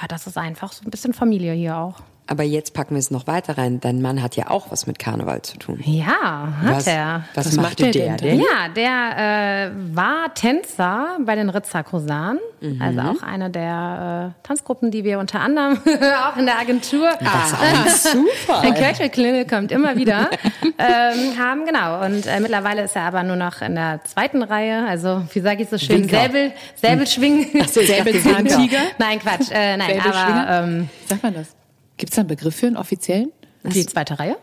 ja, 0.00 0.08
das 0.08 0.26
ist 0.26 0.38
einfach 0.38 0.72
so 0.72 0.84
ein 0.84 0.90
bisschen 0.90 1.12
Familie 1.12 1.52
hier 1.52 1.76
auch. 1.76 2.00
Aber 2.32 2.44
jetzt 2.44 2.72
packen 2.72 2.94
wir 2.94 2.98
es 2.98 3.10
noch 3.10 3.26
weiter 3.26 3.58
rein. 3.58 3.78
Dein 3.80 4.00
Mann 4.00 4.22
hat 4.22 4.36
ja 4.36 4.48
auch 4.48 4.70
was 4.70 4.86
mit 4.86 4.98
Karneval 4.98 5.42
zu 5.42 5.58
tun. 5.58 5.80
Ja, 5.84 6.48
hat 6.62 6.76
was, 6.76 6.86
er. 6.86 7.24
Was, 7.34 7.44
Was 7.44 7.56
macht 7.56 7.66
macht 7.66 7.80
der 7.80 7.90
der 7.90 8.16
denn? 8.16 8.40
Ja, 8.40 8.68
der 8.74 9.66
äh, 9.68 9.94
war 9.94 10.32
Tänzer 10.32 11.18
bei 11.26 11.34
den 11.34 11.50
Ritzer 11.50 11.84
Kosan. 11.84 12.38
Also 12.80 13.00
auch 13.00 13.22
eine 13.22 13.50
der 13.50 14.32
äh, 14.34 14.46
Tanzgruppen, 14.46 14.90
die 14.90 15.04
wir 15.04 15.18
unter 15.18 15.40
anderem 15.40 15.76
auch 16.26 16.36
in 16.38 16.46
der 16.46 16.58
Agentur 16.58 17.06
Ein 17.10 17.88
Zufall. 17.88 18.66
ein 18.66 18.74
Kirchklingel 18.76 19.46
kommt 19.46 19.70
immer 19.70 19.96
wieder 19.96 20.30
ähm, 20.78 21.38
haben. 21.38 21.66
Genau. 21.66 22.02
Und 22.02 22.26
äh, 22.26 22.40
mittlerweile 22.40 22.84
ist 22.84 22.96
er 22.96 23.02
aber 23.02 23.24
nur 23.24 23.36
noch 23.36 23.60
in 23.60 23.74
der 23.74 24.00
zweiten 24.04 24.42
Reihe. 24.42 24.86
Also 24.88 25.22
wie 25.34 25.40
sage 25.40 25.64
ich 25.64 25.68
so 25.68 25.76
schön, 25.76 26.04
Winker. 26.04 26.22
Säbel, 26.22 26.52
Säbelschwingen. 26.76 27.66
Säbelzahntiger? 27.68 28.78
Nein, 28.96 29.18
Quatsch. 29.18 29.50
Äh, 29.50 29.76
nein, 29.76 30.00
aber 30.00 30.64
ähm, 30.64 30.88
Sagt 31.08 31.22
man 31.24 31.34
das? 31.34 31.61
Gibt 31.96 32.12
es 32.12 32.16
da 32.16 32.22
einen 32.22 32.28
Begriff 32.28 32.54
für 32.54 32.66
einen 32.66 32.76
offiziellen? 32.76 33.32
die 33.64 33.86
zweite 33.86 34.18
Reihe? 34.18 34.36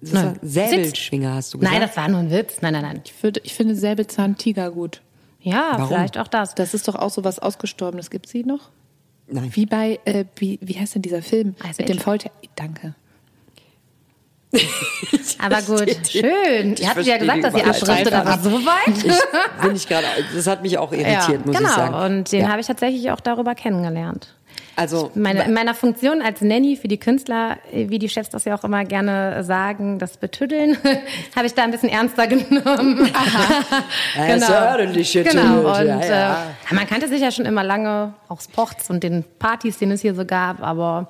War 0.00 0.34
Säbelschwinger, 0.42 1.34
hast 1.34 1.54
du 1.54 1.58
gesagt. 1.58 1.72
Nein, 1.76 1.86
das 1.86 1.96
war 1.96 2.08
nur 2.08 2.20
ein 2.20 2.30
Witz. 2.30 2.58
Nein, 2.60 2.72
nein, 2.72 2.82
nein. 2.82 3.00
Ich, 3.04 3.22
würde, 3.22 3.40
ich 3.42 3.54
finde 3.54 3.74
Säbelzahntiger 3.74 4.70
gut. 4.70 5.00
Ja, 5.40 5.72
Warum? 5.72 5.88
vielleicht 5.88 6.18
auch 6.18 6.28
das. 6.28 6.54
Das 6.54 6.72
ist 6.72 6.88
doch 6.88 6.94
auch 6.94 7.10
so 7.10 7.24
was 7.24 7.38
Ausgestorbenes. 7.38 8.10
Gibt 8.10 8.26
es 8.26 8.32
die 8.32 8.44
noch? 8.44 8.70
Nein. 9.26 9.50
Wie 9.54 9.66
bei, 9.66 9.98
äh, 10.04 10.24
wie, 10.36 10.58
wie 10.62 10.78
heißt 10.78 10.94
denn 10.94 11.02
dieser 11.02 11.22
Film? 11.22 11.54
Ice 11.68 11.74
Mit 11.78 11.88
dem 11.88 11.98
Age. 11.98 12.02
Folter. 12.04 12.30
Danke. 12.56 12.94
Aber 15.38 15.62
gut, 15.62 15.90
schön. 16.08 16.76
Ihr 16.76 16.88
habt 16.88 17.04
ja 17.04 17.18
gesagt, 17.18 17.44
dass 17.44 17.54
ihr 17.54 17.60
Überleitung. 17.60 17.66
abschriftet, 17.66 18.12
aber 18.12 18.38
so 18.38 18.50
weit. 18.52 18.96
Ich, 18.96 19.62
bin 19.62 19.76
ich 19.76 19.88
gerade, 19.88 20.06
das 20.34 20.46
hat 20.46 20.62
mich 20.62 20.78
auch 20.78 20.92
irritiert, 20.92 21.44
muss 21.44 21.56
genau. 21.56 21.68
ich 21.68 21.74
sagen. 21.74 21.94
Und 21.94 22.30
den 22.32 22.42
Ja. 22.42 22.48
habe 22.48 22.60
ich 22.60 22.66
tatsächlich 22.66 23.10
auch 23.10 23.18
darüber 23.20 23.54
kennengelernt. 23.56 24.34
Also, 24.76 25.10
Meine, 25.14 25.44
in 25.44 25.54
meiner 25.54 25.74
Funktion 25.74 26.20
als 26.22 26.40
Nanny 26.40 26.76
für 26.76 26.88
die 26.88 26.98
Künstler, 26.98 27.58
äh, 27.72 27.88
wie 27.90 27.98
die 27.98 28.08
Chefs 28.08 28.30
das 28.30 28.44
ja 28.44 28.56
auch 28.56 28.64
immer 28.64 28.84
gerne 28.84 29.44
sagen, 29.44 29.98
das 29.98 30.16
Betüddeln, 30.16 30.76
habe 31.36 31.46
ich 31.46 31.54
da 31.54 31.62
ein 31.62 31.70
bisschen 31.70 31.88
ernster 31.88 32.26
genommen. 32.28 33.08
Ja, 34.16 34.34
ist 34.34 34.48
ja 34.48 34.76
getüdelt, 34.76 35.30
Genau. 35.30 35.78
Und 35.78 35.86
ja, 35.86 36.04
ja. 36.04 36.46
Äh, 36.70 36.74
man 36.74 36.86
kannte 36.86 37.08
sich 37.08 37.20
ja 37.20 37.30
schon 37.30 37.46
immer 37.46 37.62
lange 37.62 38.14
aus 38.28 38.48
Pochts 38.48 38.90
und 38.90 39.02
den 39.02 39.24
Partys, 39.38 39.78
den 39.78 39.90
es 39.90 40.00
hier 40.00 40.14
so 40.14 40.24
gab, 40.24 40.62
aber 40.62 41.08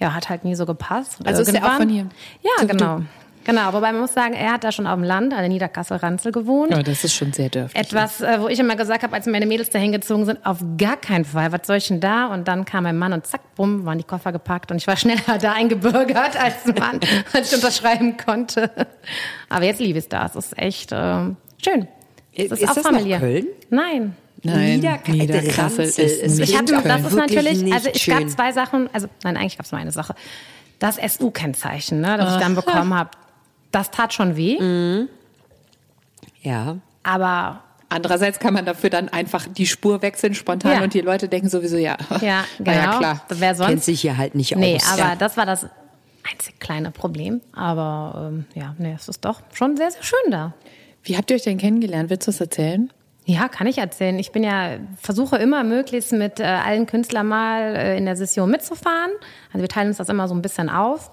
ja, 0.00 0.12
hat 0.12 0.28
halt 0.28 0.44
nie 0.44 0.54
so 0.54 0.66
gepasst. 0.66 1.18
Also 1.24 1.42
ist 1.42 1.52
der 1.52 1.64
auch 1.64 1.76
von 1.76 1.88
hier? 1.88 2.06
Ja, 2.42 2.50
So 2.60 2.64
wie 2.64 2.72
genau. 2.72 3.00
Genau, 3.44 3.72
wobei 3.72 3.92
man 3.92 4.00
muss 4.00 4.14
sagen, 4.14 4.32
er 4.34 4.52
hat 4.52 4.64
da 4.64 4.72
schon 4.72 4.86
auf 4.86 4.94
dem 4.94 5.04
Land, 5.04 5.32
an 5.32 5.40
der 5.40 5.48
Niederkassel-Ranzel 5.48 6.32
gewohnt. 6.32 6.70
Ja, 6.72 6.82
das 6.82 7.04
ist 7.04 7.14
schon 7.14 7.32
sehr 7.32 7.48
dürftig. 7.50 7.80
Etwas, 7.80 8.20
äh, 8.20 8.40
wo 8.40 8.48
ich 8.48 8.58
immer 8.58 8.74
gesagt 8.76 9.02
habe, 9.02 9.14
als 9.14 9.26
meine 9.26 9.46
Mädels 9.46 9.70
dahin 9.70 9.92
gezogen 9.92 10.24
sind, 10.24 10.44
auf 10.46 10.58
gar 10.78 10.96
keinen 10.96 11.24
Fall, 11.24 11.52
was 11.52 11.66
soll 11.66 11.76
ich 11.76 11.88
denn 11.88 12.00
da? 12.00 12.26
Und 12.28 12.48
dann 12.48 12.64
kam 12.64 12.84
mein 12.84 12.96
Mann 12.96 13.12
und 13.12 13.26
zack, 13.26 13.40
bumm, 13.54 13.84
waren 13.84 13.98
die 13.98 14.04
Koffer 14.04 14.32
gepackt 14.32 14.70
und 14.70 14.78
ich 14.78 14.86
war 14.86 14.96
schneller 14.98 15.38
da 15.40 15.52
eingebürgert 15.52 16.40
als 16.40 16.64
Mann, 16.78 17.00
als 17.32 17.50
ich 17.52 17.56
unterschreiben 17.56 18.16
konnte. 18.16 18.70
Aber 19.48 19.64
jetzt 19.64 19.80
liebe 19.80 19.98
ich 19.98 20.04
es 20.04 20.08
da, 20.08 20.26
es 20.26 20.34
ist 20.36 20.58
echt 20.58 20.90
ähm, 20.92 21.36
schön. 21.62 21.86
Es 22.36 22.50
Ist 22.50 22.62
das 22.76 22.82
noch 22.82 23.18
Köln? 23.20 23.46
Nein. 23.70 24.16
Nein, 24.42 24.80
Niederka- 24.82 25.10
Niederkassel 25.12 25.84
ist 25.86 25.98
ist 25.98 26.38
nicht 26.38 26.50
Ich 26.50 26.58
hab, 26.58 26.66
Köln. 26.66 26.82
das 26.84 27.04
ist 27.04 27.14
natürlich, 27.16 27.72
also 27.72 27.88
es 27.88 28.04
gab 28.06 28.28
zwei 28.28 28.52
Sachen, 28.52 28.90
also 28.92 29.06
nein, 29.22 29.36
eigentlich 29.36 29.56
gab 29.56 29.64
es 29.66 29.72
nur 29.72 29.80
eine 29.80 29.92
Sache. 29.92 30.14
Das 30.80 30.96
SU-Kennzeichen, 30.96 32.00
ne, 32.00 32.16
das 32.18 32.34
ich 32.34 32.40
dann 32.40 32.54
bekommen 32.54 32.92
habe, 32.94 33.10
das 33.74 33.90
tat 33.90 34.12
schon 34.14 34.36
weh, 34.36 34.58
Mhm. 34.60 35.08
Ja. 36.42 36.76
aber 37.02 37.60
Andererseits 37.90 38.40
kann 38.40 38.54
man 38.54 38.64
dafür 38.64 38.90
dann 38.90 39.08
einfach 39.10 39.46
die 39.46 39.66
Spur 39.66 40.02
wechseln 40.02 40.34
spontan 40.34 40.72
Ja. 40.72 40.82
und 40.82 40.94
die 40.94 41.00
Leute 41.00 41.28
denken 41.28 41.48
sowieso, 41.48 41.76
ja, 41.76 41.96
ja, 42.20 42.44
genau. 42.58 42.70
ja 42.72 42.98
klar. 42.98 43.20
Wer 43.28 43.54
sonst? 43.54 43.68
Kennt 43.68 43.84
sich 43.84 44.00
hier 44.00 44.16
halt 44.16 44.34
nicht 44.34 44.56
Nee, 44.56 44.76
aus. 44.76 44.92
aber 44.94 45.10
Ja. 45.10 45.16
das 45.16 45.36
war 45.36 45.46
das 45.46 45.66
einzig 46.28 46.58
kleine 46.58 46.90
Problem. 46.90 47.40
Aber 47.52 48.30
ähm, 48.32 48.46
ja, 48.54 48.74
nee, 48.78 48.94
es 48.98 49.08
ist 49.08 49.24
doch 49.24 49.42
schon 49.52 49.76
sehr, 49.76 49.92
sehr 49.92 50.02
schön 50.02 50.30
da. 50.30 50.54
Wie 51.04 51.16
habt 51.16 51.30
ihr 51.30 51.36
euch 51.36 51.42
denn 51.44 51.58
kennengelernt? 51.58 52.10
Willst 52.10 52.26
du 52.26 52.32
das 52.32 52.40
erzählen? 52.40 52.90
Ja, 53.26 53.48
kann 53.48 53.66
ich 53.68 53.78
erzählen. 53.78 54.18
Ich 54.18 54.32
bin 54.32 54.42
ja, 54.42 54.70
versuche 55.00 55.36
immer 55.36 55.62
möglichst 55.62 56.12
mit 56.12 56.40
äh, 56.40 56.44
allen 56.44 56.86
Künstlern 56.86 57.26
mal 57.28 57.76
äh, 57.76 57.96
in 57.96 58.06
der 58.06 58.16
Session 58.16 58.50
mitzufahren. 58.50 59.12
Also 59.52 59.60
wir 59.62 59.68
teilen 59.68 59.88
uns 59.88 59.98
das 59.98 60.08
immer 60.08 60.26
so 60.26 60.34
ein 60.34 60.42
bisschen 60.42 60.68
auf. 60.68 61.10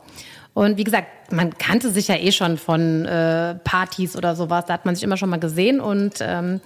Und 0.53 0.77
wie 0.77 0.83
gesagt, 0.83 1.31
man 1.31 1.57
kannte 1.57 1.89
sich 1.91 2.09
ja 2.09 2.15
eh 2.15 2.31
schon 2.31 2.57
von 2.57 3.05
äh, 3.05 3.55
Partys 3.63 4.17
oder 4.17 4.35
sowas. 4.35 4.65
Da 4.65 4.73
hat 4.73 4.85
man 4.85 4.95
sich 4.95 5.03
immer 5.03 5.17
schon 5.17 5.29
mal 5.29 5.39
gesehen 5.39 5.79
und 5.79 6.15
ähm, 6.19 6.59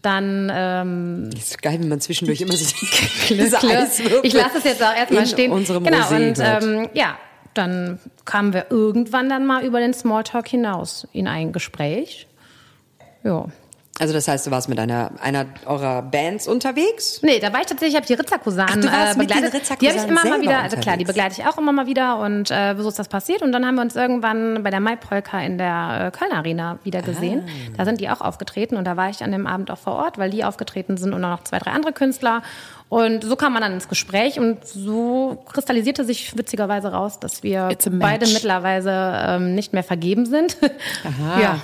dann 0.00 0.50
ähm, 0.54 1.30
Das 1.32 1.48
ist 1.48 1.62
geil, 1.62 1.78
wie 1.82 1.86
man 1.86 2.00
zwischendurch 2.00 2.40
immer 2.40 2.54
so 2.54 2.64
diese 3.28 3.58
ich 4.22 4.32
lasse 4.32 4.58
es 4.58 4.64
jetzt 4.64 4.82
auch 4.82 4.94
erstmal 4.94 5.26
stehen. 5.26 5.52
unserem 5.52 5.84
genau, 5.84 5.98
Rosé 5.98 6.28
und 6.28 6.38
ähm, 6.40 6.88
ja, 6.94 7.18
dann 7.54 7.98
kamen 8.24 8.52
wir 8.52 8.66
irgendwann 8.70 9.28
dann 9.28 9.44
mal 9.44 9.64
über 9.64 9.80
den 9.80 9.92
Smalltalk 9.92 10.48
hinaus 10.48 11.06
in 11.12 11.26
ein 11.26 11.52
Gespräch. 11.52 12.28
Ja. 13.24 13.46
Also 13.98 14.14
das 14.14 14.28
heißt, 14.28 14.46
du 14.46 14.50
warst 14.50 14.68
mit 14.68 14.78
einer, 14.78 15.10
einer 15.20 15.46
eurer 15.66 16.02
Bands 16.02 16.46
unterwegs? 16.46 17.20
Nee, 17.22 17.40
da 17.40 17.52
war 17.52 17.60
ich 17.60 17.66
tatsächlich, 17.66 17.94
ich 17.94 17.96
habe 17.96 18.06
die 18.06 18.14
Ritzerkusanen 18.14 18.84
äh, 18.84 19.14
begleitet. 19.16 19.54
Ritzerkusanen 19.54 19.78
die 19.80 19.88
habe 19.88 19.98
ich 19.98 20.04
immer 20.04 20.24
mal 20.24 20.40
wieder, 20.40 20.62
also 20.62 20.76
klar, 20.76 20.96
die 20.96 21.04
begleite 21.04 21.40
ich 21.40 21.46
auch 21.46 21.58
immer 21.58 21.72
mal 21.72 21.86
wieder 21.86 22.18
und 22.18 22.50
äh, 22.50 22.74
so 22.78 22.88
ist 22.88 22.98
das 22.98 23.08
passiert. 23.08 23.42
Und 23.42 23.52
dann 23.52 23.66
haben 23.66 23.74
wir 23.74 23.82
uns 23.82 23.96
irgendwann 23.96 24.62
bei 24.62 24.70
der 24.70 24.80
Maipolka 24.80 25.40
in 25.40 25.58
der 25.58 26.12
äh, 26.14 26.16
Köln 26.16 26.32
Arena 26.32 26.78
wieder 26.84 27.02
gesehen. 27.02 27.42
Ah. 27.46 27.74
Da 27.78 27.84
sind 27.84 28.00
die 28.00 28.08
auch 28.08 28.20
aufgetreten 28.20 28.76
und 28.76 28.84
da 28.84 28.96
war 28.96 29.10
ich 29.10 29.22
an 29.22 29.32
dem 29.32 29.46
Abend 29.46 29.70
auch 29.70 29.78
vor 29.78 29.94
Ort, 29.94 30.18
weil 30.18 30.30
die 30.30 30.44
aufgetreten 30.44 30.96
sind 30.96 31.12
und 31.12 31.24
auch 31.24 31.30
noch 31.30 31.44
zwei, 31.44 31.58
drei 31.58 31.72
andere 31.72 31.92
Künstler. 31.92 32.42
Und 32.88 33.22
so 33.22 33.36
kam 33.36 33.52
man 33.52 33.62
dann 33.62 33.72
ins 33.72 33.88
Gespräch 33.88 34.38
und 34.38 34.64
so 34.64 35.42
kristallisierte 35.52 36.04
sich 36.04 36.36
witzigerweise 36.38 36.92
raus, 36.92 37.20
dass 37.20 37.42
wir 37.42 37.68
beide 37.90 38.26
mittlerweile 38.26 39.24
ähm, 39.26 39.54
nicht 39.54 39.72
mehr 39.72 39.82
vergeben 39.84 40.26
sind. 40.26 40.56
Aha. 41.04 41.40
Ja. 41.48 41.60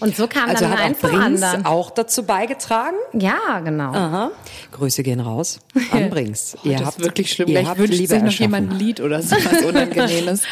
Und 0.00 0.16
so 0.16 0.26
kam 0.26 0.48
Also 0.50 0.64
dann 0.64 0.72
hat 0.72 0.80
eins 0.80 0.98
auch 1.04 1.08
Brings 1.10 1.42
anderen. 1.42 1.66
auch 1.66 1.90
dazu 1.90 2.22
beigetragen? 2.24 2.96
Ja, 3.12 3.60
genau. 3.64 3.92
Aha. 3.92 4.30
Grüße 4.72 5.02
gehen 5.02 5.20
raus 5.20 5.60
an 5.92 6.10
Brings. 6.10 6.56
ihr 6.64 6.76
das 6.78 6.86
habt, 6.86 6.98
ist 6.98 7.04
wirklich 7.04 7.32
schlimm. 7.32 7.48
Ihr 7.48 7.66
habt 7.68 7.78
wünscht 7.78 7.94
Liebe 7.94 8.08
sich 8.14 8.22
noch 8.22 8.30
jemand 8.32 8.72
ein 8.72 8.78
Lied 8.78 9.00
oder 9.00 9.22
so 9.22 9.36
was 9.36 9.62
Unangenehmes. 9.64 10.42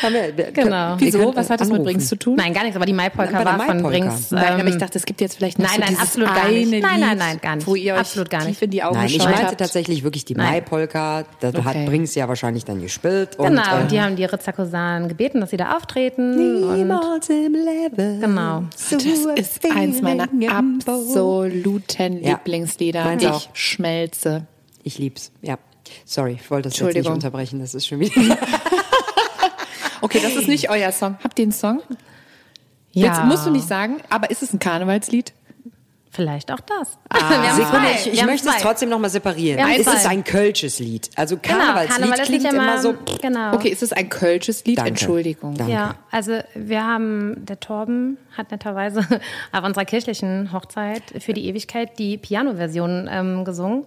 Genau. 0.55 0.95
Wieso? 0.99 1.35
Was 1.35 1.51
hat 1.51 1.61
das 1.61 1.69
mit 1.69 1.77
anrufen. 1.77 1.85
Brings 1.85 2.09
zu 2.09 2.17
tun? 2.17 2.37
Nein, 2.37 2.53
gar 2.55 2.63
nichts, 2.63 2.77
aber 2.77 2.87
die 2.87 2.93
Maipolka 2.93 3.45
war 3.45 3.59
von. 3.61 3.83
Brings. 3.83 4.31
Nein, 4.31 4.53
aber 4.53 4.61
ähm, 4.63 4.69
ich 4.69 4.77
dachte, 4.79 4.99
es 4.99 5.05
gibt 5.05 5.21
jetzt 5.21 5.37
vielleicht 5.37 5.59
noch 5.59 5.67
nein, 5.67 5.75
so 5.75 5.81
nein, 5.81 5.89
dieses 5.91 6.03
absolut 6.03 6.29
gar 6.35 6.45
eine 6.45 6.53
nicht. 6.59 6.71
Lied, 6.71 6.83
Nein, 6.83 7.01
nein, 7.01 7.19
nein, 7.19 7.39
gar 7.43 7.57
nicht. 7.57 7.67
wo 7.67 7.75
ihr 7.75 7.95
euch 7.95 8.01
Absolut 8.01 8.31
gar 8.31 8.41
tief 8.41 8.49
nicht. 8.49 8.63
in 8.63 8.71
die 8.71 8.83
Augen 8.83 8.97
Nein, 8.97 9.07
ich 9.09 9.19
meinte 9.25 9.43
habt. 9.47 9.59
tatsächlich 9.59 10.03
wirklich 10.05 10.25
die 10.25 10.35
Nein. 10.35 10.53
Maipolka. 10.53 11.25
Da 11.41 11.49
Okay. 11.49 11.63
hat 11.65 11.87
Brings 11.87 12.15
ja 12.15 12.29
wahrscheinlich 12.29 12.65
dann 12.65 12.81
gespielt. 12.81 13.37
Und, 13.39 13.49
Genau, 13.49 13.81
und 13.81 13.91
die 13.91 14.01
haben 14.01 14.17
die 14.17 14.25
Ritzakosanen 14.25 15.09
gebeten, 15.09 15.41
dass 15.41 15.51
sie 15.51 15.57
da 15.57 15.77
auftreten. 15.77 16.37
Niemals 16.77 17.29
im 17.31 17.55
Leben. 17.55 18.21
Genau. 18.21 18.63
So 18.77 18.97
Das 19.09 19.39
ist 19.39 19.71
eins 19.71 20.01
meiner 20.03 20.29
absoluten 20.51 22.23
Ja. 22.23 22.33
Lieblingslieder. 22.33 23.17
Ich 23.19 23.27
auch. 23.29 23.49
schmelze. 23.55 24.47
Ich 24.83 24.99
lieb's, 24.99 25.31
ja. 25.43 25.59
Sorry, 26.05 26.39
ich 26.41 26.51
wollte 26.51 26.69
das 26.69 26.79
jetzt 26.79 26.95
nicht 26.95 27.09
unterbrechen. 27.09 27.61
Das 27.61 27.75
ist 27.75 27.87
schon 27.87 28.01
wieder. 28.01 28.37
Okay, 30.01 30.21
das 30.23 30.37
ist 30.37 30.47
nicht 30.47 30.71
euer 30.71 30.93
Song. 30.93 31.19
Habt 31.25 31.39
ihr 31.41 31.43
einen 31.43 31.51
Song? 31.53 31.83
ja, 32.93 33.07
Jetzt 33.07 33.25
musst 33.25 33.45
du 33.47 33.51
nicht 33.51 33.67
sagen, 33.67 33.97
aber 34.11 34.31
ist 34.31 34.45
es 34.45 34.53
ein 34.53 34.61
Karnevalslied? 34.61 35.33
Vielleicht 36.19 36.51
auch 36.51 36.59
das. 36.59 36.99
Ah, 37.11 37.17
wir 37.31 37.37
haben 37.37 37.57
Sekunde, 37.57 37.79
zwei. 37.87 37.93
ich, 37.93 38.05
Wir 38.07 38.13
ich 38.13 38.21
haben 38.23 38.27
möchte 38.27 38.49
es 38.49 38.55
zwei. 38.57 38.61
trotzdem 38.61 38.89
nochmal 38.89 39.09
separieren. 39.09 39.61
Es 39.71 39.85
zwei. 39.85 39.95
ist 39.95 40.07
ein 40.09 40.25
kölsches 40.25 40.81
Lied. 40.81 41.11
Also 41.15 41.37
Genau, 41.41 41.59
Karnevalslied 41.59 41.91
Karneval 41.91 42.19
ist 42.19 42.27
klingt 42.27 42.43
nicht 42.43 42.53
immer 42.53 42.79
so. 42.83 42.95
Genau. 43.23 43.55
Okay, 43.55 43.69
ist 43.69 43.85
es 43.85 43.93
ein 43.93 44.09
kölsches 44.09 44.65
Lied? 44.65 44.79
Danke. 44.79 44.89
Entschuldigung. 44.91 45.55
Danke. 45.55 45.73
Ja, 45.73 45.95
also 46.11 46.41
wir 46.57 46.85
haben, 46.85 47.47
der 47.47 47.61
Torben 47.61 48.19
hat 48.37 48.51
netterweise 48.51 49.07
auf 49.53 49.63
unserer 49.65 49.85
kirchlichen 49.85 50.53
Hochzeit 50.53 51.03
für 51.21 51.35
die 51.35 51.47
Ewigkeit 51.47 51.97
die 52.01 52.19
Piano-Version 52.19 53.09
ähm, 53.09 53.45
gesungen. 53.45 53.85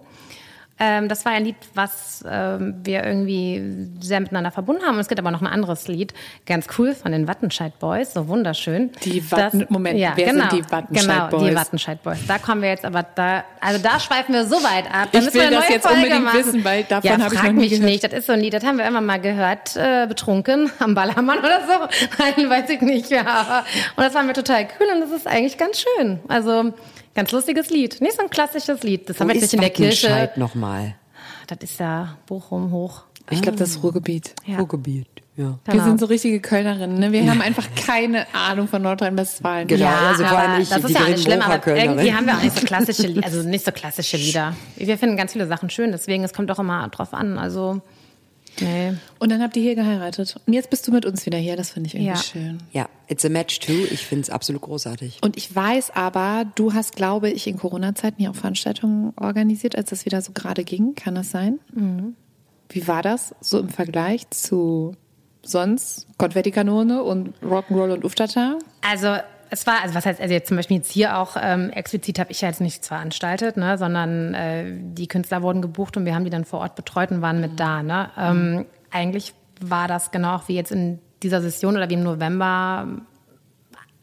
Ähm, 0.78 1.08
das 1.08 1.24
war 1.24 1.32
ein 1.32 1.44
Lied, 1.44 1.56
was 1.74 2.24
ähm, 2.28 2.74
wir 2.82 3.04
irgendwie 3.04 3.62
sehr 4.00 4.20
miteinander 4.20 4.50
verbunden 4.50 4.82
haben. 4.84 4.94
Und 4.94 5.00
es 5.00 5.08
gibt 5.08 5.20
aber 5.20 5.30
noch 5.30 5.40
ein 5.40 5.46
anderes 5.46 5.86
Lied, 5.86 6.12
ganz 6.46 6.66
cool, 6.78 6.94
von 6.94 7.12
den 7.12 7.28
Wattenscheid 7.28 7.78
Boys, 7.78 8.14
so 8.14 8.26
wunderschön. 8.26 8.90
Die 9.04 9.30
Watten- 9.30 9.66
Moment, 9.68 9.98
ja, 9.98 10.12
wer 10.16 10.26
sind 10.28 10.36
genau, 10.38 10.48
die 10.50 10.70
Wattenscheid 10.72 11.06
genau, 11.06 11.28
Boys? 11.28 11.50
die 11.50 11.54
Wattenscheid 11.56 12.02
Boys. 12.02 12.18
Da 12.26 12.38
kommen 12.38 12.62
wir 12.62 12.70
jetzt 12.70 12.84
aber 12.84 13.04
da, 13.14 13.44
also 13.60 13.80
da 13.82 14.00
schweifen 14.00 14.34
wir 14.34 14.44
so 14.46 14.56
weit 14.56 14.86
ab. 14.92 15.08
Da 15.12 15.18
Ich 15.20 15.26
wir 15.32 15.42
will 15.42 15.50
das 15.50 15.68
jetzt 15.68 15.86
Folge 15.86 16.02
unbedingt 16.02 16.24
machen. 16.24 16.38
wissen, 16.38 16.64
weil 16.64 16.84
davon 16.84 17.10
ja, 17.10 17.18
habe 17.20 17.34
ich 17.34 17.42
noch 17.42 17.52
nie 17.52 17.58
mich 17.60 17.70
gehört. 17.70 17.84
nicht. 17.90 18.04
Das 18.04 18.12
ist 18.12 18.26
so 18.26 18.32
ein 18.32 18.40
Lied, 18.40 18.54
das 18.54 18.64
haben 18.64 18.78
wir 18.78 18.86
immer 18.86 19.00
mal 19.00 19.20
gehört, 19.20 19.76
äh, 19.76 20.06
betrunken 20.08 20.70
am 20.80 20.94
Ballermann 20.94 21.38
oder 21.38 21.60
so. 21.60 22.06
Nein, 22.18 22.50
weiß 22.50 22.70
ich 22.70 22.80
nicht. 22.80 23.10
Ja. 23.10 23.64
Und 23.96 24.04
das 24.04 24.14
war 24.14 24.22
mir 24.22 24.32
total 24.32 24.66
cool 24.80 24.86
und 24.94 25.00
das 25.02 25.10
ist 25.10 25.26
eigentlich 25.26 25.58
ganz 25.58 25.84
schön. 25.96 26.20
Also 26.28 26.72
Ganz 27.14 27.30
lustiges 27.32 27.70
Lied. 27.70 28.00
Nicht 28.00 28.14
so 28.16 28.22
ein 28.22 28.30
klassisches 28.30 28.82
Lied. 28.82 29.08
Das 29.08 29.16
Wo 29.16 29.20
haben 29.20 29.28
wir 29.28 29.34
jetzt 29.34 29.44
ist 29.44 29.52
nicht 29.52 29.54
in 29.54 29.60
der 29.60 29.70
Kirche. 29.70 30.30
Nochmal? 30.36 30.94
Das 31.46 31.58
ist 31.60 31.78
ja 31.78 32.16
Bochum 32.26 32.70
hoch. 32.70 33.02
Ich 33.30 33.40
glaube, 33.42 33.58
das 33.58 33.82
Ruhrgebiet. 33.82 34.34
Ja. 34.46 34.58
Ruhrgebiet, 34.58 35.06
ja. 35.36 35.58
Wir 35.64 35.72
Genau. 35.72 35.84
sind 35.84 36.00
so 36.00 36.06
richtige 36.06 36.40
Kölnerinnen. 36.40 36.98
Ne? 36.98 37.12
Wir 37.12 37.28
haben 37.30 37.40
einfach 37.40 37.68
keine 37.76 38.26
Ahnung 38.34 38.66
von 38.68 38.82
Nordrhein-Westfalen. 38.82 39.68
Genau. 39.68 39.84
Ja, 39.84 40.08
also 40.08 40.24
vor 40.24 40.38
aber 40.38 40.48
allem 40.48 40.62
ich, 40.62 40.68
das 40.68 40.82
ist 40.84 40.90
ja 40.90 41.08
nicht 41.08 41.22
schlimm, 41.22 41.40
aber 41.40 41.66
irgendwie 41.66 42.12
haben 42.12 42.26
wir 42.26 42.36
auch 42.36 42.42
nicht 42.42 42.58
so 42.58 42.66
klassische, 42.66 43.14
also 43.22 43.42
nicht 43.48 43.64
so 43.64 43.70
klassische 43.72 44.16
Lieder. 44.16 44.54
Wir 44.76 44.98
finden 44.98 45.16
ganz 45.16 45.32
viele 45.32 45.46
Sachen 45.46 45.70
schön, 45.70 45.92
deswegen 45.92 46.24
es 46.24 46.32
kommt 46.32 46.50
auch 46.50 46.58
immer 46.58 46.88
drauf 46.88 47.14
an. 47.14 47.38
Also 47.38 47.80
nee. 48.60 48.92
Und 49.18 49.30
dann 49.32 49.40
habt 49.42 49.56
ihr 49.56 49.62
hier 49.62 49.74
geheiratet. 49.74 50.36
Und 50.46 50.52
jetzt 50.52 50.70
bist 50.70 50.86
du 50.86 50.92
mit 50.92 51.06
uns 51.06 51.24
wieder 51.26 51.38
hier. 51.38 51.56
Das 51.56 51.70
finde 51.70 51.88
ich 51.88 51.94
irgendwie 51.94 52.10
Ja. 52.10 52.16
schön. 52.16 52.58
Ja, 52.72 52.88
it's 53.08 53.24
a 53.24 53.28
match 53.28 53.60
too. 53.60 53.72
Ich 53.90 54.06
finde 54.06 54.22
es 54.22 54.30
absolut 54.30 54.62
großartig. 54.62 55.18
Und 55.22 55.36
ich 55.36 55.54
weiß 55.54 55.90
aber, 55.94 56.44
du 56.54 56.74
hast, 56.74 56.96
glaube 56.96 57.30
ich, 57.30 57.46
in 57.46 57.56
Corona-Zeiten 57.58 58.16
hier 58.18 58.30
auch 58.30 58.34
Veranstaltungen 58.36 59.12
organisiert, 59.16 59.76
als 59.76 59.92
es 59.92 60.04
wieder 60.04 60.20
so 60.22 60.32
gerade 60.32 60.64
ging. 60.64 60.94
Kann 60.94 61.14
das 61.14 61.30
sein? 61.30 61.58
Wie 62.68 62.88
war 62.88 63.02
das 63.02 63.34
so 63.40 63.58
im 63.58 63.68
Vergleich 63.68 64.28
zu 64.30 64.94
sonst? 65.42 66.06
Konfettikanone 66.18 67.02
und 67.02 67.34
Rock'n'Roll 67.42 67.92
und 67.92 68.04
Uftata? 68.04 68.58
Also 68.80 69.16
es 69.52 69.66
war, 69.66 69.82
also 69.82 69.94
was 69.94 70.06
heißt, 70.06 70.18
also 70.18 70.32
jetzt 70.32 70.48
zum 70.48 70.56
Beispiel 70.56 70.78
jetzt 70.78 70.90
hier 70.90 71.18
auch 71.18 71.36
ähm, 71.38 71.68
explizit 71.68 72.18
habe 72.18 72.32
ich 72.32 72.40
ja 72.40 72.48
jetzt 72.48 72.62
nichts 72.62 72.88
veranstaltet, 72.88 73.58
ne, 73.58 73.76
sondern 73.76 74.32
äh, 74.32 74.64
die 74.66 75.06
Künstler 75.06 75.42
wurden 75.42 75.60
gebucht 75.60 75.94
und 75.98 76.06
wir 76.06 76.14
haben 76.14 76.24
die 76.24 76.30
dann 76.30 76.46
vor 76.46 76.60
Ort 76.60 76.74
betreut 76.74 77.10
und 77.10 77.20
waren 77.20 77.38
mit 77.42 77.60
da. 77.60 77.82
Ne? 77.82 78.08
Ähm, 78.16 78.64
eigentlich 78.90 79.34
war 79.60 79.88
das 79.88 80.10
genau 80.10 80.36
auch 80.36 80.48
wie 80.48 80.54
jetzt 80.54 80.72
in 80.72 81.00
dieser 81.22 81.42
Session 81.42 81.76
oder 81.76 81.90
wie 81.90 81.94
im 81.94 82.02
November 82.02 82.88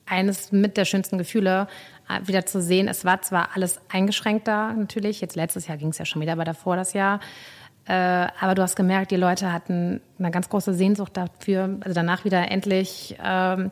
eines 0.05 0.51
mit 0.51 0.77
der 0.77 0.85
schönsten 0.85 1.17
Gefühle 1.17 1.67
äh, 2.07 2.27
wieder 2.27 2.45
zu 2.45 2.61
sehen. 2.61 2.87
Es 2.87 3.03
war 3.03 3.23
zwar 3.23 3.49
alles 3.55 3.81
eingeschränkter 3.89 4.73
natürlich, 4.73 5.19
jetzt 5.19 5.35
letztes 5.35 5.65
Jahr 5.65 5.77
ging 5.77 5.89
es 5.89 5.97
ja 5.97 6.05
schon 6.05 6.21
wieder, 6.21 6.33
aber 6.33 6.45
davor 6.45 6.75
das 6.75 6.93
Jahr. 6.93 7.21
Äh, 7.87 7.93
aber 8.39 8.53
du 8.53 8.61
hast 8.61 8.75
gemerkt, 8.75 9.09
die 9.09 9.15
Leute 9.15 9.51
hatten 9.51 9.99
eine 10.19 10.29
ganz 10.29 10.47
große 10.47 10.75
Sehnsucht 10.75 11.17
dafür, 11.17 11.79
also 11.81 11.95
danach 11.95 12.23
wieder 12.23 12.51
endlich 12.51 13.17
ähm, 13.23 13.71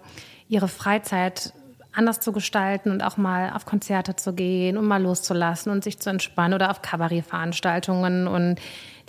ihre 0.49 0.67
Freizeit 0.67 1.53
anders 1.97 2.19
zu 2.19 2.31
gestalten 2.31 2.91
und 2.91 3.03
auch 3.03 3.17
mal 3.17 3.51
auf 3.53 3.65
Konzerte 3.65 4.15
zu 4.15 4.33
gehen 4.33 4.77
und 4.77 4.85
mal 4.85 5.01
loszulassen 5.01 5.71
und 5.71 5.83
sich 5.83 5.99
zu 5.99 6.09
entspannen 6.09 6.53
oder 6.53 6.69
auf 6.69 6.81
Kabarettveranstaltungen. 6.81 8.27
Und 8.27 8.59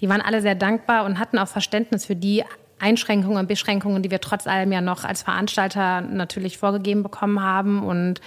die 0.01 0.09
waren 0.09 0.21
alle 0.21 0.41
sehr 0.41 0.55
dankbar 0.55 1.05
und 1.05 1.19
hatten 1.19 1.39
auch 1.39 1.49
Verständnis 1.49 2.07
für 2.07 2.17
die 2.17 2.45
Einschränkungen 2.79 3.39
und 3.39 3.49
Beschränkungen, 3.49 4.03
die 4.03 4.11
wir 4.11 4.21
trotz 4.21 4.47
allem 4.47 4.73
ja 4.73 4.81
noch 4.81 5.05
als 5.05 5.23
Veranstalter 5.23 6.01
natürlich 6.01 6.59
vorgegeben 6.59 7.03
bekommen 7.03 7.43
haben. 7.43 7.83
Und 7.83 8.21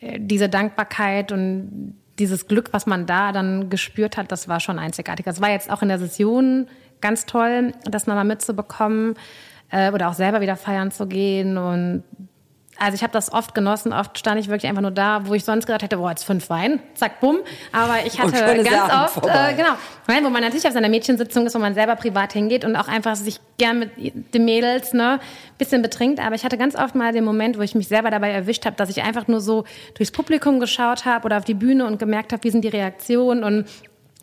äh, 0.00 0.18
diese 0.18 0.48
Dankbarkeit 0.48 1.32
und 1.32 1.96
dieses 2.18 2.46
Glück, 2.48 2.72
was 2.72 2.86
man 2.86 3.06
da 3.06 3.32
dann 3.32 3.70
gespürt 3.70 4.16
hat, 4.16 4.30
das 4.32 4.48
war 4.48 4.60
schon 4.60 4.78
einzigartig. 4.78 5.24
Das 5.24 5.40
war 5.40 5.50
jetzt 5.50 5.70
auch 5.70 5.82
in 5.82 5.88
der 5.88 5.98
Session 5.98 6.68
ganz 7.00 7.26
toll, 7.26 7.72
das 7.84 8.06
nochmal 8.06 8.24
mitzubekommen 8.24 9.14
äh, 9.70 9.92
oder 9.92 10.08
auch 10.08 10.14
selber 10.14 10.40
wieder 10.40 10.56
feiern 10.56 10.90
zu 10.90 11.06
gehen. 11.06 11.58
Und 11.58 12.04
also 12.78 12.94
ich 12.94 13.02
habe 13.02 13.12
das 13.12 13.32
oft 13.32 13.54
genossen. 13.54 13.92
Oft 13.92 14.18
stand 14.18 14.40
ich 14.40 14.48
wirklich 14.48 14.68
einfach 14.68 14.82
nur 14.82 14.90
da, 14.90 15.26
wo 15.26 15.34
ich 15.34 15.44
sonst 15.44 15.66
gedacht 15.66 15.82
hätte, 15.82 15.96
boah, 15.96 16.10
jetzt 16.10 16.24
fünf 16.24 16.50
Wein, 16.50 16.80
zack, 16.94 17.20
bumm. 17.20 17.38
Aber 17.72 18.04
ich 18.04 18.18
hatte 18.20 18.62
ganz 18.62 18.92
Abend 18.92 19.16
oft, 19.16 19.26
äh, 19.26 19.54
genau, 19.54 19.74
Nein, 20.06 20.24
wo 20.24 20.30
man 20.30 20.42
natürlich 20.42 20.66
auf 20.66 20.72
seiner 20.72 20.88
Mädchensitzung 20.88 21.46
ist, 21.46 21.54
wo 21.54 21.58
man 21.58 21.74
selber 21.74 21.96
privat 21.96 22.32
hingeht 22.34 22.64
und 22.64 22.76
auch 22.76 22.88
einfach 22.88 23.16
sich 23.16 23.40
gern 23.56 23.78
mit 23.78 24.34
den 24.34 24.44
Mädels 24.44 24.92
ne 24.92 25.18
bisschen 25.56 25.82
betrinkt. 25.82 26.20
Aber 26.20 26.34
ich 26.34 26.44
hatte 26.44 26.58
ganz 26.58 26.76
oft 26.76 26.94
mal 26.94 27.12
den 27.12 27.24
Moment, 27.24 27.56
wo 27.58 27.62
ich 27.62 27.74
mich 27.74 27.88
selber 27.88 28.10
dabei 28.10 28.30
erwischt 28.30 28.66
habe, 28.66 28.76
dass 28.76 28.90
ich 28.90 29.02
einfach 29.02 29.28
nur 29.28 29.40
so 29.40 29.64
durchs 29.96 30.10
Publikum 30.10 30.60
geschaut 30.60 31.04
habe 31.06 31.24
oder 31.24 31.38
auf 31.38 31.44
die 31.44 31.54
Bühne 31.54 31.86
und 31.86 31.98
gemerkt 31.98 32.32
habe, 32.32 32.44
wie 32.44 32.50
sind 32.50 32.64
die 32.64 32.68
Reaktionen 32.68 33.44
und 33.44 33.66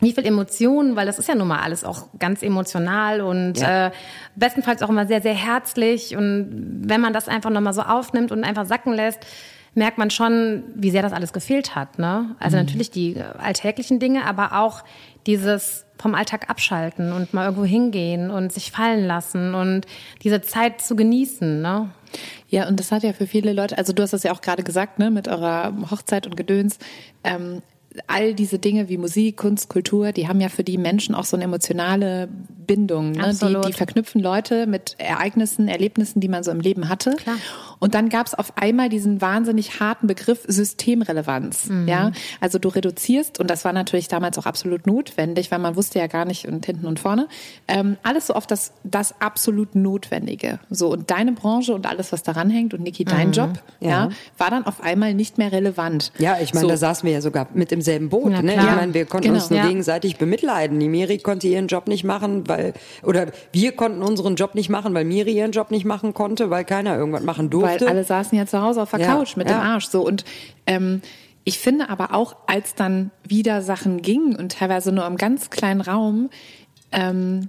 wie 0.02 0.12
viel 0.12 0.26
Emotionen, 0.26 0.96
weil 0.96 1.06
das 1.06 1.18
ist 1.18 1.28
ja 1.28 1.34
nun 1.34 1.48
mal 1.48 1.60
alles 1.60 1.84
auch 1.84 2.08
ganz 2.18 2.42
emotional 2.42 3.20
und 3.20 3.58
Ja. 3.58 3.86
äh, 3.86 3.90
bestenfalls 4.36 4.82
auch 4.82 4.90
immer 4.90 5.06
sehr, 5.06 5.22
sehr 5.22 5.34
herzlich. 5.34 6.16
Und 6.16 6.82
wenn 6.84 7.00
man 7.00 7.12
das 7.12 7.28
einfach 7.28 7.50
nochmal 7.50 7.72
so 7.72 7.82
aufnimmt 7.82 8.32
und 8.32 8.44
einfach 8.44 8.66
sacken 8.66 8.92
lässt, 8.92 9.20
merkt 9.74 9.96
man 9.96 10.10
schon, 10.10 10.64
wie 10.74 10.90
sehr 10.90 11.00
das 11.02 11.12
alles 11.14 11.32
gefehlt 11.32 11.74
hat. 11.74 11.98
Ne? 11.98 12.34
Also 12.40 12.58
natürlich 12.58 12.90
die 12.90 13.16
äh, 13.16 13.22
alltäglichen 13.38 14.00
Dinge, 14.00 14.26
aber 14.26 14.58
auch 14.60 14.82
dieses 15.26 15.86
vom 15.98 16.14
Alltag 16.16 16.50
abschalten 16.50 17.12
und 17.12 17.32
mal 17.32 17.44
irgendwo 17.44 17.64
hingehen 17.64 18.30
und 18.30 18.52
sich 18.52 18.72
fallen 18.72 19.06
lassen 19.06 19.54
und 19.54 19.86
diese 20.24 20.40
Zeit 20.42 20.80
zu 20.82 20.96
genießen. 20.96 21.62
Ne? 21.62 21.90
Ja, 22.48 22.66
und 22.68 22.80
das 22.80 22.90
hat 22.90 23.04
ja 23.04 23.12
für 23.12 23.26
viele 23.28 23.52
Leute, 23.52 23.78
also 23.78 23.92
du 23.92 24.02
hast 24.02 24.12
das 24.12 24.24
ja 24.24 24.32
auch 24.32 24.40
gerade 24.40 24.64
gesagt, 24.64 24.98
ne, 24.98 25.10
mit 25.12 25.28
eurer 25.28 25.72
Hochzeit 25.90 26.26
und 26.26 26.36
Gedöns, 26.36 26.78
ähm, 27.24 27.62
all 28.06 28.34
diese 28.34 28.58
Dinge 28.58 28.88
wie 28.88 28.98
Musik, 28.98 29.36
Kunst, 29.36 29.68
Kultur, 29.68 30.12
die 30.12 30.28
haben 30.28 30.40
ja 30.40 30.48
für 30.48 30.64
die 30.64 30.78
Menschen 30.78 31.14
auch 31.14 31.24
so 31.24 31.36
eine 31.36 31.44
emotionale 31.44 32.28
Bindung. 32.66 33.12
Ne? 33.12 33.34
Die, 33.34 33.68
die 33.68 33.72
verknüpfen 33.72 34.20
Leute 34.20 34.66
mit 34.66 34.94
Ereignissen, 34.98 35.68
Erlebnissen, 35.68 36.20
die 36.20 36.28
man 36.28 36.42
so 36.42 36.50
im 36.50 36.60
Leben 36.60 36.88
hatte. 36.88 37.16
Klar. 37.16 37.36
Und 37.78 37.94
dann 37.94 38.08
gab 38.08 38.26
es 38.26 38.34
auf 38.34 38.56
einmal 38.56 38.88
diesen 38.88 39.20
wahnsinnig 39.20 39.80
harten 39.80 40.06
Begriff 40.06 40.44
Systemrelevanz. 40.46 41.68
Mhm. 41.68 41.88
Ja, 41.88 42.12
also 42.40 42.58
du 42.58 42.68
reduzierst 42.68 43.40
und 43.40 43.50
das 43.50 43.64
war 43.64 43.72
natürlich 43.72 44.08
damals 44.08 44.38
auch 44.38 44.46
absolut 44.46 44.86
notwendig, 44.86 45.50
weil 45.50 45.58
man 45.58 45.76
wusste 45.76 45.98
ja 45.98 46.06
gar 46.06 46.24
nicht 46.24 46.46
und 46.46 46.64
hinten 46.64 46.86
und 46.86 47.00
vorne 47.00 47.26
ähm, 47.68 47.96
alles 48.02 48.28
so 48.28 48.34
auf 48.34 48.46
das 48.46 48.72
das 48.84 49.20
absolut 49.20 49.74
Notwendige. 49.74 50.60
So 50.70 50.92
und 50.92 51.10
deine 51.10 51.32
Branche 51.32 51.74
und 51.74 51.86
alles 51.86 52.12
was 52.12 52.22
daran 52.22 52.50
hängt 52.50 52.72
und 52.72 52.82
Niki 52.82 53.04
dein 53.04 53.32
Job, 53.32 53.50
ja. 53.80 53.88
Ja. 53.90 54.08
war 54.38 54.50
dann 54.50 54.64
auf 54.64 54.82
einmal 54.82 55.14
nicht 55.14 55.38
mehr 55.38 55.52
relevant. 55.52 56.12
Ja, 56.18 56.38
ich 56.40 56.54
meine, 56.54 56.62
so. 56.62 56.68
da 56.68 56.76
saßen 56.76 57.06
wir 57.06 57.12
ja 57.12 57.20
sogar 57.20 57.48
mit 57.52 57.72
im 57.72 57.81
selben 57.82 58.08
Boot. 58.08 58.30
Ne? 58.30 58.54
Ich 58.54 58.56
meine, 58.56 58.94
wir 58.94 59.04
konnten 59.06 59.28
Genau. 59.28 59.38
uns 59.40 59.50
nur 59.50 59.58
Ja. 59.58 59.66
gegenseitig 59.66 60.16
bemitleiden. 60.16 60.78
Die 60.80 60.88
Miri 60.88 61.18
konnte 61.18 61.46
ihren 61.48 61.66
Job 61.66 61.88
nicht 61.88 62.04
machen, 62.04 62.48
weil 62.48 62.72
oder 63.02 63.26
wir 63.52 63.72
konnten 63.72 64.02
unseren 64.02 64.36
Job 64.36 64.54
nicht 64.54 64.68
machen, 64.70 64.94
weil 64.94 65.04
Miri 65.04 65.32
ihren 65.32 65.52
Job 65.52 65.70
nicht 65.70 65.84
machen 65.84 66.14
konnte, 66.14 66.50
weil 66.50 66.64
keiner 66.64 66.96
irgendwas 66.96 67.22
machen 67.22 67.50
durfte. 67.50 67.82
Weil 67.86 67.88
alle 67.92 68.04
saßen 68.04 68.36
ja 68.38 68.46
zu 68.46 68.62
Hause 68.62 68.82
auf 68.82 68.90
der 68.90 69.00
Ja, 69.00 69.14
Couch 69.14 69.36
mit 69.36 69.48
ja. 69.50 69.58
dem 69.58 69.60
Arsch. 69.60 69.86
So 69.88 70.06
und 70.06 70.24
ähm, 70.66 71.02
ich 71.44 71.58
finde 71.58 71.90
aber 71.90 72.14
auch, 72.14 72.36
als 72.46 72.74
dann 72.76 73.10
wieder 73.26 73.62
Sachen 73.62 74.00
gingen 74.00 74.36
und 74.36 74.52
teilweise 74.52 74.92
nur 74.92 75.06
im 75.06 75.16
ganz 75.16 75.50
kleinen 75.50 75.80
Raum, 75.80 76.30
ähm, 76.92 77.48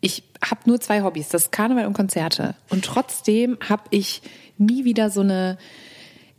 ich 0.00 0.24
habe 0.42 0.62
nur 0.64 0.80
zwei 0.80 1.02
Hobbys, 1.02 1.28
das 1.28 1.50
Karneval 1.50 1.86
und 1.86 1.92
Konzerte. 1.92 2.54
Und 2.70 2.84
trotzdem 2.84 3.58
habe 3.68 3.82
ich 3.90 4.22
nie 4.58 4.84
wieder 4.84 5.10
so 5.10 5.20
eine 5.20 5.58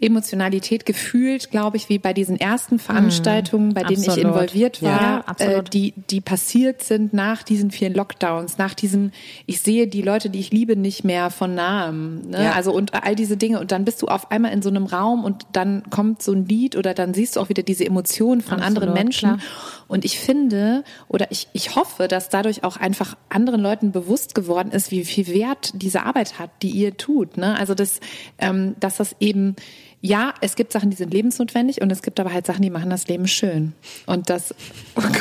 Emotionalität 0.02 0.86
gefühlt, 0.86 1.52
glaube 1.52 1.78
ich, 1.78 1.88
wie 1.90 2.00
bei 2.00 2.14
diesen 2.14 2.40
ersten 2.40 2.80
Veranstaltungen, 2.80 3.74
bei 3.74 3.84
denen 3.84 4.02
ich 4.02 4.10
Absolut. 4.10 4.34
involviert 4.34 4.82
war, 4.82 5.24
Ja, 5.40 5.46
äh, 5.46 5.64
die, 5.64 5.94
die 6.10 6.22
passiert 6.22 6.84
sind 6.84 7.14
nach 7.14 7.44
diesen 7.44 7.72
vielen 7.72 7.94
Lockdowns, 7.94 8.58
nach 8.58 8.74
diesem, 8.74 9.12
ich 9.46 9.62
sehe 9.62 9.88
die 9.88 10.02
Leute, 10.02 10.30
die 10.30 10.40
ich 10.40 10.52
liebe, 10.52 10.76
nicht 10.76 11.04
mehr 11.04 11.30
von 11.30 11.54
nahem. 11.54 12.22
Ne? 12.30 12.46
Ja. 12.46 12.52
Also 12.54 12.74
und 12.74 12.94
all 12.94 13.16
diese 13.16 13.38
Dinge. 13.38 13.60
Und 13.60 13.72
dann 13.72 13.86
bist 13.86 14.02
du 14.02 14.08
auf 14.08 14.32
einmal 14.32 14.52
in 14.52 14.62
so 14.62 14.70
einem 14.70 14.86
Raum 14.86 15.24
und 15.24 15.46
dann 15.54 15.84
kommt 15.90 16.24
so 16.24 16.32
ein 16.32 16.46
Lied 16.46 16.76
oder 16.76 16.94
dann 16.94 17.14
siehst 17.14 17.36
du 17.36 17.40
auch 17.40 17.50
wieder 17.50 17.64
diese 17.64 17.86
Emotionen 17.86 18.42
von 18.42 18.60
Absolut, 18.60 18.78
anderen 18.78 18.94
Menschen. 18.94 19.30
klar. 19.38 19.40
Und 19.88 20.06
ich 20.06 20.20
finde 20.20 20.84
oder 21.10 21.28
ich, 21.32 21.48
ich 21.54 21.76
hoffe, 21.76 22.08
dass 22.08 22.30
dadurch 22.30 22.64
auch 22.64 22.78
einfach 22.78 23.18
anderen 23.30 23.62
Leuten 23.62 23.92
bewusst 23.92 24.34
geworden 24.34 24.72
ist, 24.72 24.90
wie 24.90 25.04
viel 25.04 25.28
Wert 25.28 25.72
diese 25.76 26.04
Arbeit 26.04 26.40
hat, 26.40 26.50
die 26.62 26.70
ihr 26.70 26.96
tut. 26.96 27.38
Ne? 27.38 27.58
Also 27.60 27.76
das, 27.76 28.00
ähm, 28.40 28.76
dass 28.80 28.98
das 28.98 29.16
eben 29.20 29.56
ja, 30.04 30.34
es 30.42 30.56
gibt 30.56 30.74
Sachen, 30.74 30.90
die 30.90 30.98
sind 30.98 31.14
lebensnotwendig 31.14 31.82
und 31.82 31.92
es 31.92 32.02
gibt 32.02 32.20
aber 32.20 32.34
halt 32.34 32.48
Sachen, 32.48 32.64
die 32.64 32.72
machen 32.72 32.90
das 32.90 33.08
Leben 33.08 33.28
schön. 33.28 33.74
Und 34.08 34.30
das, 34.32 34.54
oh 34.96 35.02
Gott, 35.02 35.14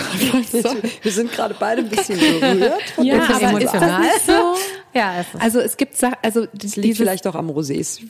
was 0.52 0.62
soll 0.62 0.82
wir 1.02 1.12
sind 1.12 1.30
gerade 1.32 1.54
beide 1.58 1.82
ein 1.82 1.88
bisschen 1.90 2.18
berührt. 2.18 2.80
von 2.94 3.04
ja, 3.04 3.22
aber 3.22 3.60
ist 3.60 3.74
das 3.74 3.98
nicht 4.00 4.26
so? 4.26 4.54
Ja, 4.94 5.20
es 5.20 5.26
ist 5.34 5.40
Also 5.42 5.60
es 5.60 5.76
gibt 5.76 5.96
Sachen, 5.96 6.16
also 6.22 6.46
Das 6.54 6.76
liegt 6.76 6.96
vielleicht 6.96 7.26
auch 7.26 7.34
am 7.34 7.50
Rosé. 7.50 7.78
es 7.78 7.98
ist 7.98 8.00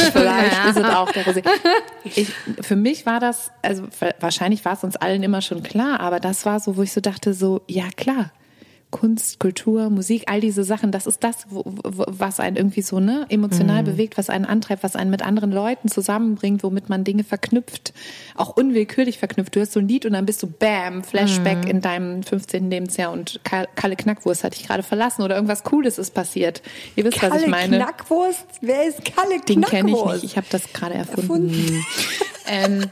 vielleicht 0.00 0.52
Ja. 0.52 0.70
ist 0.70 0.76
es 0.78 0.84
auch 0.84 1.12
der 1.12 1.24
Rosé. 1.26 1.44
Ich, 2.04 2.28
für 2.62 2.74
mich 2.76 3.04
war 3.06 3.20
das, 3.20 3.50
also 3.62 3.84
wahrscheinlich 4.18 4.64
war 4.64 4.72
es 4.72 4.84
uns 4.84 4.96
allen 4.96 5.22
immer 5.22 5.42
schon 5.42 5.62
klar, 5.62 6.00
aber 6.00 6.20
das 6.20 6.46
war 6.46 6.58
so, 6.58 6.76
wo 6.76 6.82
ich 6.82 6.92
so 6.92 7.00
dachte, 7.00 7.34
so, 7.34 7.60
ja 7.68 7.84
klar. 7.96 8.30
Kunst, 8.90 9.38
Kultur, 9.38 9.90
Musik, 9.90 10.24
all 10.28 10.40
diese 10.40 10.64
Sachen, 10.64 10.90
das 10.92 11.06
ist 11.06 11.22
das, 11.22 11.36
wo, 11.50 11.62
wo, 11.66 12.04
was 12.06 12.40
einen 12.40 12.56
irgendwie 12.56 12.80
so 12.80 13.00
ne, 13.00 13.26
emotional 13.28 13.82
bewegt, 13.82 14.16
was 14.16 14.30
einen 14.30 14.46
antreibt, 14.46 14.82
was 14.82 14.96
einen 14.96 15.10
mit 15.10 15.20
anderen 15.22 15.52
Leuten 15.52 15.88
zusammenbringt, 15.88 16.62
womit 16.62 16.88
man 16.88 17.04
Dinge 17.04 17.22
verknüpft, 17.22 17.92
auch 18.34 18.56
unwillkürlich 18.56 19.18
verknüpft. 19.18 19.54
Du 19.54 19.60
hörst 19.60 19.72
so 19.72 19.80
ein 19.80 19.88
Lied 19.88 20.06
und 20.06 20.14
dann 20.14 20.24
bist 20.24 20.42
du 20.42 20.46
Bam, 20.46 21.04
Flashback 21.04 21.68
in 21.68 21.82
deinem 21.82 22.22
15. 22.22 22.70
Lebensjahr 22.70 23.12
und 23.12 23.40
Ka- 23.44 23.66
Kalle 23.74 23.94
Knackwurst 23.96 24.42
hat 24.42 24.54
dich 24.54 24.66
gerade 24.66 24.82
verlassen 24.82 25.20
oder 25.22 25.34
irgendwas 25.34 25.64
Cooles 25.64 25.98
ist 25.98 26.14
passiert. 26.14 26.62
Ihr 26.96 27.04
wisst, 27.04 27.16
was 27.22 27.24
ich 27.24 27.30
Kalle 27.40 27.48
meine. 27.48 27.76
Knackwurst? 27.76 28.46
Wer 28.62 28.88
ist 28.88 29.04
Kalle 29.04 29.38
Den 29.46 29.60
kenne 29.62 29.90
ich 29.90 29.94
Knackwurst? 29.96 30.22
nicht. 30.22 30.32
Ich 30.32 30.36
habe 30.38 30.46
das 30.50 30.72
gerade 30.72 30.94
erfunden. 30.94 31.50
Erfunden. 31.50 31.84
ähm, 32.46 32.84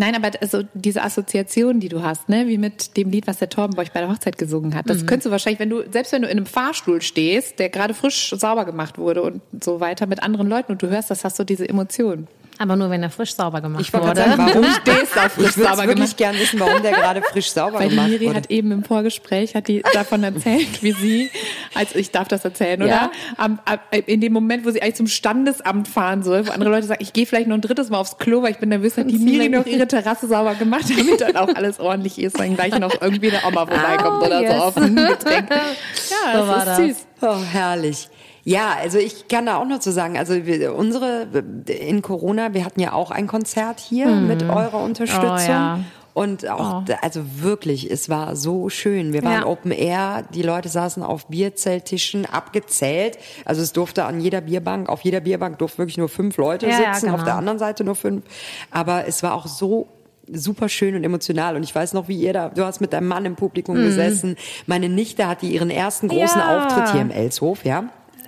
nein, 0.00 0.16
aber 0.16 0.30
also 0.40 0.62
diese 0.74 1.02
Assoziation, 1.02 1.78
die 1.78 1.88
du 1.88 2.02
hast, 2.02 2.28
ne, 2.28 2.48
wie 2.48 2.58
mit 2.58 2.96
dem 2.96 3.10
Lied, 3.10 3.26
was 3.26 3.38
der 3.38 3.48
Torben 3.48 3.76
bei 3.76 3.82
euch 3.82 3.92
bei 3.92 4.00
der 4.00 4.10
Hochzeit 4.10 4.38
gesungen 4.38 4.74
hat, 4.74 4.88
das 4.88 5.06
könntest 5.06 5.26
du 5.26 5.30
wahrscheinlich, 5.30 5.60
wenn 5.60 5.70
du 5.70 5.84
selbst 5.90 6.12
wenn 6.12 6.22
du 6.22 6.28
in 6.28 6.36
einem 6.36 6.46
Fahrstuhl 6.46 7.00
stehst, 7.02 7.58
der 7.58 7.68
gerade 7.68 7.94
frisch 7.94 8.34
sauber 8.36 8.64
gemacht 8.64 8.98
wurde 8.98 9.22
und 9.22 9.42
so 9.62 9.80
weiter 9.80 10.06
mit 10.06 10.22
anderen 10.22 10.48
Leuten 10.48 10.72
und 10.72 10.82
du 10.82 10.88
hörst, 10.88 11.10
das 11.10 11.24
hast 11.24 11.38
du 11.38 11.44
diese 11.44 11.68
Emotion. 11.68 12.26
Aber 12.62 12.76
nur, 12.76 12.90
wenn 12.90 13.02
er 13.02 13.08
frisch 13.08 13.34
sauber 13.34 13.62
gemacht 13.62 13.80
Ich 13.80 13.90
wurde. 13.94 14.14
sagen, 14.20 14.34
warum 14.36 14.62
Du 14.62 14.68
stehst 14.70 15.16
auf 15.18 15.32
frisch 15.32 15.48
Ich 15.48 15.56
würde 15.56 15.70
sauber 15.70 15.86
wirklich 15.88 15.94
gemacht. 15.96 16.16
gern 16.18 16.34
wissen, 16.38 16.60
warum 16.60 16.82
der 16.82 16.92
gerade 16.92 17.22
frisch 17.22 17.50
sauber 17.50 17.78
Weil 17.78 17.88
gemacht 17.88 18.08
Miri 18.08 18.26
wurde. 18.26 18.36
hat 18.36 18.50
eben 18.50 18.70
im 18.70 18.84
Vorgespräch 18.84 19.54
hat 19.54 19.66
die 19.66 19.82
davon 19.94 20.22
erzählt, 20.22 20.82
wie 20.82 20.92
sie, 20.92 21.30
als 21.74 21.94
ich 21.94 22.10
darf 22.10 22.28
das 22.28 22.44
erzählen, 22.44 22.82
oder? 22.82 23.10
Ja. 23.10 23.98
In 24.06 24.20
dem 24.20 24.34
Moment, 24.34 24.66
wo 24.66 24.70
sie 24.70 24.82
eigentlich 24.82 24.96
zum 24.96 25.06
Standesamt 25.06 25.88
fahren 25.88 26.22
soll, 26.22 26.46
wo 26.46 26.52
andere 26.52 26.68
Leute 26.70 26.86
sagen, 26.86 27.02
ich 27.02 27.14
gehe 27.14 27.24
vielleicht 27.24 27.46
noch 27.48 27.54
ein 27.56 27.62
drittes 27.62 27.88
Mal 27.88 27.96
aufs 27.98 28.18
Klo, 28.18 28.42
weil 28.42 28.50
ich 28.50 28.58
bin 28.58 28.68
nervös, 28.68 28.98
hat 28.98 29.10
die 29.10 29.18
Miri 29.18 29.48
noch 29.48 29.64
ihre 29.64 29.88
Terrasse 29.88 30.28
sauber 30.28 30.54
gemacht, 30.54 30.84
damit 30.96 31.18
dann 31.22 31.36
auch 31.36 31.54
alles 31.54 31.80
ordentlich 31.80 32.18
ist, 32.20 32.38
wenn 32.38 32.56
gleich 32.56 32.78
noch 32.78 33.00
irgendwie 33.00 33.30
eine 33.32 33.42
Oma 33.46 33.64
vorbeikommt 33.64 34.22
Oh, 34.22 34.26
oder 34.26 34.42
yes. 34.42 34.52
so 34.52 34.58
auf 34.62 34.76
ein 34.76 34.96
Getränk. 34.96 35.48
Ja, 35.50 36.40
So 36.42 36.46
war 36.46 36.64
das 36.66 36.76
das. 36.76 36.78
ist 36.80 36.96
süß. 36.98 37.06
Oh, 37.22 37.36
herrlich. 37.52 38.08
Ja, 38.50 38.74
also 38.80 38.98
ich 38.98 39.28
kann 39.28 39.46
da 39.46 39.56
auch 39.58 39.64
nur 39.66 39.80
zu 39.80 39.92
sagen, 39.92 40.18
also 40.18 40.34
wir, 40.46 40.74
unsere 40.74 41.28
in 41.66 42.02
Corona, 42.02 42.52
wir 42.54 42.64
hatten 42.64 42.80
ja 42.80 42.92
auch 42.92 43.10
ein 43.10 43.26
Konzert 43.26 43.78
hier 43.80 44.06
mit 44.08 44.42
eurer 44.42 44.82
Unterstützung. 44.82 45.30
Oh, 45.36 45.50
ja. 45.50 45.80
Und 46.12 46.48
auch, 46.50 46.84
da- 46.84 46.96
also 47.02 47.20
wirklich, 47.40 47.88
es 47.88 48.08
war 48.08 48.34
so 48.34 48.68
schön. 48.68 49.12
Wir 49.12 49.22
waren 49.22 49.42
Ja. 49.42 49.46
Open 49.46 49.70
Air, 49.70 50.24
die 50.34 50.42
Leute 50.42 50.68
saßen 50.68 51.04
auf 51.04 51.28
Bierzelttischen, 51.28 52.26
abgezählt. 52.26 53.16
Also 53.44 53.62
es 53.62 53.72
durfte 53.72 54.04
an 54.04 54.20
jeder 54.20 54.40
Bierbank, 54.40 54.88
auf 54.88 55.02
jeder 55.02 55.20
Bierbank 55.20 55.58
durften 55.58 55.78
wirklich 55.78 55.98
nur 55.98 56.08
fünf 56.08 56.36
Leute 56.36 56.66
Ja, 56.66 56.72
sitzen, 56.94 57.10
auf 57.10 57.16
genau. 57.20 57.24
der 57.26 57.36
anderen 57.36 57.58
Seite 57.60 57.84
nur 57.84 57.94
fünf. 57.94 58.24
Aber 58.72 59.06
es 59.06 59.22
war 59.22 59.34
auch 59.34 59.46
so 59.46 59.86
super 60.32 60.68
schön 60.68 60.94
und 60.96 61.02
emotional 61.04 61.56
und 61.56 61.62
ich 61.62 61.74
weiß 61.74 61.92
noch, 61.92 62.06
wie 62.08 62.16
ihr 62.16 62.32
da, 62.32 62.48
du 62.50 62.64
hast 62.64 62.80
mit 62.80 62.92
deinem 62.92 63.08
Mann 63.08 63.24
im 63.24 63.34
Publikum 63.36 63.74
gesessen. 63.76 64.36
Meine 64.66 64.88
Nichte 64.88 65.26
hatte 65.26 65.46
ihren 65.46 65.70
ersten 65.70 66.08
großen 66.08 66.40
Mhm. 66.40 66.48
Ja. 66.48 66.66
Auftritt 66.66 66.92
hier 66.92 67.00
im 67.00 67.10
Elshof, 67.10 67.64
ja. 67.64 67.84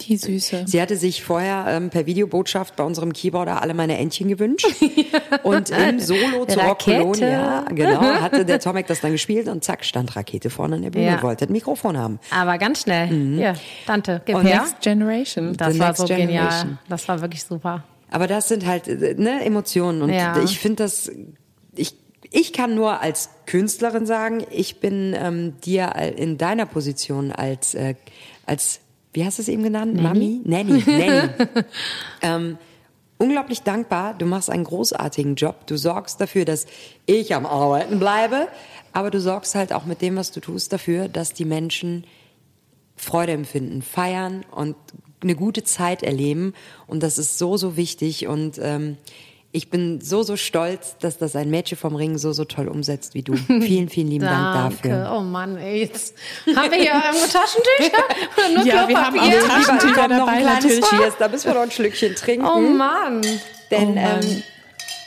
Die 0.08 0.16
Süße. 0.16 0.64
Sie 0.66 0.80
hatte 0.80 0.96
sich 0.96 1.22
vorher 1.22 1.66
ähm, 1.68 1.90
per 1.90 2.06
Videobotschaft 2.06 2.76
bei 2.76 2.84
unserem 2.84 3.12
Keyboarder 3.12 3.62
alle 3.62 3.74
meine 3.74 3.98
Entchen 3.98 4.28
gewünscht. 4.28 4.66
Und 5.42 5.70
im 5.70 6.00
Solo 6.00 6.44
zu 6.46 6.58
Rock 6.58 6.86
Rakete. 6.88 6.98
Colonia, 7.02 7.64
genau, 7.70 8.00
hatte 8.20 8.44
der 8.44 8.60
Tomek 8.60 8.86
das 8.86 9.00
dann 9.00 9.12
gespielt 9.12 9.48
und 9.48 9.62
zack, 9.64 9.84
stand 9.84 10.14
Rakete 10.16 10.50
vorne 10.50 10.76
an 10.76 10.82
der 10.82 10.90
Bühne 10.90 11.06
Ja. 11.06 11.14
und 11.16 11.22
wollte 11.22 11.46
ein 11.46 11.52
Mikrofon 11.52 11.96
haben. 11.96 12.18
Aber 12.30 12.58
ganz 12.58 12.82
schnell. 12.82 13.08
Hier, 13.08 13.54
Tante, 13.86 14.22
gib 14.24 14.36
Und 14.36 14.46
her. 14.46 14.60
Next 14.62 14.80
Generation. 14.80 15.56
Das 15.56 15.74
The 15.74 15.80
war 15.80 15.94
so 15.94 16.04
genial. 16.04 16.26
Generation. 16.28 16.78
Das 16.88 17.08
war 17.08 17.20
wirklich 17.20 17.44
super. 17.44 17.84
Aber 18.10 18.26
das 18.26 18.48
sind 18.48 18.66
halt 18.66 18.88
äh, 18.88 19.14
ne, 19.16 19.44
Emotionen 19.44 20.02
und 20.02 20.10
Ja. 20.12 20.42
ich 20.42 20.58
finde 20.58 20.82
das, 20.82 21.10
ich, 21.74 21.94
ich 22.30 22.52
kann 22.52 22.74
nur 22.74 23.00
als 23.00 23.30
Künstlerin 23.46 24.04
sagen, 24.06 24.44
ich 24.50 24.80
bin 24.80 25.14
ähm, 25.18 25.54
dir 25.64 25.94
in 26.16 26.36
deiner 26.38 26.66
Position 26.66 27.32
als, 27.32 27.74
äh, 27.74 27.94
als 28.46 28.80
wie 29.12 29.24
hast 29.24 29.38
du 29.38 29.42
es 29.42 29.48
eben 29.48 29.62
genannt? 29.62 30.00
Mami? 30.00 30.40
Nanny. 30.44 30.82
Nanny. 30.86 31.28
ähm, 32.22 32.58
unglaublich 33.18 33.62
dankbar. 33.62 34.14
Du 34.14 34.26
machst 34.26 34.48
einen 34.50 34.64
großartigen 34.64 35.34
Job. 35.34 35.66
Du 35.66 35.76
sorgst 35.76 36.20
dafür, 36.20 36.44
dass 36.44 36.66
ich 37.06 37.34
am 37.34 37.44
Arbeiten 37.44 37.98
bleibe. 37.98 38.48
Aber 38.92 39.10
du 39.10 39.20
sorgst 39.20 39.54
halt 39.54 39.72
auch 39.72 39.84
mit 39.84 40.02
dem, 40.02 40.16
was 40.16 40.32
du 40.32 40.40
tust, 40.40 40.72
dafür, 40.72 41.08
dass 41.08 41.32
die 41.32 41.44
Menschen 41.44 42.04
Freude 42.96 43.32
empfinden, 43.32 43.82
feiern 43.82 44.44
und 44.50 44.76
eine 45.22 45.34
gute 45.34 45.64
Zeit 45.64 46.02
erleben. 46.02 46.54
Und 46.86 47.02
das 47.02 47.18
ist 47.18 47.38
so, 47.38 47.56
so 47.56 47.76
wichtig. 47.76 48.26
Und 48.26 48.58
ähm, 48.62 48.96
ich 49.54 49.68
bin 49.68 50.00
so, 50.00 50.22
so 50.22 50.36
stolz, 50.36 50.96
dass 50.98 51.18
das 51.18 51.36
ein 51.36 51.50
Mädchen 51.50 51.76
vom 51.76 51.94
Ring 51.94 52.16
so, 52.16 52.32
so 52.32 52.44
toll 52.46 52.68
umsetzt 52.68 53.14
wie 53.14 53.22
du. 53.22 53.34
Vielen, 53.46 53.88
vielen 53.90 54.08
lieben 54.08 54.24
Dank 54.24 54.80
Danke. 54.80 54.88
dafür. 54.88 55.12
Oh 55.14 55.20
Mann, 55.20 55.58
ey. 55.58 55.80
Jetzt 55.80 56.14
haben 56.56 56.70
wir 56.70 56.78
hier 56.78 56.92
irgendwo 56.92 57.26
Taschentücher? 57.26 58.04
Oder 58.38 58.48
nur 58.56 58.64
Ja, 58.66 58.88
wir 58.88 58.96
haben 58.98 59.18
auch 59.18 59.48
Taschentücher 59.48 60.08
Komm, 60.08 60.16
noch 60.16 60.26
dabei, 60.26 60.32
ein 60.46 60.58
kleines. 60.60 60.88
Cheers, 60.88 61.14
da 61.18 61.28
müssen 61.28 61.46
wir 61.46 61.54
noch 61.54 61.62
ein 61.62 61.70
Schlückchen 61.70 62.14
trinken. 62.14 62.46
Oh 62.46 62.60
Mann. 62.60 63.20
Denn 63.70 63.88
Oh 63.90 63.94
Mann. 63.94 64.20
ähm, 64.22 64.42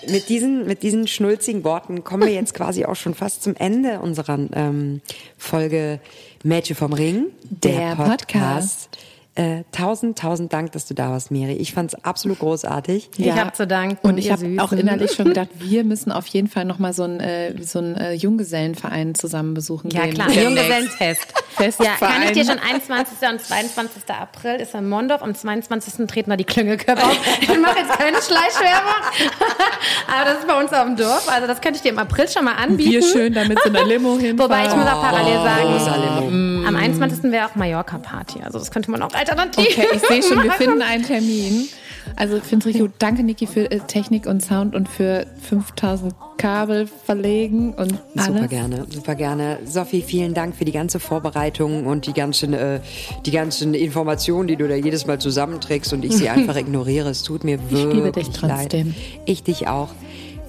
mit 0.08 0.30
diesen, 0.30 0.68
mit 0.68 0.84
diesen 0.84 1.08
schnulzigen 1.08 1.64
Worten 1.64 2.04
kommen 2.04 2.28
wir 2.28 2.34
jetzt 2.34 2.54
quasi 2.54 2.86
auch 2.86 2.96
schon 2.96 3.16
fast 3.16 3.41
zum 3.41 3.56
Ende 3.56 4.00
unserer 4.00 4.38
ähm, 4.54 5.02
Folge 5.38 6.00
Mädchen 6.43 6.76
vom 6.76 6.93
Ring, 6.93 7.28
der, 7.41 7.72
Der 7.72 7.96
Podcast. 7.96 8.20
Podcast. 8.20 8.89
Äh, 9.38 9.64
tausend, 9.74 10.18
tausend 10.18 10.54
Dank, 10.54 10.72
dass 10.72 10.86
du 10.88 10.94
da 10.94 11.12
warst, 11.12 11.30
Miri. 11.30 11.54
Ich 11.54 11.74
fand's 11.74 11.94
absolut 12.06 12.40
großartig. 12.40 13.10
Ich 13.18 13.32
hab 13.34 13.54
zu 13.54 13.68
danken, 13.68 13.98
Und 14.08 14.18
ich 14.18 14.32
habe 14.32 14.46
auch 14.60 14.72
innerlich 14.72 15.12
schon 15.12 15.26
gedacht, 15.26 15.50
wir 15.60 15.84
müssen 15.84 16.14
auf 16.14 16.26
jeden 16.28 16.48
Fall 16.48 16.64
nochmal 16.64 16.94
so 16.94 17.04
einen 17.04 17.20
äh, 17.20 17.62
so 17.62 17.80
einen, 17.80 17.96
äh, 17.96 18.14
Junggesellenverein 18.14 19.14
zusammen 19.14 19.54
besuchen 19.54 19.90
Ja 19.92 20.04
gehen. 20.04 20.14
klar. 20.14 20.32
Junggesellenfest. 20.32 21.34
Festverein. 21.50 21.92
Ja, 22.00 22.08
kann 22.08 22.24
ich 22.24 22.32
dir 22.32 22.46
schon 22.46 22.60
21. 22.60 23.30
und 23.30 23.42
22. 23.42 24.04
April 24.10 24.56
ist 24.56 24.74
in 24.74 24.88
Mondorf. 24.88 25.22
Am 25.22 25.36
22. 25.36 26.08
treten 26.08 26.30
da 26.30 26.38
die 26.38 26.44
Klüngelkörper 26.46 27.04
auf. 27.06 27.20
Ich 27.42 27.50
mache 27.60 27.80
jetzt 27.80 27.98
keine 27.98 28.18
Schleichwerbung. 28.22 29.04
Aber 30.08 30.26
das 30.30 30.40
ist 30.40 30.48
bei 30.48 30.60
uns 30.62 30.72
auf 30.74 30.86
dem 30.86 30.96
Dorf. 30.96 31.28
Also 31.30 31.48
das 31.48 31.60
könnte 31.62 31.78
ich 31.78 31.82
dir 31.84 31.90
im 31.92 32.00
April 32.00 32.28
schon 32.30 32.46
mal 32.46 32.54
anbieten. 32.56 32.92
Wir 32.92 33.02
schön 33.04 33.34
damit 33.34 33.60
so 33.64 33.70
einer 33.70 33.86
Limo 33.86 34.18
hinfahren. 34.18 34.40
Wobei 34.40 34.66
ich 34.68 34.76
muss 34.76 34.86
auch 34.86 35.02
parallel 35.02 35.44
sagen, 35.44 35.64
Limo. 36.04 36.28
am 36.28 36.45
21. 36.86 37.32
wäre 37.32 37.48
auch 37.48 37.56
Mallorca-Party. 37.56 38.42
Also 38.44 38.60
das 38.60 38.72
könnte 38.72 38.92
man 38.92 39.02
auch 39.02 39.14
alternativ 39.14 39.66
Okay, 39.78 39.88
ich 39.94 40.02
sehe 40.02 40.24
schon, 40.24 40.44
wir 40.44 40.52
finden 40.52 40.82
einen 40.82 41.04
Termin. 41.04 41.68
Also 42.16 42.38
ich 42.38 42.44
finde 42.44 42.64
es 42.64 42.66
richtig 42.68 42.82
gut. 42.82 42.92
Danke, 43.00 43.24
Niki, 43.24 43.48
für 43.48 43.70
äh, 43.72 43.80
Technik 43.80 44.28
und 44.28 44.44
Sound 44.44 44.76
und 44.76 44.88
für 44.88 45.26
5000 45.50 46.14
Kabel 46.38 46.88
verlegen 46.88 47.74
und 47.74 48.00
alles. 48.16 48.28
Super 48.28 48.48
gerne, 48.48 48.86
super 48.90 49.16
gerne. 49.16 49.60
Sophie, 49.66 50.02
vielen 50.02 50.34
Dank 50.34 50.56
für 50.56 50.66
die 50.66 50.72
ganze 50.72 51.00
Vorbereitung 51.00 51.86
und 51.86 52.08
die 52.08 52.14
ganzen, 52.14 52.54
äh, 52.54 52.80
die 53.26 53.32
ganzen 53.32 53.74
Informationen, 53.74 54.48
die 54.48 54.56
du 54.56 54.68
da 54.68 54.76
jedes 54.76 55.08
Mal 55.08 55.20
zusammenträgst 55.20 55.94
und 55.94 56.06
ich 56.06 56.14
sie 56.14 56.30
einfach 56.30 56.56
ignoriere. 56.56 57.10
Es 57.10 57.24
tut 57.24 57.44
mir 57.44 57.60
wirklich 57.70 57.94
liebe 57.94 58.12
dich 58.12 58.42
leid. 58.42 58.72
trotzdem. 58.72 58.96
Ich 59.26 59.44
dich 59.44 59.68
auch. 59.68 59.90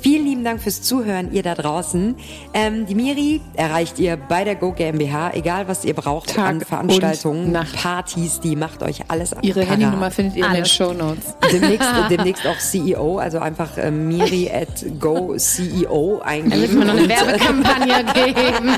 Vielen 0.01 0.25
lieben 0.27 0.45
Dank 0.45 0.61
fürs 0.61 0.83
Zuhören, 0.83 1.33
ihr 1.33 1.43
da 1.43 1.55
draußen. 1.55 2.17
Ähm, 2.55 2.87
die 2.87 2.95
Miri 2.95 3.41
erreicht 3.55 3.99
ihr 3.99 4.17
bei 4.17 4.45
der 4.45 4.55
Go 4.57 4.73
GmbH, 4.73 5.33
egal 5.35 5.69
was 5.69 5.85
ihr 5.85 5.95
braucht 5.95 6.35
Tag 6.35 6.47
an 6.47 6.61
Veranstaltungen. 6.61 7.57
Partys, 7.75 8.41
die 8.41 8.57
macht 8.57 8.83
euch 8.83 9.03
alles 9.09 9.35
Ihre 9.43 9.61
parat. 9.61 9.73
Handynummer 9.73 10.11
findet 10.11 10.37
ihr 10.37 10.45
in 10.45 10.51
den 10.51 10.57
Alles. 10.59 10.73
Shownotes. 10.73 11.35
Demnächst, 11.53 11.89
demnächst 12.11 12.47
auch 12.47 12.59
CEO, 12.59 13.19
also 13.19 13.39
einfach 13.39 13.77
äh, 13.79 13.91
Miri 13.91 14.51
at 14.51 14.85
Go 15.01 15.35
CEO 15.37 16.21
Da 16.25 16.35
müssen 16.37 16.51
wir 16.51 16.63
eingeben. 16.63 16.79
noch 16.87 16.95
eine 16.95 17.09
Werbekampagne 17.09 18.05
geben. 18.15 18.77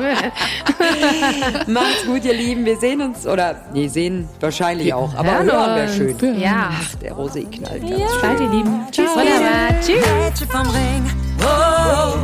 Macht's 1.67 2.07
gut, 2.07 2.25
ihr 2.25 2.35
Lieben. 2.35 2.65
Wir 2.65 2.79
sehen 2.79 3.03
uns, 3.03 3.27
oder 3.27 3.57
nee, 3.73 3.89
sehen 3.89 4.29
wahrscheinlich 4.41 4.93
auch, 4.95 5.15
aber 5.15 5.31
hören 5.33 5.51
hören 5.53 5.77
wäre 5.77 5.89
schön. 5.93 6.41
Ja. 6.41 6.71
Ach, 6.73 6.95
der 6.97 7.15
Rosé 7.15 7.49
knallt 7.51 7.83
ganz 7.83 8.01
Ja. 8.01 8.07
Seid 8.21 8.41
ihr 8.41 8.49
Lieben. 8.51 8.81
Tschüss. 8.91 9.11
Wunderbar. 9.11 9.81
Tschüss. 9.81 9.97
Mädchen 9.97 10.49
vom 10.49 10.67
Ring. 10.69 11.08
Oh, 11.41 12.15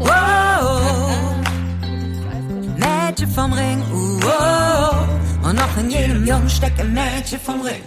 oh. 0.00 0.06
Mädchen 2.76 3.28
vom 3.30 3.52
Ring. 3.52 3.82
Oh, 3.92 4.20
oh. 4.24 5.48
Und 5.48 5.56
noch 5.56 5.76
in 5.78 5.90
jedem 5.90 6.26
Jungen 6.26 6.48
steckt 6.48 6.80
ein 6.80 6.92
Mädchen 6.92 7.40
vom 7.40 7.60
Ring. 7.60 7.82